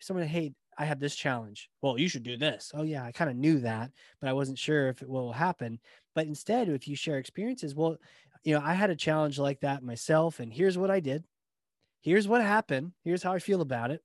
someone 0.00 0.26
hey 0.26 0.54
I 0.78 0.84
have 0.84 1.00
this 1.00 1.16
challenge. 1.16 1.70
Well, 1.80 1.98
you 1.98 2.06
should 2.08 2.22
do 2.22 2.36
this. 2.36 2.70
Oh 2.74 2.82
yeah, 2.82 3.02
I 3.04 3.10
kind 3.10 3.30
of 3.30 3.36
knew 3.36 3.60
that, 3.60 3.92
but 4.20 4.28
I 4.28 4.34
wasn't 4.34 4.58
sure 4.58 4.88
if 4.88 5.00
it 5.00 5.08
will 5.08 5.32
happen. 5.32 5.80
But 6.14 6.26
instead, 6.26 6.68
if 6.68 6.86
you 6.86 6.94
share 6.94 7.16
experiences, 7.16 7.74
well, 7.74 7.96
you 8.44 8.54
know, 8.54 8.60
I 8.62 8.74
had 8.74 8.90
a 8.90 8.96
challenge 8.96 9.38
like 9.38 9.60
that 9.60 9.82
myself, 9.82 10.38
and 10.38 10.52
here's 10.52 10.76
what 10.76 10.90
I 10.90 11.00
did. 11.00 11.24
Here's 12.06 12.28
what 12.28 12.40
happened. 12.40 12.92
Here's 13.02 13.24
how 13.24 13.32
I 13.32 13.40
feel 13.40 13.60
about 13.62 13.90
it. 13.90 14.00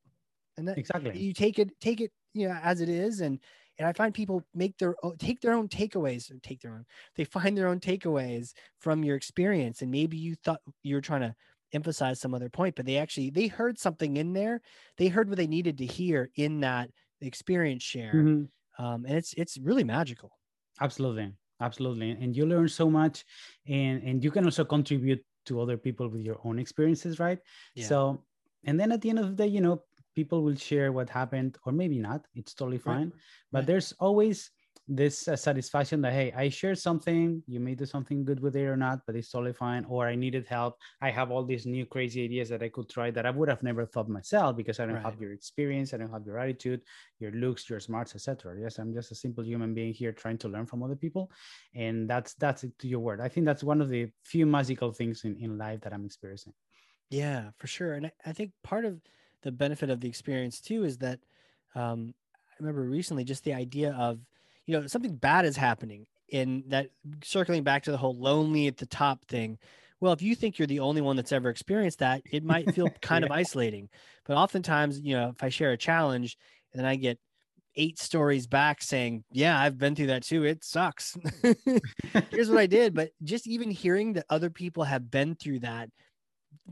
And 0.57 0.67
that 0.67 0.79
exactly 0.79 1.15
you 1.15 1.33
take 1.33 1.59
it, 1.59 1.69
take 1.79 2.01
it, 2.01 2.11
you 2.33 2.47
know, 2.47 2.57
as 2.63 2.81
it 2.81 2.89
is. 2.89 3.21
And 3.21 3.39
and 3.77 3.87
I 3.87 3.93
find 3.93 4.11
people 4.11 4.43
make 4.55 4.75
their 4.79 4.95
own, 5.03 5.17
take 5.17 5.39
their 5.39 5.53
own 5.53 5.67
takeaways 5.67 6.31
take 6.41 6.61
their 6.61 6.73
own, 6.73 6.85
they 7.15 7.25
find 7.25 7.55
their 7.55 7.67
own 7.67 7.79
takeaways 7.79 8.53
from 8.79 9.03
your 9.03 9.15
experience. 9.15 9.83
And 9.83 9.91
maybe 9.91 10.17
you 10.17 10.33
thought 10.33 10.61
you 10.81 10.95
were 10.95 11.01
trying 11.01 11.21
to 11.21 11.35
emphasize 11.73 12.19
some 12.19 12.33
other 12.33 12.49
point, 12.49 12.75
but 12.75 12.87
they 12.87 12.97
actually 12.97 13.29
they 13.29 13.45
heard 13.45 13.77
something 13.77 14.17
in 14.17 14.33
there. 14.33 14.61
They 14.97 15.07
heard 15.07 15.29
what 15.29 15.37
they 15.37 15.45
needed 15.45 15.77
to 15.77 15.85
hear 15.85 16.31
in 16.35 16.61
that 16.61 16.89
experience 17.21 17.83
share. 17.83 18.13
Mm-hmm. 18.15 18.83
Um, 18.83 19.05
and 19.05 19.15
it's 19.15 19.35
it's 19.37 19.59
really 19.59 19.83
magical. 19.83 20.31
Absolutely 20.81 21.33
absolutely 21.61 22.09
and 22.09 22.35
you 22.35 22.45
learn 22.47 22.67
so 22.67 22.89
much 22.89 23.23
and 23.67 24.01
and 24.01 24.23
you 24.23 24.31
can 24.31 24.43
also 24.45 24.65
contribute 24.65 25.23
to 25.45 25.59
other 25.59 25.77
people 25.77 26.07
with 26.07 26.21
your 26.21 26.39
own 26.43 26.59
experiences 26.59 27.19
right 27.19 27.39
yeah. 27.75 27.85
so 27.85 28.23
and 28.65 28.79
then 28.79 28.91
at 28.91 29.01
the 29.01 29.09
end 29.09 29.19
of 29.19 29.27
the 29.29 29.35
day 29.43 29.47
you 29.47 29.61
know 29.61 29.81
people 30.15 30.43
will 30.43 30.55
share 30.55 30.91
what 30.91 31.09
happened 31.09 31.57
or 31.65 31.71
maybe 31.71 31.97
not 31.97 32.25
it's 32.35 32.53
totally 32.53 32.77
fine 32.77 33.09
right. 33.09 33.21
but 33.51 33.59
right. 33.59 33.67
there's 33.67 33.93
always 33.99 34.51
this 34.95 35.29
uh, 35.29 35.37
satisfaction 35.37 36.01
that 36.01 36.11
hey 36.11 36.33
i 36.35 36.49
shared 36.49 36.77
something 36.77 37.41
you 37.47 37.61
may 37.61 37.73
do 37.73 37.85
something 37.85 38.25
good 38.25 38.41
with 38.41 38.57
it 38.57 38.65
or 38.65 38.75
not 38.75 38.99
but 39.07 39.15
it's 39.15 39.29
totally 39.31 39.53
fine 39.53 39.85
or 39.85 40.05
i 40.05 40.15
needed 40.15 40.45
help. 40.47 40.75
I 41.01 41.09
have 41.09 41.31
all 41.31 41.45
these 41.45 41.65
new 41.65 41.85
crazy 41.85 42.25
ideas 42.25 42.49
that 42.49 42.61
i 42.61 42.67
could 42.67 42.89
try 42.89 43.09
that 43.11 43.25
i 43.25 43.29
would 43.29 43.47
have 43.47 43.63
never 43.63 43.85
thought 43.85 44.09
myself 44.09 44.57
because 44.57 44.81
i 44.81 44.85
don't 44.85 44.95
right. 44.95 45.03
have 45.03 45.19
your 45.21 45.31
experience 45.31 45.93
i 45.93 45.97
don't 45.97 46.11
have 46.11 46.25
your 46.25 46.37
attitude 46.37 46.81
your 47.19 47.31
looks 47.31 47.69
your 47.69 47.79
smarts 47.79 48.15
etc 48.15 48.53
yes 48.59 48.79
i'm 48.79 48.93
just 48.93 49.13
a 49.13 49.15
simple 49.15 49.45
human 49.45 49.73
being 49.73 49.93
here 49.93 50.11
trying 50.11 50.37
to 50.37 50.49
learn 50.49 50.65
from 50.65 50.83
other 50.83 50.97
people 50.97 51.31
and 51.73 52.09
that's 52.09 52.33
that's 52.33 52.65
it 52.65 52.77
to 52.79 52.87
your 52.87 52.99
word. 52.99 53.21
I 53.21 53.29
think 53.29 53.45
that's 53.45 53.63
one 53.63 53.79
of 53.79 53.87
the 53.89 54.09
few 54.25 54.45
magical 54.45 54.91
things 54.91 55.23
in, 55.23 55.37
in 55.37 55.57
life 55.57 55.79
that 55.81 55.93
i'm 55.93 56.05
experiencing. 56.05 56.53
Yeah 57.09 57.51
for 57.57 57.67
sure 57.67 57.93
and 57.93 58.07
I, 58.07 58.11
I 58.25 58.33
think 58.33 58.51
part 58.61 58.83
of 58.83 58.99
the 59.43 59.53
benefit 59.53 59.89
of 59.89 60.01
the 60.01 60.09
experience 60.09 60.59
too 60.59 60.83
is 60.83 60.97
that 60.97 61.19
um, 61.75 62.13
i 62.49 62.53
remember 62.59 62.81
recently 62.81 63.23
just 63.23 63.45
the 63.45 63.53
idea 63.53 63.93
of 63.93 64.19
you 64.71 64.79
know 64.79 64.87
something 64.87 65.15
bad 65.15 65.45
is 65.45 65.57
happening 65.57 66.05
in 66.29 66.63
that 66.67 66.87
circling 67.23 67.63
back 67.63 67.83
to 67.83 67.91
the 67.91 67.97
whole 67.97 68.17
lonely 68.17 68.67
at 68.67 68.77
the 68.77 68.85
top 68.85 69.25
thing. 69.25 69.57
Well 69.99 70.13
if 70.13 70.21
you 70.21 70.33
think 70.33 70.57
you're 70.57 70.67
the 70.67 70.79
only 70.79 71.01
one 71.01 71.17
that's 71.17 71.33
ever 71.33 71.49
experienced 71.49 71.99
that 71.99 72.21
it 72.31 72.43
might 72.43 72.73
feel 72.73 72.89
kind 73.01 73.23
yeah. 73.23 73.25
of 73.25 73.31
isolating. 73.31 73.89
But 74.25 74.37
oftentimes 74.37 75.01
you 75.01 75.15
know 75.15 75.29
if 75.35 75.43
i 75.43 75.49
share 75.49 75.73
a 75.73 75.77
challenge 75.77 76.37
and 76.71 76.79
then 76.79 76.85
i 76.85 76.95
get 76.95 77.19
eight 77.75 77.97
stories 77.99 78.47
back 78.47 78.81
saying 78.81 79.23
yeah 79.31 79.57
i've 79.57 79.77
been 79.77 79.93
through 79.93 80.07
that 80.07 80.23
too. 80.23 80.45
It 80.45 80.63
sucks. 80.63 81.17
Here's 82.31 82.49
what 82.49 82.59
i 82.59 82.67
did. 82.67 82.95
But 83.01 83.11
just 83.23 83.45
even 83.45 83.69
hearing 83.69 84.13
that 84.13 84.25
other 84.29 84.49
people 84.49 84.85
have 84.85 85.11
been 85.11 85.35
through 85.35 85.59
that 85.59 85.89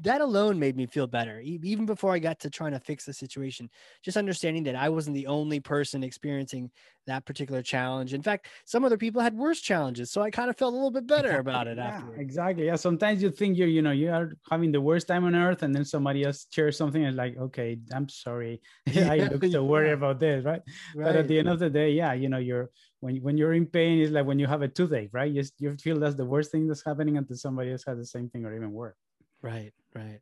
that 0.02 0.22
alone 0.22 0.60
made 0.60 0.76
me 0.76 0.86
feel 0.86 1.08
better 1.08 1.40
even 1.42 1.86
before 1.86 2.14
i 2.14 2.20
got 2.20 2.40
to 2.40 2.50
trying 2.50 2.72
to 2.72 2.80
fix 2.80 3.06
the 3.06 3.14
situation 3.14 3.70
just 4.04 4.18
understanding 4.18 4.64
that 4.64 4.76
i 4.76 4.90
wasn't 4.90 5.14
the 5.14 5.28
only 5.28 5.60
person 5.60 6.04
experiencing 6.04 6.70
that 7.08 7.26
particular 7.26 7.64
challenge. 7.64 8.14
In 8.14 8.22
fact 8.22 8.48
some 8.66 8.86
other 8.86 8.98
people 8.98 9.20
had 9.22 9.36
worse 9.36 9.60
challenges 9.60 10.12
so 10.12 10.22
i 10.22 10.30
kind 10.30 10.50
of 10.50 10.58
felt 10.58 10.74
a 10.74 10.76
little 10.76 10.92
bit 10.92 11.08
better 11.16 11.40
about 11.40 11.68
it 11.68 11.78
yeah, 11.78 12.02
exactly 12.18 12.66
yeah 12.66 12.76
sometimes 12.76 13.22
you 13.22 13.32
think 13.32 13.58
you're 13.58 13.68
you 13.68 13.82
know 13.82 13.92
you 13.92 14.12
are 14.12 14.34
having 14.50 14.72
the 14.72 14.82
worst 14.82 15.08
time 15.08 15.26
on 15.26 15.36
earth 15.36 15.64
and 15.64 15.74
then 15.74 15.84
somebody 15.84 16.24
else 16.24 16.46
shares 16.52 16.78
something 16.78 17.06
and 17.06 17.16
like 17.18 17.38
okay 17.38 17.78
i'm 17.94 18.08
sorry 18.08 18.62
i 18.96 19.18
look 19.18 19.44
so 19.46 19.64
worried 19.64 19.92
about 19.92 20.20
this 20.20 20.46
right? 20.46 20.62
right? 20.96 21.06
but 21.06 21.16
at 21.16 21.28
the 21.28 21.38
end 21.38 21.50
of 21.50 21.60
the 21.60 21.70
day 21.70 21.92
yeah 21.92 22.14
you 22.14 22.30
know 22.30 22.38
you're 22.38 22.70
when, 23.02 23.16
when 23.18 23.38
you're 23.38 23.54
in 23.54 23.66
pain 23.66 24.00
it's 24.00 24.12
like 24.12 24.26
when 24.26 24.40
you 24.40 24.48
have 24.48 24.62
a 24.62 24.68
toothache 24.68 25.10
right? 25.14 25.32
You, 25.32 25.44
you 25.58 25.78
feel 25.78 26.00
that's 26.00 26.16
the 26.16 26.26
worst 26.26 26.52
thing 26.52 26.68
that's 26.68 26.84
happening 26.84 27.18
until 27.18 27.38
somebody 27.38 27.72
else 27.72 27.84
has 27.88 27.98
the 27.98 28.06
same 28.06 28.30
thing 28.30 28.46
or 28.46 28.56
even 28.56 28.72
worse 28.72 28.96
Right, 29.42 29.72
right. 29.94 30.20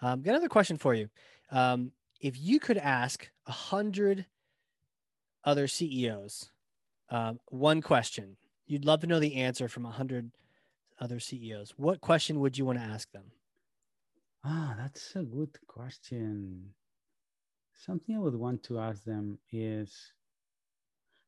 Um, 0.00 0.22
got 0.22 0.32
another 0.32 0.48
question 0.48 0.76
for 0.76 0.94
you. 0.94 1.08
Um, 1.50 1.92
if 2.20 2.38
you 2.38 2.58
could 2.58 2.78
ask 2.78 3.28
a 3.46 3.52
hundred 3.52 4.26
other 5.44 5.68
CEOs 5.68 6.50
um, 7.10 7.38
one 7.48 7.82
question, 7.82 8.36
you'd 8.66 8.84
love 8.84 9.00
to 9.00 9.06
know 9.06 9.20
the 9.20 9.36
answer 9.36 9.68
from 9.68 9.86
a 9.86 9.90
hundred 9.90 10.30
other 10.98 11.20
CEOs. 11.20 11.74
What 11.76 12.00
question 12.00 12.40
would 12.40 12.56
you 12.56 12.64
want 12.64 12.78
to 12.78 12.84
ask 12.84 13.10
them? 13.12 13.24
Ah, 14.44 14.74
that's 14.76 15.14
a 15.16 15.22
good 15.22 15.56
question. 15.66 16.70
Something 17.72 18.16
I 18.16 18.20
would 18.20 18.34
want 18.34 18.62
to 18.64 18.78
ask 18.78 19.04
them 19.04 19.38
is, 19.52 20.12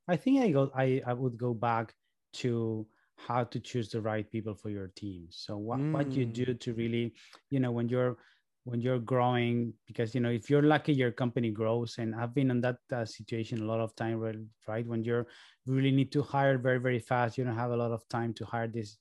I 0.09 0.17
think 0.17 0.41
I 0.43 0.51
go, 0.51 0.71
I, 0.75 1.03
I 1.07 1.13
would 1.13 1.37
go 1.37 1.53
back 1.53 1.95
to 2.35 2.87
how 3.17 3.45
to 3.45 3.59
choose 3.59 3.89
the 3.89 4.01
right 4.01 4.31
people 4.31 4.55
for 4.55 4.71
your 4.71 4.89
team 4.89 5.27
so 5.31 5.57
what, 5.57 5.79
mm. 5.79 5.93
what 5.93 6.11
you 6.13 6.25
do 6.25 6.47
mm. 6.47 6.61
to 6.61 6.75
really 6.75 7.15
you 7.51 7.61
know 7.61 7.73
when 7.73 7.89
you're 7.89 8.17
when 8.65 8.81
you're 8.81 8.99
growing 8.99 9.73
because 9.87 10.15
you 10.15 10.21
know 10.21 10.29
if 10.29 10.51
you're 10.51 10.63
lucky 10.63 10.93
your 10.93 11.13
company 11.13 11.51
grows 11.51 11.97
and 11.99 12.15
i've 12.17 12.35
been 12.35 12.51
in 12.51 12.61
that 12.61 12.79
uh, 12.93 13.05
situation 13.05 13.63
a 13.63 13.65
lot 13.65 13.81
of 13.81 13.95
time 13.95 14.21
right 14.67 14.87
when 14.87 15.05
you're 15.05 15.27
really 15.67 15.93
need 15.93 16.11
to 16.11 16.21
hire 16.21 16.59
very 16.59 16.79
very 16.79 16.99
fast 16.99 17.39
you 17.39 17.45
don't 17.45 17.57
have 17.57 17.71
a 17.71 17.77
lot 17.77 17.93
of 17.93 18.07
time 18.09 18.35
to 18.35 18.45
hire 18.45 18.69
these 18.69 18.99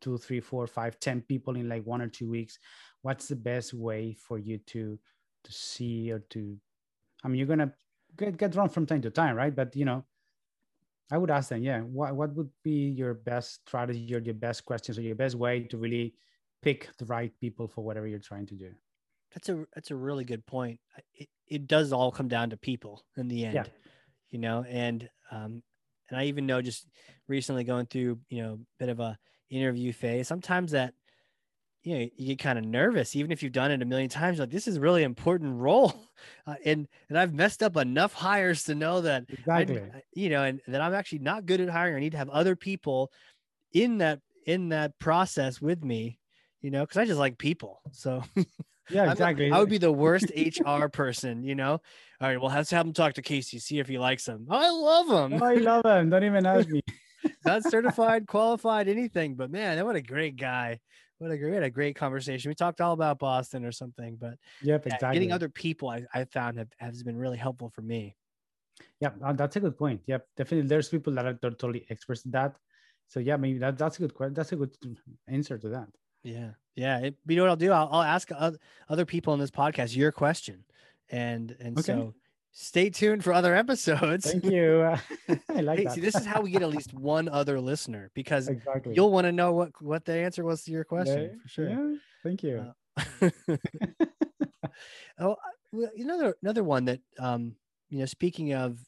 two 0.00 0.16
three 0.16 0.40
four 0.40 0.66
five 0.66 0.98
ten 1.00 1.20
people 1.20 1.56
in 1.56 1.68
like 1.68 1.84
one 1.84 2.00
or 2.00 2.08
two 2.08 2.28
weeks 2.28 2.58
what's 3.02 3.26
the 3.26 3.36
best 3.36 3.74
way 3.74 4.12
for 4.12 4.38
you 4.38 4.58
to 4.66 4.98
to 5.42 5.52
see 5.52 6.12
or 6.12 6.20
to 6.30 6.56
i 7.24 7.28
mean 7.28 7.38
you're 7.38 7.46
gonna 7.48 7.72
get, 8.16 8.36
get 8.36 8.54
wrong 8.54 8.68
from 8.68 8.86
time 8.86 9.02
to 9.02 9.10
time 9.10 9.34
right 9.36 9.56
but 9.56 9.74
you 9.74 9.84
know 9.84 10.04
I 11.10 11.18
would 11.18 11.30
ask 11.30 11.48
them, 11.48 11.62
yeah, 11.62 11.80
what, 11.80 12.16
what 12.16 12.34
would 12.34 12.50
be 12.64 12.88
your 12.88 13.14
best 13.14 13.60
strategy 13.66 14.14
or 14.14 14.18
your 14.18 14.34
best 14.34 14.64
questions 14.64 14.98
or 14.98 15.02
your 15.02 15.14
best 15.14 15.36
way 15.36 15.60
to 15.64 15.78
really 15.78 16.14
pick 16.62 16.88
the 16.98 17.04
right 17.04 17.32
people 17.40 17.68
for 17.68 17.84
whatever 17.84 18.06
you're 18.06 18.18
trying 18.18 18.46
to 18.46 18.54
do? 18.54 18.72
That's 19.32 19.48
a 19.48 19.66
that's 19.74 19.90
a 19.90 19.96
really 19.96 20.24
good 20.24 20.46
point. 20.46 20.80
It, 21.14 21.28
it 21.46 21.66
does 21.66 21.92
all 21.92 22.10
come 22.10 22.28
down 22.28 22.50
to 22.50 22.56
people 22.56 23.04
in 23.16 23.28
the 23.28 23.44
end, 23.44 23.54
yeah. 23.54 23.64
you 24.30 24.38
know, 24.38 24.64
and 24.68 25.08
um, 25.30 25.62
and 26.08 26.18
I 26.18 26.24
even 26.24 26.46
know 26.46 26.62
just 26.62 26.88
recently 27.28 27.62
going 27.64 27.86
through 27.86 28.18
you 28.30 28.42
know 28.42 28.54
a 28.54 28.58
bit 28.78 28.88
of 28.88 28.98
a 28.98 29.18
interview 29.50 29.92
phase. 29.92 30.26
Sometimes 30.26 30.72
that 30.72 30.94
you 31.86 31.94
know 31.94 32.08
you 32.16 32.26
get 32.26 32.40
kind 32.40 32.58
of 32.58 32.64
nervous 32.64 33.14
even 33.14 33.30
if 33.30 33.42
you've 33.42 33.52
done 33.52 33.70
it 33.70 33.80
a 33.80 33.84
million 33.84 34.10
times 34.10 34.40
like 34.40 34.50
this 34.50 34.66
is 34.66 34.76
a 34.76 34.80
really 34.80 35.04
important 35.04 35.54
role 35.54 35.94
uh, 36.46 36.56
and 36.64 36.88
and 37.08 37.16
i've 37.16 37.32
messed 37.32 37.62
up 37.62 37.76
enough 37.76 38.12
hires 38.12 38.64
to 38.64 38.74
know 38.74 39.00
that 39.00 39.24
exactly. 39.28 39.78
I, 39.78 40.02
you 40.12 40.28
know 40.28 40.42
and 40.42 40.60
that 40.66 40.80
i'm 40.80 40.92
actually 40.92 41.20
not 41.20 41.46
good 41.46 41.60
at 41.60 41.68
hiring. 41.68 41.96
I 41.96 42.00
need 42.00 42.12
to 42.12 42.18
have 42.18 42.28
other 42.28 42.56
people 42.56 43.12
in 43.72 43.98
that 43.98 44.20
in 44.46 44.70
that 44.70 44.98
process 44.98 45.62
with 45.62 45.82
me 45.84 46.18
you 46.60 46.72
know 46.72 46.82
because 46.82 46.96
i 46.96 47.04
just 47.04 47.20
like 47.20 47.38
people 47.38 47.80
so 47.92 48.22
yeah 48.90 49.10
exactly. 49.10 49.52
I 49.52 49.60
would 49.60 49.70
be 49.70 49.78
the 49.78 49.92
worst 49.92 50.32
hr 50.66 50.86
person 50.88 51.44
you 51.44 51.54
know? 51.54 51.80
All 52.20 52.28
right 52.28 52.40
well 52.40 52.50
let's 52.50 52.70
have 52.70 52.84
him 52.84 52.94
talk 52.94 53.14
to 53.14 53.22
casey 53.22 53.60
see 53.60 53.78
if 53.78 53.86
he 53.86 53.98
likes 53.98 54.26
him 54.26 54.48
oh, 54.50 54.56
i 54.56 54.70
love 54.70 55.30
him 55.32 55.40
oh, 55.40 55.44
i 55.44 55.54
love 55.54 55.84
him 55.84 56.10
don't 56.10 56.24
even 56.24 56.46
ask 56.46 56.68
me. 56.68 56.82
Not 57.44 57.64
certified 57.64 58.26
qualified 58.26 58.88
anything 58.88 59.36
but 59.36 59.50
man 59.50 59.84
what 59.84 59.96
a 59.96 60.02
great 60.02 60.36
guy 60.36 60.80
what 61.18 61.30
a 61.30 61.38
great, 61.38 61.54
had 61.54 61.62
a 61.62 61.70
great 61.70 61.96
conversation. 61.96 62.50
We 62.50 62.54
talked 62.54 62.80
all 62.80 62.92
about 62.92 63.18
Boston 63.18 63.64
or 63.64 63.72
something, 63.72 64.16
but 64.16 64.38
yep, 64.62 64.84
yeah, 64.86 64.94
exactly. 64.94 65.14
Getting 65.14 65.32
other 65.32 65.48
people, 65.48 65.88
I, 65.88 66.04
I 66.12 66.24
found 66.24 66.58
have, 66.58 66.68
has 66.78 67.02
been 67.02 67.16
really 67.16 67.38
helpful 67.38 67.70
for 67.70 67.82
me. 67.82 68.16
Yeah, 69.00 69.10
uh, 69.24 69.32
that's 69.32 69.56
a 69.56 69.60
good 69.60 69.78
point. 69.78 70.02
Yep, 70.06 70.26
definitely. 70.36 70.68
There's 70.68 70.88
people 70.88 71.14
that 71.14 71.26
are 71.26 71.34
totally 71.34 71.86
experts 71.88 72.24
in 72.24 72.30
that. 72.32 72.56
So 73.08 73.20
yeah, 73.20 73.36
maybe 73.36 73.58
that, 73.58 73.78
that's 73.78 73.96
a 73.96 74.00
good 74.00 74.14
question. 74.14 74.34
That's 74.34 74.52
a 74.52 74.56
good 74.56 74.76
answer 75.28 75.58
to 75.58 75.68
that. 75.70 75.88
Yeah, 76.22 76.50
yeah. 76.74 76.98
It, 76.98 77.16
you 77.26 77.36
know 77.36 77.42
what 77.42 77.50
I'll 77.50 77.56
do? 77.56 77.72
I'll, 77.72 77.88
I'll 77.90 78.02
ask 78.02 78.30
other 78.88 79.06
people 79.06 79.32
in 79.34 79.40
this 79.40 79.50
podcast 79.50 79.96
your 79.96 80.12
question, 80.12 80.64
and 81.10 81.56
and 81.60 81.78
okay. 81.78 81.86
so 81.86 82.14
stay 82.58 82.88
tuned 82.88 83.22
for 83.22 83.34
other 83.34 83.54
episodes. 83.54 84.30
Thank 84.30 84.46
you. 84.46 84.82
I 85.50 85.60
like 85.60 85.78
hey, 85.78 85.84
that. 85.84 85.92
See, 85.92 86.00
this 86.00 86.14
is 86.16 86.24
how 86.24 86.40
we 86.40 86.50
get 86.50 86.62
at 86.62 86.70
least 86.70 86.94
one 86.94 87.28
other 87.28 87.60
listener 87.60 88.10
because 88.14 88.48
exactly. 88.48 88.94
you'll 88.94 89.12
want 89.12 89.26
to 89.26 89.32
know 89.32 89.52
what 89.52 89.70
what 89.80 90.04
the 90.04 90.14
answer 90.14 90.42
was 90.42 90.62
to 90.64 90.72
your 90.72 90.84
question 90.84 91.22
yeah, 91.22 91.42
for 91.42 91.48
sure. 91.48 91.68
Yeah, 91.68 91.96
thank 92.22 92.42
you. 92.42 92.72
Uh, 92.96 93.30
oh, 95.20 95.36
another 95.98 96.34
another 96.42 96.64
one 96.64 96.86
that 96.86 97.00
um 97.18 97.54
you 97.90 97.98
know 97.98 98.06
speaking 98.06 98.54
of 98.54 98.78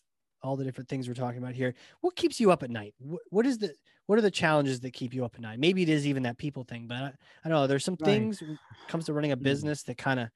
all 0.43 0.57
the 0.57 0.65
different 0.65 0.89
things 0.89 1.07
we're 1.07 1.15
talking 1.15 1.39
about 1.39 1.55
here, 1.55 1.75
what 2.01 2.17
keeps 2.17 2.41
you 2.41 2.51
up 2.51 2.63
at 2.63 2.71
night? 2.71 2.95
what, 2.99 3.21
what 3.31 3.45
is 3.45 3.59
the 3.59 3.73
what 4.07 4.19
are 4.19 4.23
the 4.23 4.31
challenges 4.31 4.81
that 4.81 4.95
keep 4.95 5.13
you 5.13 5.27
up 5.27 5.35
at 5.35 5.43
night? 5.43 5.59
Maybe 5.59 5.83
it 5.83 5.91
is 5.91 6.07
even 6.07 6.23
that 6.23 6.39
people 6.39 6.65
thing, 6.65 6.87
but 6.89 6.97
I, 6.97 7.07
I 7.45 7.49
don't 7.49 7.53
know. 7.53 7.67
There's 7.67 7.85
some 7.85 7.99
right. 8.01 8.07
things 8.07 8.43
comes 8.89 9.05
to 9.07 9.13
running 9.13 9.33
a 9.33 9.37
mm. 9.37 9.43
business 9.43 9.83
that 9.83 9.99
kind 9.99 10.19
of 10.19 10.29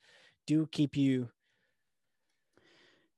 do 0.47 0.69
keep 0.71 0.97
you 0.97 1.31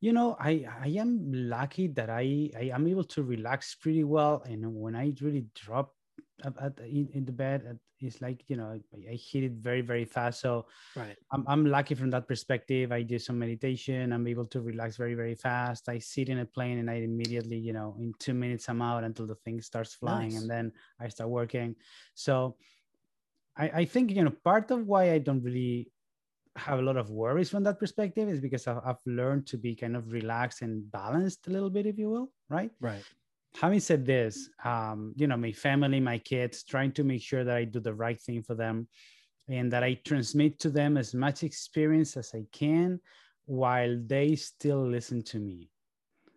you 0.04 0.12
know 0.12 0.36
i 0.38 0.52
i 0.82 0.88
am 1.02 1.10
lucky 1.32 1.86
that 1.88 2.10
i 2.10 2.50
i 2.62 2.64
am 2.76 2.86
able 2.86 3.08
to 3.16 3.22
relax 3.22 3.74
pretty 3.74 4.04
well 4.04 4.42
and 4.44 4.60
when 4.82 4.94
i 4.94 5.06
really 5.22 5.46
drop 5.54 5.94
at, 6.44 6.54
at, 6.60 6.78
in, 6.80 7.08
in 7.14 7.24
the 7.24 7.32
bed 7.32 7.64
uh, 7.70 7.74
it's 8.00 8.20
like 8.20 8.44
you 8.48 8.56
know 8.56 8.68
I, 8.76 9.12
I 9.12 9.16
hit 9.16 9.44
it 9.44 9.52
very 9.52 9.80
very 9.80 10.04
fast. 10.04 10.40
So 10.40 10.66
right. 10.94 11.16
I'm, 11.32 11.44
I'm 11.48 11.64
lucky 11.64 11.94
from 11.94 12.10
that 12.10 12.28
perspective. 12.28 12.92
I 12.92 13.00
do 13.02 13.18
some 13.18 13.38
meditation. 13.38 14.12
I'm 14.12 14.26
able 14.26 14.44
to 14.46 14.60
relax 14.60 14.96
very 14.96 15.14
very 15.14 15.34
fast. 15.34 15.88
I 15.88 15.98
sit 16.00 16.28
in 16.28 16.40
a 16.40 16.44
plane 16.44 16.78
and 16.80 16.90
i 16.90 16.94
immediately 16.94 17.56
you 17.56 17.72
know 17.72 17.96
in 17.98 18.12
two 18.18 18.34
minutes 18.34 18.68
i'm 18.68 18.82
out 18.82 19.04
until 19.04 19.26
the 19.26 19.36
thing 19.36 19.62
starts 19.62 19.94
flying 19.94 20.34
nice. 20.34 20.40
and 20.42 20.50
then 20.50 20.72
i 21.00 21.08
start 21.08 21.30
working. 21.30 21.76
So 22.14 22.56
I, 23.56 23.66
I 23.80 23.84
think 23.84 24.10
you 24.10 24.24
know 24.24 24.34
part 24.44 24.70
of 24.70 24.86
why 24.86 25.12
i 25.12 25.18
don't 25.18 25.42
really 25.42 25.90
have 26.56 26.78
a 26.78 26.82
lot 26.82 26.96
of 26.96 27.10
worries 27.10 27.50
from 27.50 27.64
that 27.64 27.78
perspective 27.78 28.28
is 28.28 28.40
because 28.40 28.66
I've, 28.68 28.96
learned 29.06 29.46
to 29.48 29.58
be 29.58 29.74
kind 29.74 29.96
of 29.96 30.12
relaxed 30.12 30.62
and 30.62 30.90
balanced 30.90 31.46
a 31.48 31.50
little 31.50 31.70
bit 31.70 31.86
if 31.86 31.98
you 31.98 32.08
will 32.08 32.32
right 32.48 32.70
right 32.80 33.04
having 33.54 33.80
said 33.80 34.04
this, 34.04 34.50
um, 34.64 35.14
you 35.16 35.26
know, 35.26 35.36
my 35.36 35.52
family, 35.52 36.00
my 36.00 36.18
kids, 36.18 36.64
trying 36.64 36.92
to 36.92 37.04
make 37.04 37.22
sure 37.22 37.44
that 37.44 37.56
I 37.56 37.64
do 37.64 37.80
the 37.80 37.94
right 37.94 38.20
thing 38.20 38.42
for 38.42 38.54
them 38.54 38.88
and 39.48 39.72
that 39.72 39.84
I 39.84 39.94
transmit 40.04 40.58
to 40.60 40.70
them 40.70 40.96
as 40.96 41.14
much 41.14 41.42
experience 41.42 42.16
as 42.16 42.32
I 42.34 42.44
can 42.52 43.00
while 43.46 44.00
they 44.06 44.34
still 44.36 44.86
listen 44.86 45.22
to 45.24 45.38
me. 45.38 45.70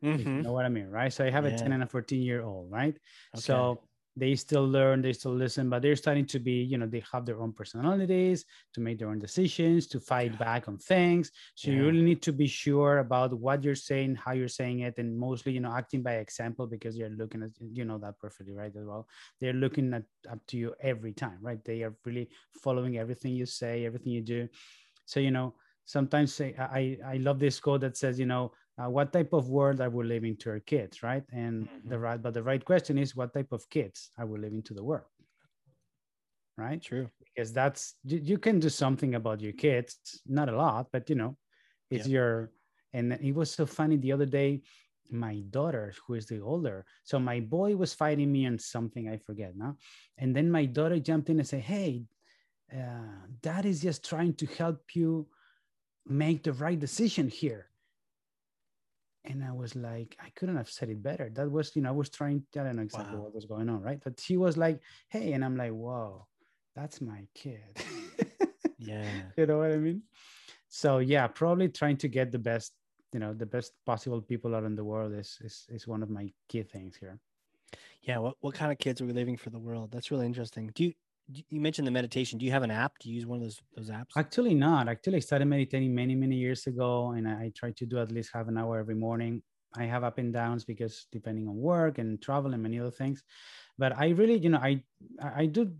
Mm-hmm. 0.03 0.37
You 0.37 0.41
know 0.43 0.53
what 0.53 0.65
I 0.65 0.69
mean, 0.69 0.89
right? 0.89 1.11
So 1.11 1.25
I 1.25 1.31
have 1.31 1.45
yeah. 1.45 1.55
a 1.55 1.57
10 1.57 1.71
and 1.71 1.83
a 1.83 1.87
14 1.87 2.21
year 2.21 2.43
old, 2.43 2.69
right? 2.71 2.95
Okay. 3.35 3.41
So 3.41 3.81
they 4.17 4.35
still 4.35 4.67
learn 4.67 5.01
they 5.01 5.13
still 5.13 5.33
listen 5.33 5.69
but 5.69 5.81
they're 5.81 5.95
starting 5.95 6.25
to 6.25 6.39
be 6.39 6.53
you 6.71 6.77
know 6.77 6.87
they 6.87 7.03
have 7.11 7.25
their 7.25 7.39
own 7.39 7.53
personalities 7.53 8.45
to 8.73 8.81
make 8.81 8.97
their 8.97 9.09
own 9.09 9.19
decisions 9.19 9.85
to 9.85 9.99
fight 9.99 10.31
yeah. 10.31 10.37
back 10.37 10.67
on 10.67 10.77
things 10.77 11.31
so 11.53 11.69
yeah. 11.69 11.77
you 11.77 11.85
really 11.85 12.01
need 12.01 12.21
to 12.21 12.33
be 12.33 12.47
sure 12.47 12.97
about 12.97 13.31
what 13.33 13.63
you're 13.63 13.75
saying 13.75 14.15
how 14.15 14.31
you're 14.31 14.47
saying 14.47 14.79
it 14.79 14.97
and 14.97 15.17
mostly 15.17 15.51
you 15.51 15.59
know 15.59 15.71
acting 15.71 16.01
by 16.01 16.13
example 16.13 16.65
because 16.65 16.97
you're 16.97 17.09
looking 17.09 17.43
at 17.43 17.51
you 17.71 17.85
know 17.85 17.99
that 17.99 18.17
perfectly 18.19 18.53
right 18.53 18.75
as 18.75 18.85
well 18.85 19.07
they're 19.39 19.53
looking 19.53 19.93
at 19.93 20.03
up 20.31 20.39
to 20.47 20.57
you 20.57 20.73
every 20.81 21.13
time 21.13 21.37
right 21.41 21.63
they 21.63 21.83
are 21.83 21.95
really 22.03 22.27
following 22.63 22.97
everything 22.97 23.33
you 23.33 23.45
say 23.45 23.85
everything 23.85 24.11
you 24.11 24.21
do 24.21 24.49
so 25.05 25.19
you 25.19 25.31
know 25.31 25.53
sometimes 25.85 26.33
say 26.33 26.55
i 26.57 26.97
i 27.05 27.17
love 27.17 27.39
this 27.39 27.59
quote 27.59 27.81
that 27.81 27.95
says 27.95 28.19
you 28.19 28.25
know 28.25 28.51
uh, 28.77 28.89
what 28.89 29.11
type 29.11 29.33
of 29.33 29.49
world 29.49 29.81
are 29.81 29.89
we 29.89 30.05
leaving 30.05 30.35
to 30.37 30.49
our 30.51 30.59
kids 30.59 31.03
right? 31.03 31.23
And 31.31 31.63
mm-hmm. 31.63 31.89
the 31.89 31.99
right 31.99 32.21
but 32.21 32.33
the 32.33 32.43
right 32.43 32.63
question 32.63 32.97
is 32.97 33.15
what 33.15 33.33
type 33.33 33.51
of 33.51 33.69
kids 33.69 34.11
are 34.17 34.25
we 34.25 34.39
leaving 34.39 34.63
to 34.63 34.73
the 34.73 34.83
world 34.83 35.05
right? 36.57 36.81
True. 36.81 37.07
Because 37.19 37.53
that's 37.53 37.95
you, 38.03 38.19
you 38.23 38.37
can 38.37 38.59
do 38.59 38.69
something 38.69 39.15
about 39.15 39.41
your 39.41 39.53
kids 39.53 40.21
not 40.25 40.49
a 40.49 40.55
lot 40.55 40.87
but 40.91 41.09
you 41.09 41.15
know 41.15 41.37
it's 41.89 42.07
your 42.07 42.51
and 42.93 43.13
it 43.13 43.33
was 43.33 43.51
so 43.51 43.65
funny 43.65 43.97
the 43.97 44.11
other 44.11 44.25
day 44.25 44.61
my 45.09 45.41
daughter 45.51 45.93
who 46.05 46.15
is 46.15 46.25
the 46.25 46.41
older 46.41 46.85
so 47.03 47.19
my 47.19 47.39
boy 47.39 47.75
was 47.75 47.93
fighting 47.93 48.31
me 48.31 48.45
on 48.45 48.59
something 48.59 49.07
i 49.07 49.17
forget 49.17 49.55
now 49.55 49.75
and 50.17 50.35
then 50.35 50.51
my 50.51 50.65
daughter 50.65 50.99
jumped 50.99 51.29
in 51.29 51.39
and 51.39 51.47
said 51.47 51.61
hey 51.61 52.03
uh, 52.73 53.23
dad 53.41 53.65
is 53.65 53.81
just 53.81 54.03
trying 54.03 54.33
to 54.33 54.45
help 54.57 54.81
you 54.93 55.25
make 56.05 56.43
the 56.43 56.53
right 56.53 56.79
decision 56.79 57.29
here 57.29 57.69
and 59.29 59.43
I 59.43 59.51
was 59.51 59.75
like, 59.75 60.17
I 60.19 60.29
couldn't 60.35 60.57
have 60.57 60.69
said 60.69 60.89
it 60.89 61.01
better. 61.01 61.29
That 61.33 61.51
was, 61.51 61.75
you 61.75 61.81
know, 61.81 61.89
I 61.89 61.91
was 61.91 62.09
trying, 62.09 62.43
I 62.55 62.63
don't 62.63 62.75
know 62.75 62.81
exactly 62.81 63.17
wow. 63.17 63.23
what 63.23 63.35
was 63.35 63.45
going 63.45 63.69
on, 63.69 63.81
right? 63.81 63.99
But 64.03 64.19
she 64.19 64.37
was 64.37 64.57
like, 64.57 64.81
hey, 65.09 65.33
and 65.33 65.43
I'm 65.43 65.57
like, 65.57 65.71
whoa, 65.71 66.27
that's 66.75 67.01
my 67.01 67.27
kid. 67.33 67.61
yeah. 68.77 69.09
You 69.35 69.45
know 69.45 69.59
what 69.59 69.71
I 69.71 69.77
mean? 69.77 70.03
So 70.69 70.99
yeah, 70.99 71.27
probably 71.27 71.69
trying 71.69 71.97
to 71.97 72.07
get 72.07 72.31
the 72.31 72.39
best, 72.39 72.73
you 73.13 73.19
know, 73.19 73.33
the 73.33 73.45
best 73.45 73.73
possible 73.85 74.21
people 74.21 74.55
out 74.55 74.63
in 74.63 74.75
the 74.75 74.83
world 74.83 75.13
is 75.13 75.37
is, 75.41 75.65
is 75.69 75.87
one 75.87 76.03
of 76.03 76.09
my 76.09 76.31
key 76.49 76.63
things 76.63 76.97
here. 76.97 77.19
Yeah. 78.01 78.19
What, 78.19 78.35
what 78.41 78.53
kind 78.53 78.71
of 78.71 78.77
kids 78.77 79.01
are 79.01 79.05
we 79.05 79.13
leaving 79.13 79.37
for 79.37 79.49
the 79.49 79.59
world? 79.59 79.91
That's 79.91 80.11
really 80.11 80.25
interesting. 80.25 80.71
Do 80.75 80.85
you 80.85 80.93
you 81.29 81.59
mentioned 81.59 81.85
the 81.85 81.91
meditation. 81.91 82.39
Do 82.39 82.45
you 82.45 82.51
have 82.51 82.63
an 82.63 82.71
app? 82.71 82.93
Do 82.99 83.09
you 83.09 83.15
use 83.15 83.25
one 83.25 83.37
of 83.37 83.43
those 83.43 83.61
those 83.75 83.89
apps? 83.89 84.11
Actually, 84.17 84.53
not. 84.53 84.87
Actually, 84.87 85.17
I 85.17 85.19
started 85.19 85.45
meditating 85.45 85.93
many 85.93 86.15
many 86.15 86.35
years 86.35 86.67
ago, 86.67 87.11
and 87.11 87.27
I, 87.27 87.31
I 87.31 87.51
try 87.55 87.71
to 87.71 87.85
do 87.85 87.99
at 87.99 88.11
least 88.11 88.31
half 88.33 88.47
an 88.47 88.57
hour 88.57 88.79
every 88.79 88.95
morning. 88.95 89.41
I 89.75 89.83
have 89.83 90.03
up 90.03 90.17
and 90.17 90.31
downs 90.31 90.63
because 90.63 91.07
depending 91.11 91.47
on 91.47 91.57
work 91.57 91.97
and 91.97 92.21
travel 92.21 92.53
and 92.53 92.63
many 92.63 92.79
other 92.79 92.91
things, 92.91 93.23
but 93.77 93.97
I 93.97 94.09
really, 94.09 94.37
you 94.37 94.49
know, 94.49 94.59
I 94.59 94.83
I 95.21 95.45
do 95.47 95.71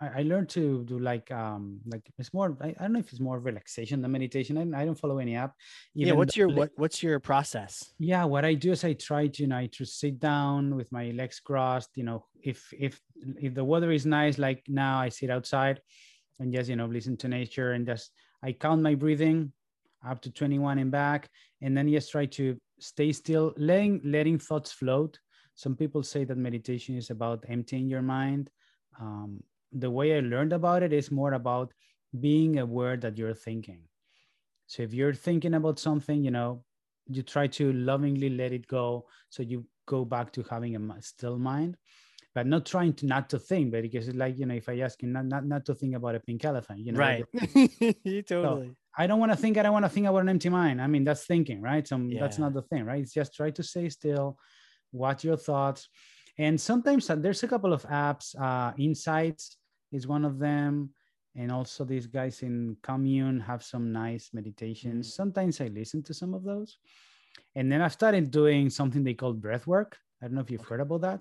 I, 0.00 0.20
I 0.20 0.22
learned 0.22 0.48
to 0.50 0.84
do 0.84 0.98
like 0.98 1.30
um 1.30 1.80
like 1.86 2.02
it's 2.18 2.32
more 2.32 2.56
I, 2.60 2.68
I 2.68 2.82
don't 2.82 2.94
know 2.94 2.98
if 2.98 3.10
it's 3.12 3.20
more 3.20 3.38
relaxation 3.38 4.00
than 4.00 4.10
meditation. 4.12 4.74
I, 4.74 4.82
I 4.82 4.84
don't 4.84 4.98
follow 4.98 5.18
any 5.18 5.36
app. 5.36 5.54
yeah, 5.94 6.12
what's 6.12 6.36
your 6.36 6.48
what 6.48 6.70
what's 6.76 7.02
your 7.02 7.20
process? 7.20 7.92
Yeah, 7.98 8.24
what 8.24 8.44
I 8.44 8.54
do 8.54 8.72
is 8.72 8.84
I 8.84 8.94
try 8.94 9.28
to 9.28 9.42
you 9.42 9.48
know 9.48 9.58
I 9.58 9.66
to 9.72 9.84
sit 9.84 10.18
down 10.18 10.76
with 10.76 10.90
my 10.90 11.10
legs 11.10 11.40
crossed. 11.40 11.90
You 11.96 12.04
know, 12.04 12.24
if 12.42 12.72
if 12.72 13.00
if 13.40 13.54
the 13.54 13.64
weather 13.64 13.90
is 13.90 14.06
nice, 14.06 14.38
like 14.38 14.62
now 14.68 14.98
I 14.98 15.08
sit 15.08 15.30
outside 15.30 15.80
and 16.38 16.52
just 16.52 16.68
you 16.68 16.76
know 16.76 16.86
listen 16.86 17.16
to 17.18 17.28
nature 17.28 17.72
and 17.72 17.86
just 17.86 18.12
I 18.42 18.52
count 18.52 18.82
my 18.82 18.94
breathing 18.94 19.52
up 20.06 20.22
to 20.22 20.30
21 20.30 20.78
and 20.78 20.90
back 20.90 21.28
and 21.60 21.76
then 21.76 21.90
just 21.92 22.10
try 22.10 22.24
to 22.24 22.56
stay 22.78 23.12
still 23.12 23.52
letting 23.58 24.00
letting 24.02 24.38
thoughts 24.38 24.72
float 24.72 25.18
some 25.54 25.76
people 25.76 26.02
say 26.02 26.24
that 26.24 26.38
meditation 26.38 26.96
is 26.96 27.10
about 27.10 27.44
emptying 27.48 27.86
your 27.86 28.00
mind 28.00 28.48
um, 28.98 29.42
the 29.72 29.90
way 29.90 30.16
I 30.16 30.20
learned 30.20 30.52
about 30.52 30.82
it 30.82 30.92
is 30.92 31.10
more 31.10 31.32
about 31.34 31.72
being 32.18 32.58
aware 32.58 32.96
that 32.96 33.16
you're 33.16 33.34
thinking. 33.34 33.82
So 34.66 34.82
if 34.82 34.92
you're 34.92 35.14
thinking 35.14 35.54
about 35.54 35.78
something, 35.78 36.24
you 36.24 36.30
know, 36.30 36.64
you 37.06 37.22
try 37.22 37.46
to 37.48 37.72
lovingly 37.72 38.30
let 38.30 38.52
it 38.52 38.66
go. 38.66 39.06
So 39.30 39.42
you 39.42 39.66
go 39.86 40.04
back 40.04 40.32
to 40.32 40.44
having 40.48 40.76
a 40.76 41.02
still 41.02 41.38
mind, 41.38 41.76
but 42.34 42.46
not 42.46 42.64
trying 42.64 42.92
to 42.94 43.06
not 43.06 43.28
to 43.30 43.38
think, 43.38 43.72
but 43.72 43.82
because 43.82 44.08
it's 44.08 44.16
like, 44.16 44.38
you 44.38 44.46
know, 44.46 44.54
if 44.54 44.68
I 44.68 44.78
ask 44.80 45.02
you 45.02 45.08
not, 45.08 45.26
not, 45.26 45.44
not 45.44 45.64
to 45.66 45.74
think 45.74 45.96
about 45.96 46.14
a 46.14 46.20
pink 46.20 46.44
elephant, 46.44 46.80
you 46.80 46.92
know, 46.92 47.00
right. 47.00 47.24
totally. 47.32 48.24
So 48.28 48.66
I 48.96 49.06
don't 49.06 49.18
want 49.18 49.32
to 49.32 49.36
think, 49.36 49.58
I 49.58 49.62
don't 49.62 49.72
want 49.72 49.84
to 49.84 49.88
think 49.88 50.06
about 50.06 50.22
an 50.22 50.28
empty 50.28 50.48
mind. 50.48 50.80
I 50.80 50.86
mean, 50.86 51.04
that's 51.04 51.26
thinking, 51.26 51.60
right? 51.60 51.86
So 51.86 51.96
yeah. 51.96 52.20
that's 52.20 52.38
not 52.38 52.54
the 52.54 52.62
thing, 52.62 52.84
right? 52.84 53.02
It's 53.02 53.12
just 53.12 53.34
try 53.34 53.50
to 53.50 53.62
stay 53.62 53.88
still, 53.88 54.38
watch 54.92 55.24
your 55.24 55.36
thoughts. 55.36 55.88
And 56.38 56.60
sometimes 56.60 57.10
uh, 57.10 57.16
there's 57.16 57.42
a 57.42 57.48
couple 57.48 57.72
of 57.72 57.82
apps, 57.84 58.40
uh, 58.40 58.72
insights 58.78 59.56
is 59.92 60.06
one 60.06 60.24
of 60.24 60.38
them 60.38 60.90
and 61.36 61.52
also 61.52 61.84
these 61.84 62.06
guys 62.06 62.42
in 62.42 62.76
commune 62.82 63.40
have 63.40 63.62
some 63.62 63.92
nice 63.92 64.30
meditations 64.32 65.08
mm. 65.08 65.12
sometimes 65.12 65.60
i 65.60 65.68
listen 65.68 66.02
to 66.02 66.14
some 66.14 66.34
of 66.34 66.44
those 66.44 66.78
and 67.54 67.70
then 67.70 67.80
i 67.80 67.88
started 67.88 68.30
doing 68.30 68.68
something 68.68 69.04
they 69.04 69.14
call 69.14 69.32
breath 69.32 69.66
work 69.66 69.96
i 70.22 70.26
don't 70.26 70.34
know 70.34 70.40
if 70.40 70.50
you've 70.50 70.64
heard 70.64 70.80
about 70.80 71.02
that 71.02 71.20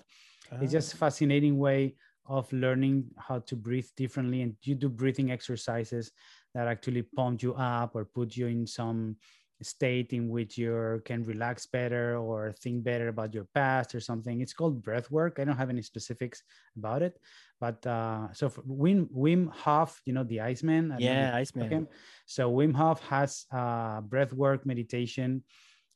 it's 0.62 0.72
just 0.72 0.94
a 0.94 0.98
ah. 0.98 1.00
fascinating 1.00 1.58
way 1.58 1.96
of 2.26 2.52
learning 2.54 3.06
how 3.18 3.40
to 3.40 3.56
breathe 3.56 3.90
differently 3.98 4.42
and 4.44 4.56
you 4.62 4.76
do 4.76 4.88
breathing 4.88 5.32
exercises 5.32 6.12
that 6.54 6.68
actually 6.68 7.02
pump 7.02 7.42
you 7.42 7.54
up 7.56 7.96
or 7.96 8.06
put 8.06 8.36
you 8.36 8.48
in 8.48 8.68
some 8.68 9.16
state 9.62 10.14
in 10.14 10.30
which 10.30 10.58
you 10.58 11.02
can 11.06 11.24
relax 11.24 11.66
better 11.66 12.18
or 12.18 12.54
think 12.54 12.84
better 12.84 13.10
about 13.10 13.34
your 13.34 13.46
past 13.54 13.94
or 13.94 14.00
something. 14.00 14.42
It's 14.42 14.54
called 14.54 14.82
breath 14.82 15.12
work. 15.12 15.38
I 15.40 15.44
don't 15.44 15.58
have 15.58 15.70
any 15.70 15.82
specifics 15.82 16.42
about 16.78 17.02
it, 17.02 17.20
but 17.60 17.86
uh, 17.86 18.32
so 18.34 18.50
Wim 18.50 19.10
Wim 19.12 19.52
Hof, 19.52 20.02
you 20.06 20.14
know 20.14 20.24
the 20.24 20.40
Iceman. 20.40 20.96
Yeah, 20.98 21.36
Iceman. 21.36 21.88
So 22.26 22.52
Wim 22.52 22.74
Hof 22.74 23.02
has 23.08 23.46
uh, 23.52 24.02
breath 24.02 24.34
work 24.34 24.66
meditation 24.66 25.44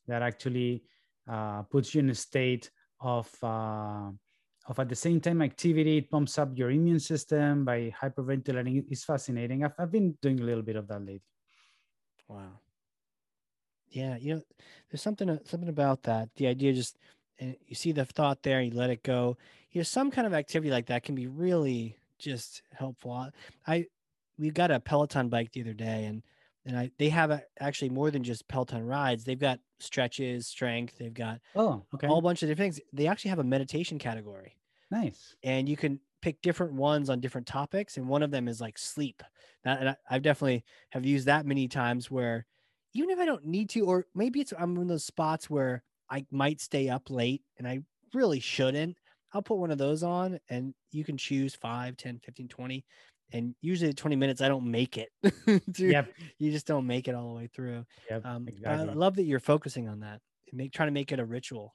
that 0.08 0.22
actually 0.22 0.84
uh, 1.30 1.64
puts 1.64 1.96
you 1.96 2.00
in 2.00 2.10
a 2.10 2.16
state 2.16 2.70
of 3.00 3.30
uh, 3.42 4.10
of 4.68 4.80
at 4.80 4.90
the 4.90 4.96
same 4.96 5.20
time 5.20 5.42
activity. 5.42 5.98
It 5.98 6.12
pumps 6.12 6.38
up 6.38 6.58
your 6.58 6.72
immune 6.72 7.00
system 7.00 7.66
by 7.66 7.94
hyperventilating. 8.02 8.86
It's 8.90 9.04
fascinating. 9.04 9.64
I've, 9.64 9.74
I've 9.78 9.92
been 9.92 10.18
doing 10.22 10.40
a 10.40 10.44
little 10.44 10.64
bit 10.64 10.76
of 10.76 10.88
that 10.88 11.00
lately. 11.00 11.22
Wow. 12.28 12.60
Yeah, 13.90 14.18
you 14.18 14.36
know, 14.36 14.42
there's 14.90 15.02
something 15.02 15.30
uh, 15.30 15.38
something 15.46 15.70
about 15.70 16.04
that. 16.04 16.30
The 16.36 16.48
idea 16.48 16.74
just 16.74 16.98
and 17.40 17.56
you 17.68 17.76
see 17.76 17.92
the 17.92 18.06
thought 18.06 18.42
there, 18.44 18.62
you 18.62 18.72
let 18.72 18.90
it 18.90 19.04
go. 19.04 19.38
You 19.72 19.80
know, 19.80 19.84
some 19.84 20.12
kind 20.12 20.26
of 20.26 20.34
activity 20.34 20.72
like 20.72 20.88
that 20.88 21.04
can 21.04 21.16
be 21.16 21.28
really 21.28 21.98
just 22.18 22.64
helpful. 22.72 23.30
I 23.68 23.86
we 24.38 24.50
got 24.50 24.72
a 24.72 24.80
Peloton 24.80 25.30
bike 25.30 25.52
the 25.52 25.62
other 25.62 25.74
day, 25.74 26.06
and 26.06 26.24
and 26.66 26.78
I 26.78 26.92
they 26.98 27.10
have 27.10 27.32
a, 27.32 27.44
actually 27.60 27.90
more 27.90 28.12
than 28.12 28.24
just 28.24 28.48
Peloton 28.48 28.86
rides. 28.86 29.24
They've 29.24 29.40
got 29.40 29.60
stretches, 29.80 30.48
strength. 30.48 30.98
They've 30.98 31.14
got 31.14 31.40
oh 31.56 31.86
okay, 31.94 32.08
a 32.08 32.10
whole 32.10 32.22
bunch 32.22 32.44
of 32.44 32.50
different 32.50 32.76
things. 32.76 32.88
They 32.94 33.08
actually 33.08 33.30
have 33.30 33.40
a 33.40 33.44
meditation 33.44 34.00
category. 34.00 34.58
Nice. 34.92 35.36
And 35.44 35.68
you 35.68 35.76
can 35.76 36.00
pick 36.22 36.42
different 36.42 36.74
ones 36.74 37.10
on 37.10 37.20
different 37.20 37.48
topics, 37.48 37.98
and 37.98 38.08
one 38.08 38.24
of 38.24 38.32
them 38.32 38.48
is 38.48 38.62
like 38.62 38.78
sleep. 38.78 39.24
Now, 39.66 39.78
and 39.78 39.90
I, 39.90 39.96
I've 40.10 40.22
definitely 40.22 40.64
have 40.92 41.06
used 41.06 41.26
that 41.28 41.46
many 41.46 41.68
times 41.68 42.10
where 42.10 42.46
even 42.94 43.10
if 43.10 43.20
I 43.20 43.26
don't 43.26 43.46
need 43.46 43.70
to, 43.72 43.82
or 43.82 44.06
maybe 44.14 44.40
it's 44.40 44.54
I'm 44.58 44.78
in 44.78 44.88
those 44.88 45.06
spots 45.06 45.50
where 45.50 45.84
I 46.10 46.26
might 46.32 46.62
stay 46.62 46.90
up 46.90 47.10
late 47.10 47.42
and 47.58 47.68
I 47.68 47.80
really 48.14 48.40
shouldn't. 48.40 48.98
I'll 49.34 49.42
put 49.42 49.58
one 49.58 49.72
of 49.72 49.80
those 49.80 50.04
on 50.04 50.40
and 50.50 50.76
you 50.92 51.04
can 51.04 51.18
choose 51.18 51.56
5, 51.56 51.98
10, 51.98 52.20
15, 52.20 52.48
20. 52.48 52.86
And 53.34 53.56
usually 53.62 53.94
20 53.94 54.16
minutes, 54.16 54.42
I 54.42 54.48
don't 54.48 54.70
make 54.70 54.98
it. 54.98 55.10
yep. 55.78 56.14
You 56.38 56.52
just 56.52 56.68
don't 56.68 56.88
make 56.88 57.08
it 57.08 57.16
all 57.16 57.30
the 57.30 57.36
way 57.36 57.48
through. 57.48 57.86
Yep, 58.10 58.26
um, 58.26 58.48
exactly. 58.48 58.90
I 58.90 58.94
love 58.94 59.16
that 59.16 59.24
you're 59.24 59.40
focusing 59.40 59.90
on 59.90 60.02
that. 60.02 60.22
Make 60.52 60.72
trying 60.72 60.88
to 60.88 60.94
make 60.94 61.12
it 61.12 61.20
a 61.20 61.26
ritual. 61.26 61.74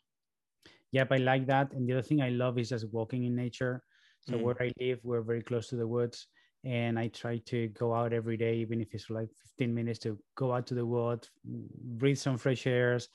Yep, 0.93 1.13
I 1.13 1.17
like 1.19 1.47
that. 1.47 1.73
And 1.73 1.89
the 1.89 1.93
other 1.95 2.03
thing 2.03 2.23
I 2.23 2.31
love 2.31 2.59
is 2.59 2.71
just 2.71 2.89
walking 2.91 3.25
in 3.25 3.35
nature. 3.35 3.83
So 4.21 4.37
Mm. 4.37 4.43
where 4.45 4.57
I 4.63 4.73
live, 4.81 5.01
we're 5.05 5.23
very 5.23 5.43
close 5.43 5.69
to 5.69 5.77
the 5.77 5.87
woods, 5.87 6.29
and 6.65 6.99
I 6.99 7.09
try 7.09 7.39
to 7.39 7.69
go 7.69 7.95
out 7.95 8.13
every 8.13 8.37
day, 8.37 8.57
even 8.59 8.81
if 8.81 8.95
it's 8.95 9.11
like 9.11 9.31
15 9.33 9.75
minutes, 9.75 9.99
to 10.01 10.19
go 10.35 10.53
out 10.53 10.67
to 10.69 10.75
the 10.75 10.85
woods, 10.87 11.31
breathe 11.45 12.19
some 12.19 12.37
fresh 12.37 12.67
airs, 12.67 13.09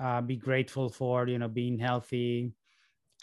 uh, 0.00 0.20
be 0.22 0.36
grateful 0.36 0.88
for 0.88 1.28
you 1.28 1.38
know 1.38 1.48
being 1.48 1.78
healthy, 1.78 2.52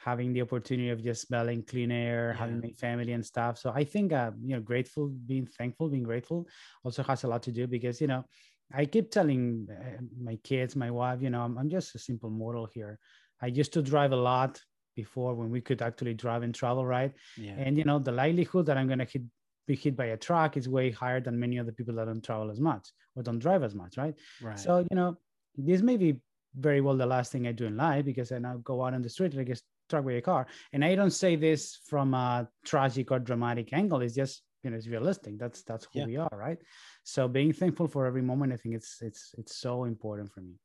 having 0.03 0.33
the 0.33 0.41
opportunity 0.41 0.89
of 0.89 1.03
just 1.03 1.27
smelling 1.27 1.63
clean 1.63 1.91
air, 1.91 2.33
having 2.33 2.61
my 2.61 2.71
family 2.71 3.13
and 3.13 3.25
stuff. 3.25 3.57
So 3.57 3.71
I 3.75 3.83
think 3.83 4.13
uh, 4.13 4.31
you 4.43 4.55
know, 4.55 4.61
grateful, 4.61 5.07
being 5.25 5.45
thankful, 5.45 5.89
being 5.89 6.03
grateful, 6.03 6.47
also 6.83 7.03
has 7.03 7.23
a 7.23 7.27
lot 7.27 7.43
to 7.43 7.51
do 7.51 7.67
because 7.67 8.01
you 8.01 8.07
know, 8.07 8.25
I 8.73 8.85
keep 8.85 9.11
telling 9.11 9.67
uh, 9.71 10.01
my 10.21 10.37
kids, 10.43 10.75
my 10.75 10.91
wife, 10.91 11.21
you 11.21 11.29
know, 11.29 11.41
I'm, 11.41 11.57
I'm 11.57 11.69
just 11.69 11.95
a 11.95 11.99
simple 11.99 12.29
mortal 12.29 12.67
here. 12.73 12.99
I 13.41 13.47
used 13.47 13.73
to 13.73 13.81
drive 13.81 14.11
a 14.11 14.17
lot 14.17 14.61
before 14.95 15.35
when 15.35 15.49
we 15.49 15.61
could 15.61 15.81
actually 15.81 16.13
drive 16.13 16.43
and 16.43 16.53
travel, 16.53 16.85
right? 16.85 17.13
Yeah. 17.37 17.53
And 17.57 17.77
you 17.77 17.83
know, 17.83 17.99
the 17.99 18.11
likelihood 18.11 18.65
that 18.65 18.77
I'm 18.77 18.87
gonna 18.87 19.05
hit 19.05 19.23
be 19.67 19.75
hit 19.75 19.95
by 19.95 20.05
a 20.05 20.17
truck 20.17 20.57
is 20.57 20.67
way 20.69 20.89
higher 20.89 21.19
than 21.19 21.37
many 21.37 21.59
other 21.59 21.73
people 21.73 21.93
that 21.95 22.05
don't 22.05 22.23
travel 22.23 22.49
as 22.49 22.59
much 22.59 22.89
or 23.15 23.21
don't 23.21 23.39
drive 23.39 23.63
as 23.63 23.75
much, 23.75 23.97
right? 23.97 24.15
right. 24.41 24.57
So, 24.57 24.79
you 24.89 24.95
know, 24.95 25.17
this 25.57 25.81
may 25.81 25.97
be 25.97 26.21
very 26.55 26.81
well 26.81 26.95
the 26.95 27.05
last 27.05 27.31
thing 27.31 27.47
I 27.47 27.51
do 27.51 27.65
in 27.65 27.77
life 27.77 28.05
because 28.05 28.31
I 28.31 28.39
now 28.39 28.57
go 28.63 28.83
out 28.83 28.93
on 28.93 29.01
the 29.01 29.09
street 29.09 29.33
and 29.33 29.41
I 29.41 29.43
get 29.43 29.61
struck 29.87 30.05
by 30.05 30.13
a 30.13 30.21
car. 30.21 30.47
And 30.73 30.83
I 30.83 30.95
don't 30.95 31.11
say 31.23 31.35
this 31.35 31.79
from 31.89 32.13
a 32.13 32.47
tragic 32.65 33.11
or 33.11 33.19
dramatic 33.19 33.73
angle. 33.73 34.01
It's 34.01 34.15
just, 34.15 34.43
you 34.63 34.69
know, 34.69 34.77
it's 34.77 34.87
realistic. 34.87 35.33
That's 35.39 35.63
that's 35.63 35.85
who 35.93 35.99
Yeah. 35.99 36.05
we 36.05 36.17
are, 36.17 36.35
right? 36.47 36.59
So 37.03 37.27
being 37.27 37.53
thankful 37.53 37.87
for 37.87 38.05
every 38.05 38.21
moment, 38.21 38.53
I 38.53 38.57
think 38.57 38.75
it's 38.75 39.01
it's 39.01 39.33
it's 39.37 39.55
so 39.55 39.85
important 39.85 40.31
for 40.33 40.41
me. 40.41 40.55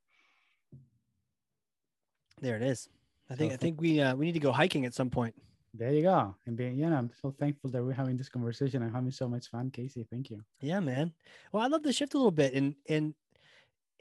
there 2.41 2.57
it 2.57 2.63
is. 2.63 2.89
I 3.31 3.35
think 3.37 3.53
I 3.53 3.57
think 3.57 3.81
we 3.81 4.01
uh, 4.01 4.15
we 4.17 4.27
need 4.27 4.35
to 4.41 4.41
go 4.49 4.53
hiking 4.53 4.85
at 4.85 4.95
some 4.95 5.11
point. 5.11 5.35
There 5.75 5.93
you 5.93 6.03
go. 6.03 6.35
And 6.47 6.55
being, 6.57 6.77
yeah, 6.77 6.93
I'm 6.99 7.11
so 7.23 7.31
thankful 7.31 7.71
that 7.71 7.83
we're 7.83 7.95
having 7.97 8.17
this 8.17 8.29
conversation. 8.29 8.83
I'm 8.83 8.93
having 8.93 9.11
so 9.11 9.27
much 9.29 9.49
fun, 9.49 9.71
Casey. 9.71 10.05
Thank 10.11 10.29
you. 10.29 10.43
Yeah, 10.61 10.81
man. 10.81 11.15
Well, 11.51 11.63
I'd 11.63 11.71
love 11.71 11.83
to 11.85 11.93
shift 11.93 12.13
a 12.15 12.19
little 12.19 12.31
bit 12.43 12.53
and 12.55 12.75
and 12.89 13.15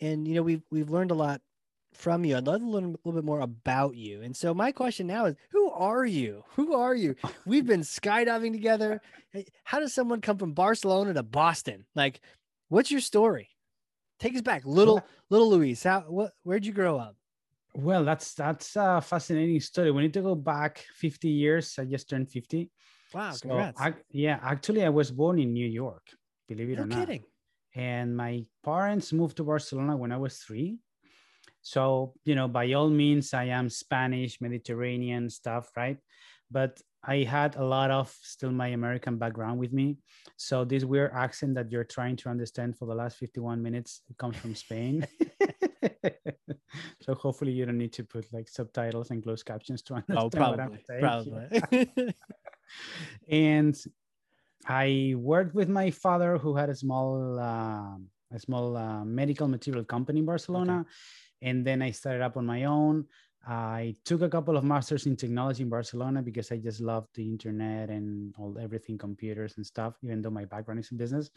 and 0.01 0.27
you 0.27 0.35
know 0.35 0.43
we've 0.43 0.63
we've 0.71 0.89
learned 0.89 1.11
a 1.11 1.19
lot 1.25 1.39
from 1.93 2.23
you. 2.25 2.37
I'd 2.37 2.45
love 2.47 2.61
to 2.61 2.67
learn 2.67 2.83
a 2.85 2.87
little 3.03 3.13
bit 3.13 3.23
more 3.25 3.41
about 3.41 3.95
you. 3.95 4.21
And 4.21 4.35
so 4.35 4.53
my 4.53 4.71
question 4.71 5.07
now 5.07 5.25
is, 5.25 5.35
who 5.51 5.69
are 5.71 6.05
you? 6.05 6.43
Who 6.55 6.73
are 6.73 6.95
you? 6.95 7.15
We've 7.45 7.65
been 7.65 7.81
skydiving 7.81 8.51
together. 8.53 9.01
How 9.63 9.79
does 9.79 9.93
someone 9.93 10.21
come 10.21 10.37
from 10.37 10.53
Barcelona 10.53 11.13
to 11.13 11.23
Boston? 11.23 11.85
Like, 11.95 12.21
what's 12.69 12.91
your 12.91 13.01
story? 13.01 13.49
Take 14.19 14.35
us 14.35 14.41
back, 14.41 14.63
little 14.65 15.01
little 15.29 15.49
Luis. 15.49 15.83
How 15.83 16.01
what? 16.01 16.33
Where'd 16.43 16.65
you 16.65 16.73
grow 16.73 16.97
up? 16.99 17.15
Well, 17.73 18.03
that's 18.03 18.33
that's 18.35 18.75
a 18.75 19.01
fascinating 19.01 19.59
story. 19.61 19.89
We 19.91 20.01
need 20.03 20.13
to 20.13 20.21
go 20.21 20.35
back 20.35 20.85
50 20.95 21.27
years. 21.27 21.75
I 21.79 21.85
just 21.85 22.07
turned 22.09 22.29
50. 22.29 22.69
Wow, 23.13 23.31
So, 23.31 23.47
congrats! 23.49 23.81
ac- 23.81 23.95
yeah, 24.11 24.39
actually, 24.43 24.85
I 24.85 24.89
was 24.89 25.09
born 25.11 25.39
in 25.39 25.53
New 25.53 25.65
York, 25.67 26.03
believe 26.47 26.69
it 26.69 26.75
no 26.77 26.83
or 26.83 26.85
not. 26.85 26.99
kidding. 26.99 27.23
And 27.73 28.15
my 28.15 28.45
parents 28.63 29.11
moved 29.11 29.37
to 29.37 29.43
Barcelona 29.43 29.97
when 29.97 30.11
I 30.11 30.17
was 30.17 30.37
three. 30.37 30.77
So, 31.61 32.13
you 32.25 32.35
know, 32.35 32.47
by 32.47 32.71
all 32.73 32.89
means, 32.89 33.33
I 33.33 33.45
am 33.45 33.69
Spanish, 33.69 34.41
Mediterranean 34.41 35.29
stuff, 35.29 35.69
right? 35.75 35.97
But 36.49 36.81
I 37.03 37.17
had 37.23 37.55
a 37.55 37.63
lot 37.63 37.91
of 37.91 38.13
still 38.21 38.51
my 38.51 38.67
American 38.69 39.17
background 39.17 39.59
with 39.59 39.71
me. 39.73 39.97
So, 40.37 40.65
this 40.65 40.83
weird 40.83 41.11
accent 41.13 41.55
that 41.55 41.71
you're 41.71 41.83
trying 41.83 42.15
to 42.17 42.29
understand 42.29 42.77
for 42.77 42.85
the 42.87 42.95
last 42.95 43.17
51 43.17 43.61
minutes 43.61 44.01
comes 44.17 44.37
from 44.37 44.55
Spain. 44.55 45.07
so, 47.01 47.15
hopefully, 47.15 47.51
you 47.51 47.65
don't 47.65 47.77
need 47.77 47.93
to 47.93 48.03
put 48.03 48.31
like 48.33 48.49
subtitles 48.49 49.11
and 49.11 49.23
closed 49.23 49.45
captions 49.45 49.81
to 49.83 49.95
understand 49.95 50.19
Oh, 50.35 50.49
what 50.51 50.59
I'm 50.59 50.69
probably, 50.69 50.83
saying. 50.87 51.01
probably. 51.01 52.15
and 53.29 53.75
I 54.67 55.13
worked 55.17 55.55
with 55.55 55.69
my 55.69 55.91
father, 55.91 56.37
who 56.37 56.55
had 56.55 56.69
a 56.69 56.75
small 56.75 57.39
uh, 57.39 57.95
a 58.33 58.39
small 58.39 58.77
uh, 58.77 59.03
medical 59.03 59.47
material 59.47 59.83
company 59.83 60.19
in 60.19 60.25
Barcelona, 60.25 60.85
and 61.41 61.65
then 61.65 61.81
I 61.81 61.91
started 61.91 62.21
up 62.21 62.37
on 62.37 62.45
my 62.45 62.65
own. 62.65 63.05
I 63.47 63.95
took 64.05 64.21
a 64.21 64.29
couple 64.29 64.55
of 64.55 64.63
masters 64.63 65.07
in 65.07 65.15
technology 65.15 65.63
in 65.63 65.69
Barcelona 65.69 66.21
because 66.21 66.51
I 66.51 66.57
just 66.57 66.79
loved 66.79 67.07
the 67.15 67.27
internet 67.27 67.89
and 67.89 68.35
all 68.37 68.55
everything 68.59 68.99
computers 68.99 69.57
and 69.57 69.65
stuff, 69.65 69.95
even 70.03 70.21
though 70.21 70.29
my 70.29 70.45
background 70.45 70.79
is 70.79 70.91
in 70.91 70.97
business. 70.97 71.31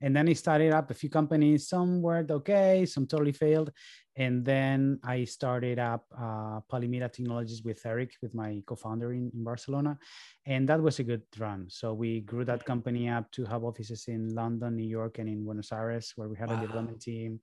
And 0.00 0.16
then 0.16 0.28
I 0.28 0.32
started 0.32 0.72
up 0.72 0.90
a 0.90 0.94
few 0.94 1.10
companies. 1.10 1.68
Some 1.68 2.00
worked 2.00 2.30
okay, 2.30 2.86
some 2.86 3.06
totally 3.06 3.32
failed. 3.32 3.70
And 4.16 4.44
then 4.44 4.98
I 5.04 5.24
started 5.24 5.78
up 5.78 6.06
uh, 6.18 6.60
Polymita 6.70 7.12
Technologies 7.12 7.62
with 7.62 7.84
Eric, 7.84 8.12
with 8.22 8.34
my 8.34 8.62
co-founder 8.66 9.12
in, 9.12 9.30
in 9.34 9.44
Barcelona, 9.44 9.98
and 10.46 10.68
that 10.68 10.82
was 10.82 10.98
a 10.98 11.04
good 11.04 11.22
run. 11.38 11.66
So 11.68 11.92
we 11.94 12.20
grew 12.20 12.44
that 12.46 12.64
company 12.64 13.08
up 13.10 13.30
to 13.32 13.44
have 13.44 13.62
offices 13.64 14.08
in 14.08 14.34
London, 14.34 14.76
New 14.76 14.88
York, 14.88 15.18
and 15.18 15.28
in 15.28 15.44
Buenos 15.44 15.70
Aires, 15.72 16.12
where 16.16 16.28
we 16.28 16.36
had 16.36 16.48
Wow. 16.50 16.58
a 16.58 16.66
development 16.66 17.00
team. 17.00 17.40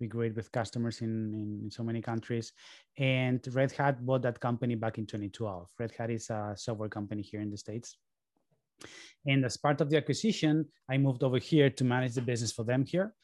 We 0.00 0.06
grew 0.06 0.22
it 0.22 0.36
with 0.36 0.52
customers 0.52 1.00
in, 1.00 1.32
in, 1.34 1.60
in 1.64 1.70
so 1.70 1.82
many 1.82 2.02
countries. 2.02 2.52
And 2.98 3.40
Red 3.52 3.72
Hat 3.72 4.04
bought 4.04 4.22
that 4.22 4.40
company 4.40 4.74
back 4.74 4.98
in 4.98 5.06
2012. 5.06 5.70
Red 5.78 5.92
Hat 5.98 6.10
is 6.10 6.28
a 6.30 6.54
software 6.56 6.88
company 6.88 7.22
here 7.22 7.40
in 7.40 7.50
the 7.50 7.56
States. 7.56 7.96
And 9.26 9.44
as 9.44 9.56
part 9.56 9.80
of 9.80 9.90
the 9.90 9.96
acquisition, 9.96 10.66
I 10.88 10.98
moved 10.98 11.22
over 11.22 11.38
here 11.38 11.70
to 11.70 11.84
manage 11.84 12.14
the 12.14 12.22
business 12.22 12.52
for 12.52 12.64
them 12.64 12.84
here. 12.84 13.14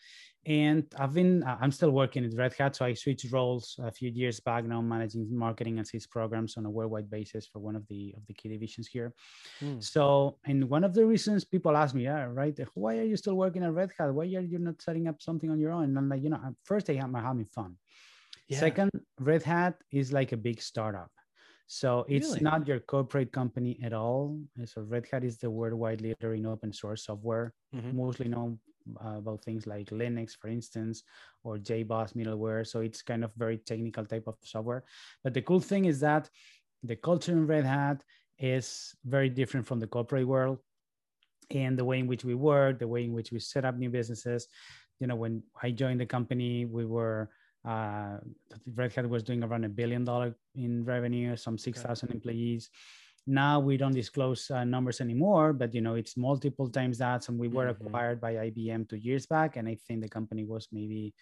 And 0.44 0.84
I've 0.98 1.14
been, 1.14 1.44
uh, 1.44 1.56
I'm 1.60 1.70
still 1.70 1.92
working 1.92 2.24
at 2.24 2.34
Red 2.34 2.54
Hat. 2.54 2.74
So 2.74 2.84
I 2.84 2.94
switched 2.94 3.30
roles 3.30 3.76
a 3.80 3.92
few 3.92 4.10
years 4.10 4.40
back 4.40 4.64
now, 4.64 4.82
managing 4.82 5.28
marketing 5.30 5.78
and 5.78 5.86
sales 5.86 6.06
programs 6.06 6.56
on 6.56 6.66
a 6.66 6.70
worldwide 6.70 7.08
basis 7.08 7.46
for 7.46 7.60
one 7.60 7.76
of 7.76 7.86
the 7.86 8.12
of 8.16 8.26
the 8.26 8.34
key 8.34 8.48
divisions 8.48 8.88
here. 8.88 9.14
Hmm. 9.60 9.78
So, 9.78 10.38
and 10.44 10.68
one 10.68 10.82
of 10.82 10.94
the 10.94 11.06
reasons 11.06 11.44
people 11.44 11.76
ask 11.76 11.94
me, 11.94 12.04
yeah, 12.04 12.24
right, 12.24 12.58
why 12.74 12.98
are 12.98 13.04
you 13.04 13.16
still 13.16 13.36
working 13.36 13.62
at 13.62 13.72
Red 13.72 13.92
Hat? 13.96 14.12
Why 14.12 14.24
are 14.24 14.40
you 14.40 14.58
not 14.58 14.82
setting 14.82 15.06
up 15.06 15.22
something 15.22 15.48
on 15.48 15.60
your 15.60 15.70
own? 15.70 15.84
And 15.84 15.96
I'm 15.96 16.08
like, 16.08 16.22
you 16.22 16.30
know, 16.30 16.40
first 16.64 16.90
I 16.90 16.94
am 16.94 17.14
having 17.14 17.46
fun. 17.46 17.76
Yeah. 18.48 18.58
Second, 18.58 18.90
Red 19.20 19.44
Hat 19.44 19.76
is 19.92 20.12
like 20.12 20.32
a 20.32 20.36
big 20.36 20.60
startup. 20.60 21.10
So 21.68 22.04
it's 22.08 22.30
Really? 22.30 22.40
not 22.40 22.66
your 22.66 22.80
corporate 22.80 23.32
company 23.32 23.78
at 23.82 23.92
all. 23.92 24.40
So 24.66 24.82
Red 24.82 25.06
Hat 25.10 25.22
is 25.24 25.38
the 25.38 25.50
worldwide 25.50 26.00
leader 26.00 26.34
in 26.34 26.44
open 26.46 26.72
source 26.72 27.06
software, 27.06 27.54
Mhm. 27.74 27.94
mostly 27.94 28.28
known 28.28 28.58
uh, 29.04 29.18
about 29.18 29.44
things 29.44 29.66
like 29.66 29.90
Linux, 29.90 30.36
for 30.36 30.48
instance, 30.48 31.02
or 31.44 31.58
JBoss 31.58 32.14
middleware. 32.14 32.66
So 32.66 32.80
it's 32.80 33.02
kind 33.02 33.24
of 33.24 33.32
very 33.34 33.58
technical 33.58 34.04
type 34.04 34.24
of 34.26 34.36
software. 34.42 34.84
But 35.22 35.34
the 35.34 35.42
cool 35.42 35.60
thing 35.60 35.86
is 35.86 36.00
that 36.00 36.28
the 36.82 36.96
culture 36.96 37.32
in 37.32 37.46
Red 37.46 37.64
Hat 37.64 38.02
is 38.38 38.94
very 39.04 39.28
different 39.28 39.66
from 39.66 39.78
the 39.78 39.86
corporate 39.86 40.26
world 40.26 40.58
and 41.50 41.78
the 41.78 41.84
way 41.84 41.98
in 41.98 42.06
which 42.06 42.24
we 42.24 42.34
work, 42.34 42.78
the 42.78 42.88
way 42.88 43.04
in 43.04 43.12
which 43.12 43.30
we 43.30 43.38
set 43.38 43.64
up 43.64 43.76
new 43.76 43.90
businesses. 43.90 44.48
You 45.00 45.06
know, 45.06 45.16
when 45.16 45.42
I 45.62 45.70
joined 45.70 46.00
the 46.00 46.06
company, 46.06 46.64
we 46.64 46.84
were 46.84 47.30
uh, 47.64 48.18
Red 48.74 48.92
Hat 48.92 49.08
was 49.08 49.22
doing 49.22 49.44
around 49.44 49.64
a 49.64 49.68
billion 49.68 50.04
dollar 50.04 50.34
in 50.54 50.84
revenue, 50.84 51.36
some 51.36 51.56
six 51.56 51.80
thousand 51.82 52.10
employees. 52.10 52.70
Now 53.26 53.60
we 53.60 53.76
don't 53.76 53.94
disclose 53.94 54.50
uh, 54.50 54.64
numbers 54.64 55.00
anymore, 55.00 55.52
but 55.52 55.74
you 55.74 55.80
know 55.80 55.94
it's 55.94 56.16
multiple 56.16 56.68
times 56.68 56.98
that. 56.98 57.28
And 57.28 57.38
we 57.38 57.48
were 57.48 57.68
Mhm. 57.68 57.70
acquired 57.70 58.20
by 58.20 58.34
IBM 58.50 58.86
two 58.88 58.96
years 58.96 59.26
back, 59.26 59.56
and 59.56 59.68
I 59.68 59.76
think 59.76 60.02
the 60.02 60.08
company 60.08 60.44
was 60.44 60.68
maybe 60.72 61.14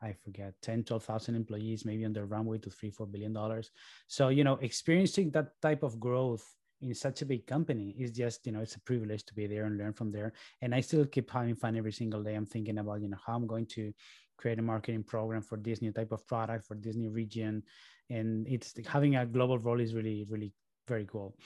I 0.00 0.12
forget 0.12 0.54
10, 0.62 0.84
12,000 0.84 1.34
employees, 1.36 1.84
maybe 1.84 2.04
on 2.04 2.12
the 2.12 2.24
runway 2.24 2.58
to 2.58 2.70
three, 2.70 2.90
four 2.90 3.06
billion 3.06 3.32
dollars. 3.32 3.70
So 4.08 4.28
you 4.28 4.44
know, 4.44 4.54
experiencing 4.56 5.30
that 5.32 5.60
type 5.60 5.82
of 5.82 6.00
growth 6.00 6.44
in 6.80 6.94
such 6.94 7.22
a 7.22 7.26
big 7.26 7.46
company 7.46 7.94
is 7.98 8.10
just 8.10 8.44
you 8.46 8.52
know 8.52 8.60
it's 8.60 8.74
a 8.74 8.80
privilege 8.80 9.24
to 9.24 9.34
be 9.34 9.46
there 9.46 9.66
and 9.66 9.78
learn 9.78 9.92
from 9.92 10.10
there 10.10 10.32
and 10.62 10.74
i 10.74 10.80
still 10.80 11.06
keep 11.06 11.30
having 11.30 11.54
fun 11.54 11.76
every 11.76 11.92
single 11.92 12.24
day 12.24 12.34
i'm 12.34 12.44
thinking 12.44 12.78
about 12.78 13.00
you 13.00 13.08
know 13.08 13.16
how 13.24 13.36
i'm 13.36 13.46
going 13.46 13.64
to 13.66 13.92
create 14.36 14.58
a 14.58 14.62
marketing 14.62 15.04
program 15.04 15.42
for 15.42 15.58
this 15.58 15.80
new 15.80 15.92
type 15.92 16.10
of 16.10 16.26
product 16.26 16.64
for 16.66 16.74
this 16.74 16.96
new 16.96 17.10
region 17.12 17.62
and 18.10 18.48
it's 18.48 18.74
having 18.88 19.14
a 19.14 19.24
global 19.24 19.58
role 19.58 19.78
is 19.80 19.94
really 19.94 20.26
really 20.28 20.52
very 20.88 21.06
cool. 21.06 21.36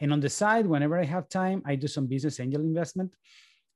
And 0.00 0.12
on 0.12 0.20
the 0.20 0.28
side 0.30 0.66
whenever 0.66 0.98
i 0.98 1.04
have 1.04 1.28
time 1.28 1.62
i 1.66 1.74
do 1.74 1.86
some 1.86 2.06
business 2.06 2.40
angel 2.40 2.62
investment. 2.62 3.12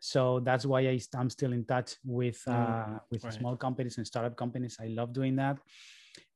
So 0.00 0.40
that's 0.40 0.64
why 0.64 0.80
I, 0.82 1.00
i'm 1.16 1.30
still 1.30 1.52
in 1.52 1.64
touch 1.64 1.96
with 2.04 2.40
uh, 2.46 2.52
Mm, 2.52 3.00
with 3.10 3.24
right. 3.24 3.34
small 3.34 3.56
companies 3.56 3.98
and 3.98 4.06
startup 4.06 4.36
companies. 4.36 4.76
I 4.80 4.86
love 4.88 5.12
doing 5.12 5.36
that. 5.36 5.58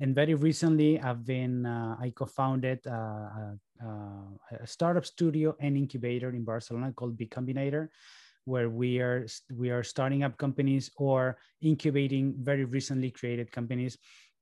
And 0.01 0.15
very 0.15 0.35
recently 0.35 1.01
i've 1.01 1.25
been 1.25 1.67
uh, 1.67 1.97
i 2.01 2.11
co-founded 2.11 2.81
uh, 2.87 2.91
a, 2.91 3.59
uh, 3.87 4.59
a 4.63 4.67
startup 4.67 5.07
studio 5.07 5.55
and 5.61 5.77
incubator 5.77 6.31
in 6.31 6.45
barcelona 6.45 6.93
called 6.93 7.17
Bcombinator 7.17 7.89
where 8.45 8.69
we 8.69 8.99
are 8.99 9.27
we 9.55 9.71
are 9.71 9.83
starting 9.83 10.25
up 10.25 10.37
companies 10.37 10.91
or 10.97 11.39
incubating 11.61 12.35
very 12.39 12.65
recently 12.65 13.11
created 13.11 13.51
companies. 13.53 13.99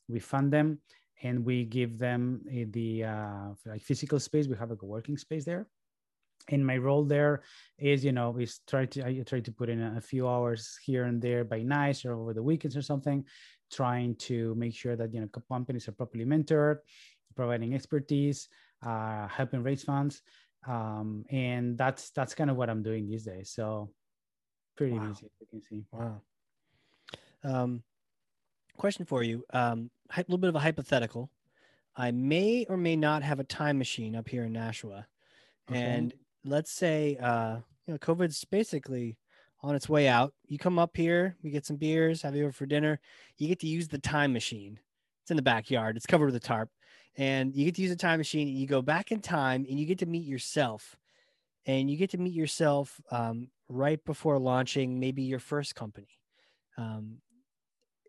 We 0.08 0.20
fund 0.20 0.52
them 0.52 0.80
and 1.22 1.44
we 1.44 1.64
give 1.64 1.98
them 1.98 2.40
uh, 2.48 2.64
the 2.70 3.04
uh, 3.04 3.48
like 3.66 3.82
physical 3.82 4.18
space 4.18 4.48
we 4.48 4.56
have 4.56 4.70
a 4.70 4.76
co-working 4.76 5.16
space 5.16 5.44
there 5.44 5.66
and 6.48 6.66
my 6.66 6.76
role 6.76 7.04
there 7.04 7.42
is 7.78 8.04
you 8.04 8.12
know 8.12 8.36
is 8.38 8.60
try 8.66 8.86
to 8.86 9.04
i 9.06 9.22
try 9.26 9.40
to 9.40 9.52
put 9.52 9.68
in 9.68 9.80
a, 9.80 9.94
a 9.98 10.00
few 10.00 10.28
hours 10.28 10.78
here 10.84 11.04
and 11.04 11.20
there 11.20 11.44
by 11.44 11.62
nights 11.62 12.04
or 12.04 12.14
over 12.14 12.32
the 12.32 12.42
weekends 12.42 12.76
or 12.76 12.82
something 12.82 13.24
trying 13.70 14.14
to 14.16 14.54
make 14.56 14.74
sure 14.74 14.96
that 14.96 15.12
you 15.12 15.20
know 15.20 15.28
companies 15.48 15.86
are 15.88 15.92
properly 15.92 16.24
mentored 16.24 16.78
providing 17.36 17.74
expertise 17.74 18.48
uh, 18.84 19.28
helping 19.28 19.62
raise 19.62 19.84
funds 19.84 20.22
um, 20.66 21.24
and 21.30 21.78
that's 21.78 22.10
that's 22.10 22.34
kind 22.34 22.50
of 22.50 22.56
what 22.56 22.70
i'm 22.70 22.82
doing 22.82 23.06
these 23.06 23.24
days 23.24 23.50
so 23.50 23.90
pretty 24.76 24.96
Wow. 24.96 25.10
easy 25.10 25.30
you 25.40 25.46
can 25.46 25.62
see 25.62 25.84
Wow. 25.92 26.22
Um, 27.42 27.82
question 28.76 29.04
for 29.06 29.22
you. 29.22 29.44
Um, 29.52 29.90
a 30.16 30.20
little 30.20 30.38
bit 30.38 30.48
of 30.48 30.56
a 30.56 30.60
hypothetical. 30.60 31.30
I 31.96 32.10
may 32.10 32.64
or 32.68 32.76
may 32.76 32.96
not 32.96 33.22
have 33.22 33.40
a 33.40 33.44
time 33.44 33.78
machine 33.78 34.14
up 34.16 34.28
here 34.28 34.44
in 34.44 34.52
Nashua, 34.52 35.06
Okay. 35.70 35.80
and 35.80 36.14
let's 36.44 36.70
say 36.72 37.16
uh, 37.20 37.56
you 37.86 37.94
know 37.94 37.98
COVID's 37.98 38.44
basically 38.44 39.18
on 39.62 39.74
its 39.74 39.88
way 39.88 40.08
out. 40.08 40.32
You 40.46 40.56
come 40.58 40.78
up 40.78 40.96
here, 40.96 41.36
we 41.42 41.50
get 41.50 41.66
some 41.66 41.76
beers, 41.76 42.22
have 42.22 42.34
you 42.34 42.44
over 42.44 42.52
for 42.52 42.66
dinner. 42.66 42.98
You 43.36 43.48
get 43.48 43.60
to 43.60 43.66
use 43.66 43.88
the 43.88 43.98
time 43.98 44.32
machine. 44.32 44.78
It's 45.22 45.30
in 45.30 45.36
the 45.36 45.42
backyard. 45.42 45.96
It's 45.96 46.06
covered 46.06 46.26
with 46.26 46.36
a 46.36 46.40
tarp, 46.40 46.70
and 47.16 47.54
you 47.54 47.66
get 47.66 47.74
to 47.76 47.82
use 47.82 47.90
the 47.90 47.96
time 47.96 48.18
machine. 48.18 48.48
And 48.48 48.56
you 48.56 48.66
go 48.66 48.82
back 48.82 49.12
in 49.12 49.20
time, 49.20 49.66
and 49.68 49.78
you 49.78 49.84
get 49.86 49.98
to 49.98 50.06
meet 50.06 50.24
yourself, 50.24 50.96
and 51.66 51.90
you 51.90 51.96
get 51.96 52.10
to 52.10 52.18
meet 52.18 52.32
yourself 52.34 53.00
um, 53.10 53.48
right 53.68 54.02
before 54.04 54.38
launching 54.38 54.98
maybe 54.98 55.22
your 55.22 55.40
first 55.40 55.74
company. 55.74 56.08
Um, 56.78 57.18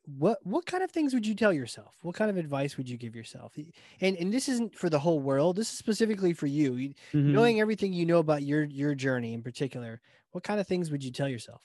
what 0.06 0.40
what 0.46 0.66
kind 0.66 0.84
of 0.84 0.92
things 0.92 1.14
would 1.14 1.26
you 1.28 1.36
tell 1.36 1.54
yourself? 1.54 1.98
What 2.02 2.16
kind 2.16 2.30
of 2.32 2.38
advice 2.38 2.78
would 2.78 2.90
you 2.90 2.98
give 2.98 3.16
yourself? 3.16 3.56
And 4.02 4.18
and 4.18 4.34
this 4.34 4.50
isn't 4.50 4.76
for 4.76 4.90
the 4.90 5.00
whole 5.00 5.20
world. 5.20 5.56
This 5.56 5.72
is 5.72 5.78
specifically 5.78 6.34
for 6.34 6.48
you. 6.48 6.94
Mhm. 7.14 7.32
Knowing 7.32 7.60
everything 7.60 7.94
you 7.94 8.06
know 8.06 8.20
about 8.20 8.44
your 8.44 8.64
your 8.64 8.96
journey 8.96 9.34
in 9.34 9.44
particular, 9.44 10.02
what 10.32 10.44
kind 10.44 10.60
of 10.60 10.68
things 10.68 10.92
would 10.92 11.04
you 11.04 11.12
tell 11.12 11.28
yourself? 11.30 11.64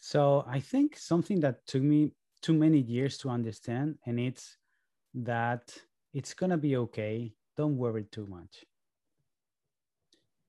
So 0.00 0.42
I 0.46 0.58
think 0.60 0.96
something 0.96 1.40
that 1.40 1.66
took 1.66 1.82
me 1.82 2.14
too 2.40 2.54
many 2.54 2.78
years 2.80 3.18
to 3.18 3.28
understand, 3.28 3.98
and 4.06 4.18
it's 4.18 4.56
that 5.14 5.76
it's 6.12 6.34
gonna 6.34 6.58
be 6.58 6.76
okay. 6.76 7.36
Don't 7.56 7.76
worry 7.78 8.04
too 8.06 8.26
much. 8.26 8.66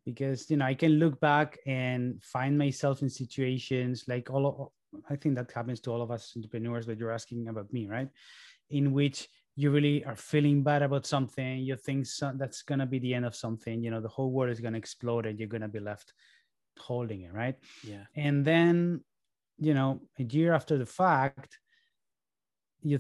Because 0.05 0.49
you 0.49 0.57
know, 0.57 0.65
I 0.65 0.73
can 0.73 0.93
look 0.93 1.19
back 1.19 1.59
and 1.65 2.23
find 2.23 2.57
myself 2.57 3.01
in 3.03 3.09
situations 3.09 4.07
like 4.07 4.29
all 4.31 4.47
of, 4.47 4.71
I 5.09 5.15
think 5.15 5.35
that 5.35 5.51
happens 5.51 5.79
to 5.81 5.91
all 5.91 6.01
of 6.01 6.11
us 6.11 6.33
entrepreneurs 6.35 6.85
that 6.87 6.99
you're 6.99 7.11
asking 7.11 7.47
about 7.47 7.71
me, 7.73 7.87
right? 7.87 8.09
In 8.69 8.91
which 8.93 9.29
you 9.55 9.71
really 9.71 10.03
are 10.05 10.15
feeling 10.15 10.63
bad 10.63 10.81
about 10.81 11.05
something, 11.05 11.59
you 11.59 11.75
think 11.75 12.05
so, 12.05 12.31
that's 12.35 12.61
gonna 12.61 12.85
be 12.85 12.99
the 12.99 13.13
end 13.13 13.25
of 13.25 13.35
something, 13.35 13.83
you 13.83 13.91
know, 13.91 14.01
the 14.01 14.07
whole 14.07 14.31
world 14.31 14.51
is 14.51 14.59
gonna 14.59 14.77
explode 14.77 15.25
and 15.25 15.39
you're 15.39 15.47
gonna 15.47 15.67
be 15.67 15.79
left 15.79 16.13
holding 16.79 17.21
it, 17.21 17.33
right? 17.33 17.55
Yeah. 17.83 18.05
and 18.15 18.45
then 18.45 19.01
you 19.57 19.73
know 19.75 20.01
a 20.17 20.23
year 20.23 20.53
after 20.53 20.77
the 20.77 20.85
fact 20.85 21.59
you 22.81 22.99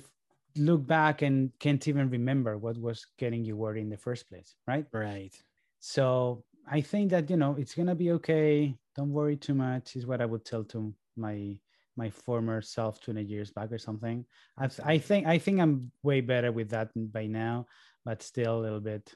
look 0.57 0.85
back 0.85 1.21
and 1.21 1.51
can't 1.59 1.87
even 1.87 2.09
remember 2.09 2.57
what 2.57 2.77
was 2.77 3.05
getting 3.17 3.43
you 3.45 3.55
worried 3.55 3.81
in 3.81 3.89
the 3.89 3.97
first 3.97 4.27
place 4.29 4.55
right 4.67 4.85
Right. 4.93 5.33
so 5.79 6.43
i 6.69 6.81
think 6.81 7.09
that 7.11 7.29
you 7.29 7.37
know 7.37 7.55
it's 7.57 7.73
gonna 7.73 7.95
be 7.95 8.11
okay 8.11 8.75
don't 8.95 9.11
worry 9.11 9.37
too 9.37 9.55
much 9.55 9.95
is 9.95 10.05
what 10.05 10.21
i 10.21 10.25
would 10.25 10.45
tell 10.45 10.63
to 10.65 10.93
my 11.15 11.57
my 11.97 12.09
former 12.09 12.61
self 12.61 13.01
20 13.01 13.23
years 13.23 13.51
back 13.51 13.71
or 13.71 13.77
something 13.77 14.25
i, 14.57 14.67
th- 14.67 14.85
I 14.85 14.97
think 14.97 15.27
i 15.27 15.37
think 15.37 15.59
i'm 15.59 15.91
way 16.03 16.21
better 16.21 16.51
with 16.51 16.69
that 16.69 16.89
by 16.95 17.27
now 17.27 17.65
but 18.05 18.23
still 18.23 18.59
a 18.59 18.61
little 18.61 18.79
bit 18.79 19.13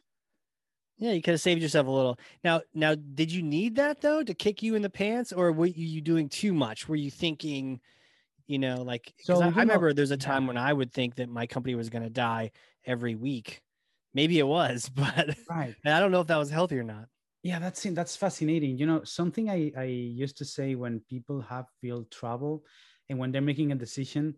Yeah, 0.98 1.12
you 1.12 1.22
could 1.22 1.34
have 1.34 1.42
saved 1.42 1.62
yourself 1.62 1.88
a 1.88 1.92
little. 1.92 2.20
Now, 2.44 2.62
now, 2.74 2.96
did 2.96 3.32
you 3.32 3.44
need 3.44 3.76
that 3.76 4.02
though 4.02 4.24
to 4.24 4.34
kick 4.34 4.64
you 4.64 4.76
in 4.76 4.82
the 4.82 4.90
pants, 4.90 5.34
or 5.34 5.52
were 5.52 5.66
you 5.66 5.86
you 5.86 6.02
doing 6.02 6.30
too 6.30 6.54
much? 6.54 6.88
Were 6.88 6.96
you 6.96 7.12
thinking, 7.12 7.82
you 8.48 8.60
know, 8.60 8.82
like? 8.82 9.14
So, 9.22 9.42
I, 9.42 9.48
I 9.48 9.60
remember 9.60 9.92
there's 9.92 10.12
a 10.12 10.18
time 10.18 10.48
when 10.48 10.58
I 10.58 10.72
would 10.72 10.94
think 10.94 11.16
that 11.16 11.28
my 11.28 11.48
company 11.48 11.76
was 11.76 11.90
going 11.90 12.04
to 12.04 12.10
die 12.10 12.52
every 12.86 13.16
week. 13.16 13.62
Maybe 14.14 14.40
it 14.40 14.48
was, 14.48 14.90
but 14.96 15.36
right 15.50 15.76
I 15.86 16.00
don't 16.00 16.12
know 16.12 16.22
if 16.22 16.28
that 16.28 16.38
was 16.38 16.50
healthy 16.50 16.80
or 16.80 16.84
not. 16.84 17.08
Yeah 17.46 17.60
that's 17.60 17.84
that's 17.84 18.16
fascinating 18.16 18.78
you 18.78 18.88
know 18.88 19.04
something 19.04 19.50
i 19.52 19.72
i 19.78 19.84
used 19.84 20.38
to 20.38 20.46
say 20.46 20.74
when 20.74 21.00
people 21.08 21.40
have 21.42 21.66
real 21.84 22.04
trouble 22.06 22.64
and 23.10 23.20
when 23.20 23.32
they're 23.32 23.50
making 23.52 23.72
a 23.72 23.76
decision 23.76 24.36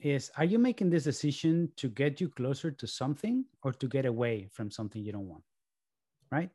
is 0.00 0.30
are 0.36 0.44
you 0.44 0.58
making 0.58 0.90
this 0.90 1.04
decision 1.04 1.70
to 1.76 1.88
get 1.88 2.20
you 2.20 2.28
closer 2.28 2.70
to 2.70 2.86
something 2.86 3.44
or 3.62 3.72
to 3.72 3.88
get 3.88 4.04
away 4.06 4.48
from 4.52 4.70
something 4.70 5.02
you 5.02 5.12
don't 5.12 5.28
want? 5.28 5.42
Right? 6.30 6.50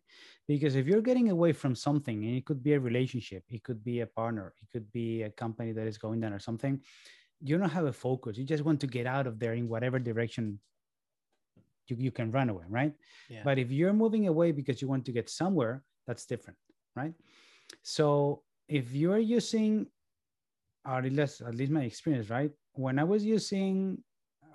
Because 0.47 0.76
if 0.76 0.86
you're 0.86 1.02
getting 1.02 1.32
away 1.32 1.54
from 1.54 1.76
something 1.76 2.26
and 2.26 2.36
it 2.36 2.45
could 2.45 2.62
be 2.62 2.74
a 2.74 2.80
relationship 2.80 3.43
it 3.49 3.64
could 3.64 3.84
be 3.84 4.02
a 4.02 4.08
partner 4.08 4.54
it 4.62 4.70
could 4.72 4.91
be 4.91 5.24
a 5.24 5.30
company 5.30 5.72
that 5.72 5.88
is 5.88 5.97
going 5.97 6.20
down 6.20 6.34
or 6.34 6.39
something 6.39 6.82
you 7.43 7.58
don't 7.58 7.70
have 7.70 7.86
a 7.86 7.93
focus. 7.93 8.38
You 8.38 8.43
just 8.43 8.64
want 8.64 8.80
to 8.82 8.88
get 8.88 9.08
out 9.08 9.26
of 9.26 9.39
there 9.39 9.54
in 9.54 9.68
whatever 9.68 9.97
direction 9.97 10.60
you, 11.88 11.95
you 11.97 12.12
can 12.12 12.32
run 12.32 12.49
away 12.49 12.66
right? 12.70 12.93
Yeah. 13.30 13.41
but 13.43 13.58
if 13.58 13.72
you're 13.72 13.93
moving 13.93 14.28
away 14.28 14.52
because 14.52 14.82
you 14.82 14.88
want 14.88 15.06
to 15.06 15.12
get 15.12 15.30
somewhere 15.30 15.84
that's 16.12 16.26
different 16.26 16.59
right? 16.95 17.14
So 17.84 18.43
if 18.68 18.91
you're 18.91 19.26
using 19.39 19.88
or 20.86 20.97
at 20.97 21.12
least 21.12 21.41
at 21.41 21.55
least 21.55 21.72
my 21.72 21.84
experience 21.84 22.30
right? 22.30 22.51
When 22.74 22.99
i 22.99 23.03
was 23.03 23.24
using 23.24 23.97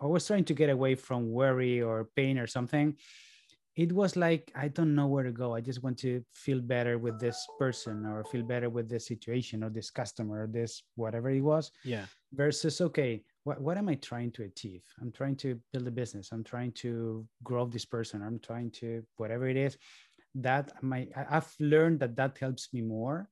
i 0.02 0.06
was 0.06 0.26
trying 0.26 0.44
to 0.44 0.54
get 0.54 0.70
away 0.70 0.94
from 0.94 1.32
worry 1.32 1.80
or 1.82 2.08
pain 2.16 2.38
or 2.38 2.46
something 2.46 2.96
it 3.76 3.90
was 3.92 4.16
like 4.16 4.50
i 4.64 4.68
don't 4.68 4.94
know 4.94 5.06
where 5.06 5.24
to 5.24 5.32
go. 5.42 5.54
I 5.54 5.60
just 5.60 5.82
want 5.82 5.98
to 6.06 6.12
feel 6.44 6.60
better 6.60 6.94
with 7.04 7.16
this 7.20 7.38
person 7.58 8.06
or 8.06 8.24
feel 8.32 8.42
better 8.42 8.68
with 8.76 8.86
this 8.88 9.06
situation 9.06 9.62
or 9.64 9.70
this 9.70 9.90
customer 9.90 10.44
or 10.44 10.48
this 10.58 10.82
whatever 11.02 11.28
it 11.30 11.44
was 11.52 11.70
yeah. 11.84 12.06
versus 12.32 12.80
okay 12.88 13.22
what, 13.44 13.60
what 13.60 13.76
am 13.80 13.88
i 13.88 13.96
trying 14.10 14.32
to 14.36 14.42
achieve? 14.50 14.82
I'm 15.00 15.12
trying 15.12 15.36
to 15.44 15.48
build 15.72 15.86
a 15.86 15.94
business. 16.02 16.32
I'm 16.32 16.44
trying 16.54 16.72
to 16.84 17.24
grow 17.48 17.64
this 17.66 17.84
person. 17.84 18.22
I'm 18.26 18.40
trying 18.40 18.70
to 18.80 18.88
whatever 19.20 19.46
it 19.54 19.58
is 19.66 19.78
that 20.42 20.72
my 20.82 21.08
i've 21.30 21.52
learned 21.60 22.00
that 22.00 22.16
that 22.16 22.38
helps 22.38 22.72
me 22.72 22.82
more. 22.82 23.28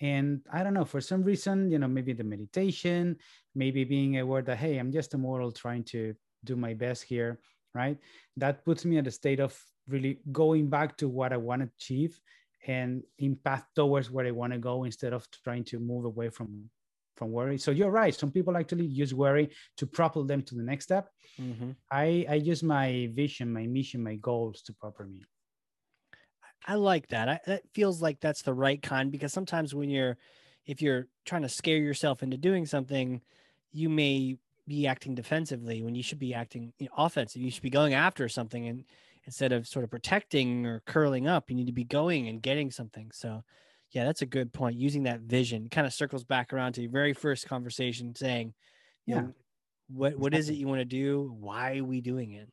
And 0.00 0.42
i 0.52 0.62
don't 0.62 0.74
know 0.74 0.84
for 0.84 1.00
some 1.00 1.22
reason 1.22 1.70
you 1.70 1.78
know 1.78 1.88
maybe 1.88 2.12
the 2.12 2.24
meditation 2.24 3.16
maybe 3.54 3.84
being 3.84 4.18
aware 4.18 4.42
that 4.42 4.58
hey 4.58 4.78
i'm 4.78 4.90
just 4.90 5.14
a 5.14 5.18
mortal 5.18 5.52
trying 5.52 5.84
to 5.94 6.14
do 6.42 6.56
my 6.56 6.74
best 6.74 7.02
here 7.04 7.38
right? 7.74 7.98
That 8.36 8.64
puts 8.64 8.84
me 8.84 8.98
at 8.98 9.06
a 9.06 9.10
state 9.10 9.40
of 9.40 9.60
really 9.88 10.20
going 10.32 10.70
back 10.70 10.96
to 10.96 11.08
what 11.08 11.32
i 11.32 11.36
want 11.36 11.60
to 11.60 11.68
achieve 11.76 12.18
and 12.66 13.02
in 13.18 13.36
path 13.36 13.66
towards 13.74 14.10
where 14.10 14.26
i 14.26 14.30
want 14.30 14.52
to 14.52 14.58
go 14.58 14.84
instead 14.84 15.12
of 15.12 15.28
trying 15.44 15.64
to 15.64 15.78
move 15.78 16.06
away 16.06 16.30
from 16.30 16.70
from 17.16 17.30
worry. 17.30 17.58
So 17.58 17.70
you're 17.70 17.90
right 17.90 18.14
some 18.14 18.32
people 18.32 18.56
actually 18.56 18.86
use 18.86 19.12
worry 19.14 19.50
to 19.76 19.86
propel 19.86 20.24
them 20.24 20.42
to 20.42 20.54
the 20.54 20.62
next 20.62 20.84
step. 20.86 21.10
Hmm 21.36 21.72
i 21.90 22.24
i 22.28 22.34
use 22.34 22.62
my 22.62 23.10
vision 23.12 23.52
my 23.52 23.66
mission 23.66 24.02
my 24.02 24.16
goals 24.16 24.62
to 24.62 24.72
propel 24.72 25.06
me 25.06 25.22
I 26.64 26.74
like 26.76 27.08
that. 27.08 27.28
I, 27.28 27.40
that 27.46 27.62
feels 27.74 28.00
like 28.00 28.20
that's 28.20 28.42
the 28.42 28.54
right 28.54 28.80
kind 28.80 29.12
because 29.12 29.32
sometimes 29.32 29.74
when 29.74 29.90
you're, 29.90 30.16
if 30.66 30.80
you're 30.80 31.08
trying 31.26 31.42
to 31.42 31.48
scare 31.48 31.76
yourself 31.76 32.22
into 32.22 32.38
doing 32.38 32.64
something, 32.66 33.20
you 33.72 33.88
may 33.90 34.38
be 34.66 34.86
acting 34.86 35.14
defensively 35.14 35.82
when 35.82 35.94
you 35.94 36.02
should 36.02 36.18
be 36.18 36.32
acting 36.32 36.72
you 36.78 36.86
know, 36.86 36.92
offensive. 36.96 37.42
You 37.42 37.50
should 37.50 37.62
be 37.62 37.70
going 37.70 37.92
after 37.92 38.28
something, 38.30 38.66
and 38.66 38.84
instead 39.24 39.52
of 39.52 39.68
sort 39.68 39.84
of 39.84 39.90
protecting 39.90 40.64
or 40.64 40.80
curling 40.86 41.26
up, 41.26 41.50
you 41.50 41.56
need 41.56 41.66
to 41.66 41.72
be 41.72 41.84
going 41.84 42.28
and 42.28 42.40
getting 42.42 42.70
something. 42.70 43.10
So, 43.12 43.42
yeah, 43.90 44.04
that's 44.04 44.22
a 44.22 44.26
good 44.26 44.52
point. 44.54 44.76
Using 44.78 45.02
that 45.02 45.20
vision 45.20 45.68
kind 45.68 45.86
of 45.86 45.92
circles 45.92 46.24
back 46.24 46.52
around 46.52 46.74
to 46.74 46.82
your 46.82 46.90
very 46.90 47.12
first 47.12 47.46
conversation, 47.46 48.14
saying, 48.14 48.54
you 49.04 49.14
Yeah. 49.14 49.20
know, 49.20 49.34
what 49.88 50.16
what 50.18 50.34
is 50.34 50.48
it 50.48 50.54
you 50.54 50.66
want 50.66 50.80
to 50.80 50.86
do? 50.86 51.30
Why 51.38 51.78
are 51.78 51.84
we 51.84 52.00
doing 52.00 52.32
it? 52.32 52.50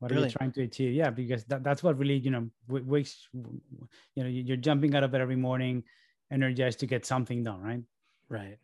What 0.00 0.08
Brilliant. 0.08 0.26
are 0.26 0.34
you 0.34 0.38
trying 0.38 0.52
to 0.52 0.62
achieve 0.62 0.92
yeah 0.94 1.10
because 1.10 1.44
that, 1.46 1.62
that's 1.64 1.82
what 1.82 1.96
really 1.98 2.18
you 2.18 2.30
know 2.30 2.50
wakes 2.68 3.28
you 3.32 4.22
know 4.22 4.28
you- 4.28 4.42
you're 4.42 4.56
jumping 4.58 4.94
out 4.94 5.02
of 5.04 5.10
bed 5.12 5.20
every 5.20 5.36
morning 5.36 5.84
energized 6.30 6.80
to 6.80 6.86
get 6.86 7.06
something 7.06 7.42
done 7.42 7.60
right 7.60 7.82
Right. 8.28 8.58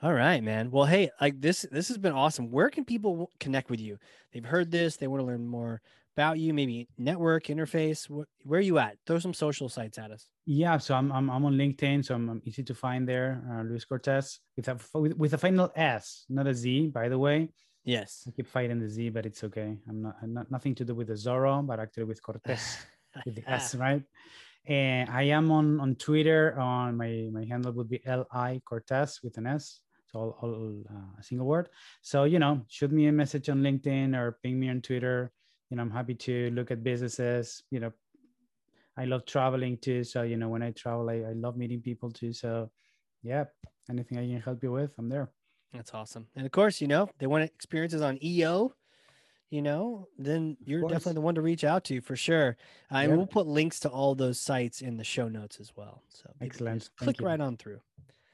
All 0.00 0.12
right, 0.14 0.42
man. 0.42 0.70
Well, 0.70 0.84
hey, 0.86 1.10
like 1.20 1.40
this 1.40 1.66
this 1.72 1.88
has 1.88 1.98
been 1.98 2.12
awesome. 2.12 2.50
Where 2.52 2.70
can 2.70 2.84
people 2.84 3.30
connect 3.40 3.68
with 3.68 3.80
you? 3.80 3.98
They've 4.32 4.44
heard 4.44 4.70
this, 4.70 4.96
they 4.96 5.08
want 5.08 5.20
to 5.20 5.26
learn 5.26 5.44
more 5.46 5.82
about 6.16 6.38
you, 6.38 6.54
maybe 6.54 6.88
network, 6.98 7.44
interface. 7.46 8.06
Wh- 8.06 8.26
where 8.46 8.58
are 8.58 8.62
you 8.62 8.78
at? 8.78 8.96
Throw 9.06 9.18
some 9.18 9.34
social 9.34 9.68
sites 9.68 9.98
at 9.98 10.10
us. 10.12 10.28
yeah 10.46 10.78
so 10.78 10.94
i'm 10.94 11.12
i'm, 11.12 11.28
I'm 11.28 11.44
on 11.44 11.54
linkedin 11.58 12.02
so 12.04 12.14
I'm, 12.14 12.30
I'm 12.30 12.42
easy 12.44 12.62
to 12.64 12.74
find 12.74 13.06
there 13.06 13.42
uh, 13.52 13.62
Luis 13.68 13.84
Cortes 13.84 14.40
with 14.56 14.68
a 14.68 14.78
with, 14.94 15.14
with 15.18 15.34
a 15.34 15.38
final 15.38 15.70
s 15.76 16.24
not 16.30 16.46
a 16.46 16.54
z 16.54 16.88
by 16.88 17.08
the 17.10 17.18
way 17.18 17.50
Yes. 17.88 18.28
i 18.28 18.30
keep 18.36 18.46
fighting 18.46 18.78
the 18.78 18.88
z 18.88 19.08
but 19.08 19.24
it's 19.24 19.42
okay 19.48 19.70
i'm 19.88 20.02
not, 20.04 20.16
I'm 20.22 20.34
not 20.34 20.50
nothing 20.50 20.74
to 20.76 20.84
do 20.84 20.94
with 20.94 21.08
the 21.08 21.18
zorro 21.24 21.66
but 21.66 21.80
actually 21.80 22.04
with 22.04 22.20
Cortes 22.22 22.64
with 23.24 23.34
the 23.36 23.50
S, 23.50 23.74
right? 23.74 24.02
And 24.66 25.08
I 25.10 25.22
am 25.22 25.50
on 25.50 25.80
on 25.80 25.94
Twitter. 25.96 26.58
On 26.58 26.96
my 26.96 27.28
my 27.32 27.44
handle 27.44 27.72
would 27.72 27.88
be 27.88 28.00
L 28.06 28.26
I 28.32 28.60
Cortes 28.64 29.22
with 29.22 29.38
an 29.38 29.46
S. 29.46 29.80
So 30.06 30.18
all, 30.18 30.38
all 30.40 30.82
uh, 30.90 31.20
a 31.20 31.22
single 31.22 31.46
word. 31.46 31.68
So 32.02 32.24
you 32.24 32.38
know, 32.38 32.64
shoot 32.68 32.92
me 32.92 33.06
a 33.06 33.12
message 33.12 33.48
on 33.48 33.62
LinkedIn 33.62 34.16
or 34.16 34.38
ping 34.42 34.58
me 34.58 34.68
on 34.68 34.80
Twitter. 34.80 35.32
You 35.70 35.76
know, 35.76 35.82
I'm 35.82 35.90
happy 35.90 36.14
to 36.14 36.50
look 36.50 36.70
at 36.70 36.82
businesses. 36.82 37.62
You 37.70 37.80
know, 37.80 37.92
I 38.96 39.04
love 39.04 39.26
traveling 39.26 39.78
too. 39.78 40.04
So 40.04 40.22
you 40.22 40.36
know, 40.36 40.48
when 40.48 40.62
I 40.62 40.72
travel, 40.72 41.08
I, 41.10 41.30
I 41.30 41.32
love 41.32 41.56
meeting 41.56 41.80
people 41.80 42.10
too. 42.10 42.32
So 42.32 42.70
yeah, 43.22 43.44
anything 43.90 44.18
I 44.18 44.26
can 44.26 44.40
help 44.40 44.62
you 44.62 44.72
with, 44.72 44.92
I'm 44.98 45.08
there. 45.08 45.30
That's 45.72 45.92
awesome. 45.94 46.28
And 46.34 46.46
of 46.46 46.52
course, 46.52 46.80
you 46.80 46.88
know, 46.88 47.10
they 47.18 47.26
want 47.26 47.44
experiences 47.44 48.00
on 48.02 48.18
EO. 48.22 48.72
you 49.50 49.62
know, 49.62 50.08
then 50.18 50.56
you're 50.64 50.82
definitely 50.88 51.14
the 51.14 51.20
one 51.22 51.34
to 51.34 51.40
reach 51.42 51.64
out 51.64 51.84
to 51.84 52.00
for 52.00 52.16
sure. 52.16 52.56
Uh, 52.92 52.96
and 52.98 53.16
we'll 53.16 53.26
put 53.26 53.46
links 53.46 53.80
to 53.80 53.88
all 53.88 54.14
those 54.14 54.38
sites 54.40 54.80
in 54.82 54.96
the 54.98 55.04
show 55.04 55.28
notes 55.28 55.58
as 55.60 55.72
well. 55.76 56.02
So 56.08 56.30
excellent. 56.40 56.90
Click 56.96 57.16
right 57.20 57.40
on 57.40 57.56
through. 57.56 57.80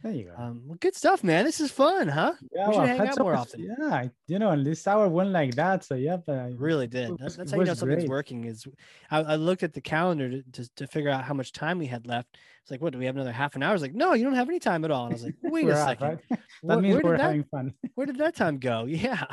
There 0.05 0.13
you 0.13 0.25
go. 0.25 0.35
Um, 0.37 0.61
well, 0.67 0.77
good 0.81 0.95
stuff, 0.95 1.25
man. 1.25 1.47
This 1.47 1.61
is 1.61 1.71
fun, 1.71 2.09
huh? 2.09 2.35
Yeah, 2.55 2.69
we 2.69 2.75
should 2.75 2.79
well, 2.81 2.87
hang 2.87 3.09
out 3.09 3.19
more 3.19 3.33
much, 3.33 3.41
often. 3.41 3.63
Yeah, 3.63 4.09
you 4.27 4.39
know, 4.39 4.51
and 4.51 4.65
this 4.65 4.87
hour 4.87 5.09
went 5.09 5.31
like 5.31 5.55
that. 5.55 5.83
So 5.83 5.95
yeah, 5.95 6.19
but 6.19 6.37
I 6.37 6.53
really 6.59 6.87
did. 6.87 7.17
That's, 7.17 7.37
that's 7.37 7.53
how 7.53 7.59
you 7.59 7.65
know 7.65 7.73
something's 7.73 8.03
great. 8.03 8.11
working. 8.11 8.45
Is 8.45 8.67
I, 9.11 9.21
I, 9.23 9.37
looked 9.37 9.63
at 9.63 9.73
the 9.73 9.81
calendar 9.81 10.29
to, 10.29 10.43
to, 10.43 10.69
to 10.77 10.87
figure 10.89 11.09
out 11.09 11.25
how 11.25 11.33
much 11.33 11.53
time 11.53 11.79
we 11.79 11.87
had 11.87 12.07
left. 12.07 12.37
It's 12.61 12.71
like, 12.71 12.83
what 12.83 12.93
do 12.93 12.99
we 12.99 13.07
have 13.07 13.17
another 13.17 13.33
half 13.33 13.57
an 13.57 13.63
hour? 13.63 13.71
I 13.71 13.73
was 13.73 13.81
like, 13.81 13.95
no, 13.95 14.13
you 14.13 14.25
don't 14.25 14.35
have 14.35 14.51
any 14.51 14.59
time 14.59 14.85
at 14.85 14.91
all. 14.91 15.07
And 15.07 15.15
I 15.15 15.17
was 15.17 15.25
like, 15.25 15.37
wait 15.43 15.69
a 15.69 15.77
second. 15.77 16.07
Right? 16.07 16.19
that 16.29 16.41
where, 16.61 16.81
means 16.81 16.97
where 16.97 17.05
we're 17.15 17.17
having 17.17 17.41
that, 17.41 17.51
fun. 17.51 17.75
where 17.95 18.07
did 18.07 18.19
that 18.19 18.37
time 18.37 18.59
go? 18.59 18.85
Yeah, 18.85 19.25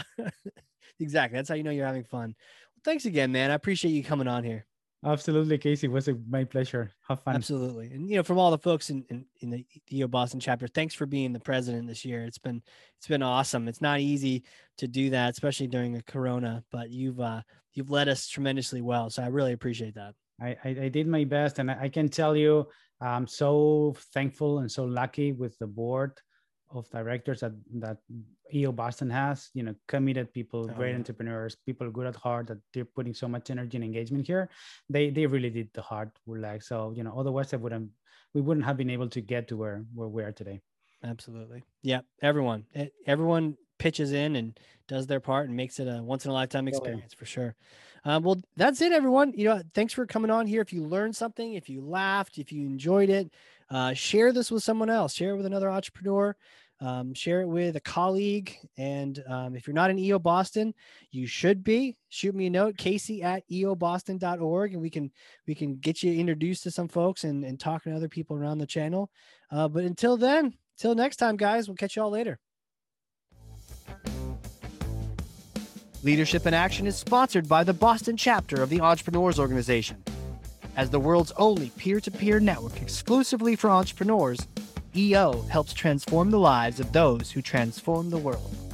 exactly. 1.02 1.36
That's 1.36 1.50
how 1.50 1.56
you 1.56 1.64
know 1.64 1.72
you're 1.72 1.86
having 1.86 2.06
fun. 2.06 2.28
Well, 2.30 2.82
thanks 2.86 3.04
again, 3.04 3.34
man. 3.34 3.52
I 3.52 3.56
appreciate 3.56 3.92
you 3.92 4.06
coming 4.06 4.30
on 4.30 4.46
here. 4.46 4.66
Absolutely, 5.04 5.58
Casey. 5.58 5.88
It 5.88 5.92
was 5.92 6.08
a, 6.08 6.16
my 6.30 6.44
pleasure. 6.44 6.92
Have 7.08 7.24
fun. 7.24 7.36
Absolutely. 7.36 7.88
And 7.92 8.08
you 8.08 8.18
know, 8.18 8.24
from 8.24 8.38
all 8.38 8.52
the 8.52 8.60
folks 8.60 8.92
in, 8.92 9.04
in, 9.10 9.26
in 9.40 9.50
the 9.50 9.66
EO 9.92 10.08
Boston 10.08 10.40
chapter, 10.40 10.68
thanks 10.68 10.94
for 10.94 11.08
being 11.08 11.34
the 11.34 11.40
president 11.40 11.88
this 11.88 12.06
year. 12.06 12.24
It's 12.24 12.38
been 12.38 12.62
it's 12.98 13.08
been 13.08 13.24
awesome. 13.24 13.68
It's 13.68 13.82
not 13.82 14.00
easy 14.00 14.44
to 14.78 14.88
do 14.88 15.10
that, 15.10 15.32
especially 15.32 15.68
during 15.68 15.96
a 15.96 16.04
corona, 16.04 16.64
but 16.72 16.92
you've 16.92 17.20
uh 17.20 17.42
you've 17.74 17.90
led 17.90 18.10
us 18.10 18.28
tremendously 18.28 18.82
well. 18.82 19.10
So 19.10 19.24
I 19.24 19.28
really 19.28 19.54
appreciate 19.54 19.96
that. 19.96 20.14
I, 20.40 20.56
I, 20.64 20.70
I 20.84 20.90
did 20.90 21.08
my 21.08 21.24
best 21.24 21.58
and 21.58 21.72
I, 21.72 21.84
I 21.84 21.90
can 21.90 22.08
tell 22.08 22.36
you 22.36 22.68
I'm 23.00 23.26
so 23.26 23.96
thankful 24.14 24.60
and 24.60 24.72
so 24.72 24.84
lucky 24.84 25.32
with 25.32 25.58
the 25.58 25.68
board 25.68 26.14
of 26.70 26.90
directors 26.92 27.40
that 27.40 27.54
that 27.76 27.98
EO 28.54 28.72
Boston 28.72 29.10
has, 29.10 29.50
you 29.54 29.64
know, 29.64 29.76
committed 29.88 30.34
people, 30.34 30.70
oh, 30.70 30.74
great 30.74 30.92
yeah. 30.92 30.98
entrepreneurs, 30.98 31.56
people 31.66 31.90
good 31.92 32.08
at 32.08 32.16
heart 32.16 32.48
that 32.48 32.60
they're 32.74 32.86
putting 32.86 33.14
so 33.14 33.28
much 33.28 33.50
energy 33.50 33.78
and 33.78 33.84
engagement 33.84 34.28
here. 34.28 34.50
They 34.90 35.10
they 35.10 35.26
really 35.26 35.50
did 35.50 35.70
the 35.74 35.82
hard 35.82 36.12
work. 36.26 36.64
So 36.64 36.94
you 36.96 37.04
know, 37.04 37.14
otherwise 37.18 37.54
I 37.54 37.58
wouldn't 37.58 37.92
we 38.34 38.42
wouldn't 38.42 38.66
have 38.66 38.78
been 38.78 38.90
able 38.90 39.10
to 39.10 39.22
get 39.22 39.48
to 39.50 39.58
where 39.58 39.84
where 39.94 40.08
we 40.08 40.24
are 40.24 40.32
today. 40.32 40.62
Absolutely. 41.04 41.64
Yeah. 41.82 42.02
Everyone, 42.22 42.66
everyone 43.08 43.58
pitches 43.80 44.12
in 44.12 44.36
and 44.36 44.60
does 44.88 45.08
their 45.08 45.20
part 45.20 45.48
and 45.48 45.58
makes 45.58 45.80
it 45.80 45.88
a 45.88 46.04
once 46.04 46.26
in 46.26 46.32
a 46.32 46.34
lifetime 46.34 46.68
experience 46.68 47.14
for 47.14 47.26
sure. 47.26 47.56
Um, 48.06 48.24
well, 48.24 48.42
that's 48.56 48.82
it, 48.82 48.92
everyone. 48.92 49.34
You 49.36 49.46
know, 49.46 49.62
thanks 49.74 49.94
for 49.94 50.06
coming 50.06 50.32
on 50.32 50.48
here. 50.48 50.62
If 50.62 50.74
you 50.74 50.84
learned 50.84 51.16
something, 51.16 51.54
if 51.54 51.70
you 51.70 51.82
laughed, 51.82 52.38
if 52.38 52.52
you 52.52 52.66
enjoyed 52.66 53.10
it, 53.10 53.32
uh, 53.70 53.94
share 53.94 54.32
this 54.32 54.52
with 54.52 54.64
someone 54.64 54.90
else. 54.90 55.14
Share 55.14 55.32
it 55.32 55.38
with 55.38 55.46
another 55.46 55.70
entrepreneur 55.70 56.36
um, 56.82 57.14
share 57.14 57.42
it 57.42 57.48
with 57.48 57.76
a 57.76 57.82
colleague. 57.82 58.58
And 58.78 59.24
um, 59.30 59.56
if 59.56 59.68
you're 59.68 59.74
not 59.74 59.92
in 59.92 60.00
EO 60.00 60.20
Boston, 60.20 60.74
you 61.12 61.28
should 61.28 61.64
be. 61.64 61.96
Shoot 62.10 62.36
me 62.36 62.48
a 62.48 62.50
note, 62.50 62.78
Casey 62.78 63.22
at 63.22 63.48
eoboston.org, 63.50 64.74
and 64.74 64.82
we 64.82 64.90
can 64.90 65.12
we 65.48 65.56
can 65.56 65.78
get 65.78 66.02
you 66.02 66.14
introduced 66.14 66.64
to 66.64 66.72
some 66.72 66.88
folks 66.88 67.24
and, 67.24 67.46
and 67.46 67.60
talking 67.60 67.92
to 67.92 67.96
other 67.96 68.10
people 68.10 68.36
around 68.36 68.58
the 68.58 68.66
channel. 68.66 69.12
Uh, 69.52 69.68
but 69.68 69.84
until 69.84 70.18
then, 70.18 70.54
until 70.78 70.96
next 70.96 71.18
time, 71.18 71.38
guys, 71.38 71.68
we'll 71.68 71.78
catch 71.78 71.96
you 71.96 72.02
all 72.02 72.10
later. 72.10 72.40
Leadership 76.04 76.48
in 76.48 76.54
Action 76.56 76.88
is 76.88 76.98
sponsored 76.98 77.48
by 77.48 77.64
the 77.64 77.74
Boston 77.74 78.18
chapter 78.18 78.64
of 78.64 78.70
the 78.70 78.82
Entrepreneurs 78.82 79.38
Organization. 79.38 80.04
As 80.76 80.90
the 80.90 81.00
world's 81.00 81.32
only 81.34 81.70
peer 81.72 82.00
to 82.00 82.10
peer 82.10 82.40
network 82.40 82.82
exclusively 82.82 83.56
for 83.56 83.70
entrepreneurs, 83.70 84.48
EO 84.96 85.42
helps 85.44 85.74
transform 85.74 86.32
the 86.32 86.40
lives 86.40 86.80
of 86.80 86.92
those 86.92 87.32
who 87.32 87.42
transform 87.42 88.10
the 88.10 88.18
world. 88.18 88.71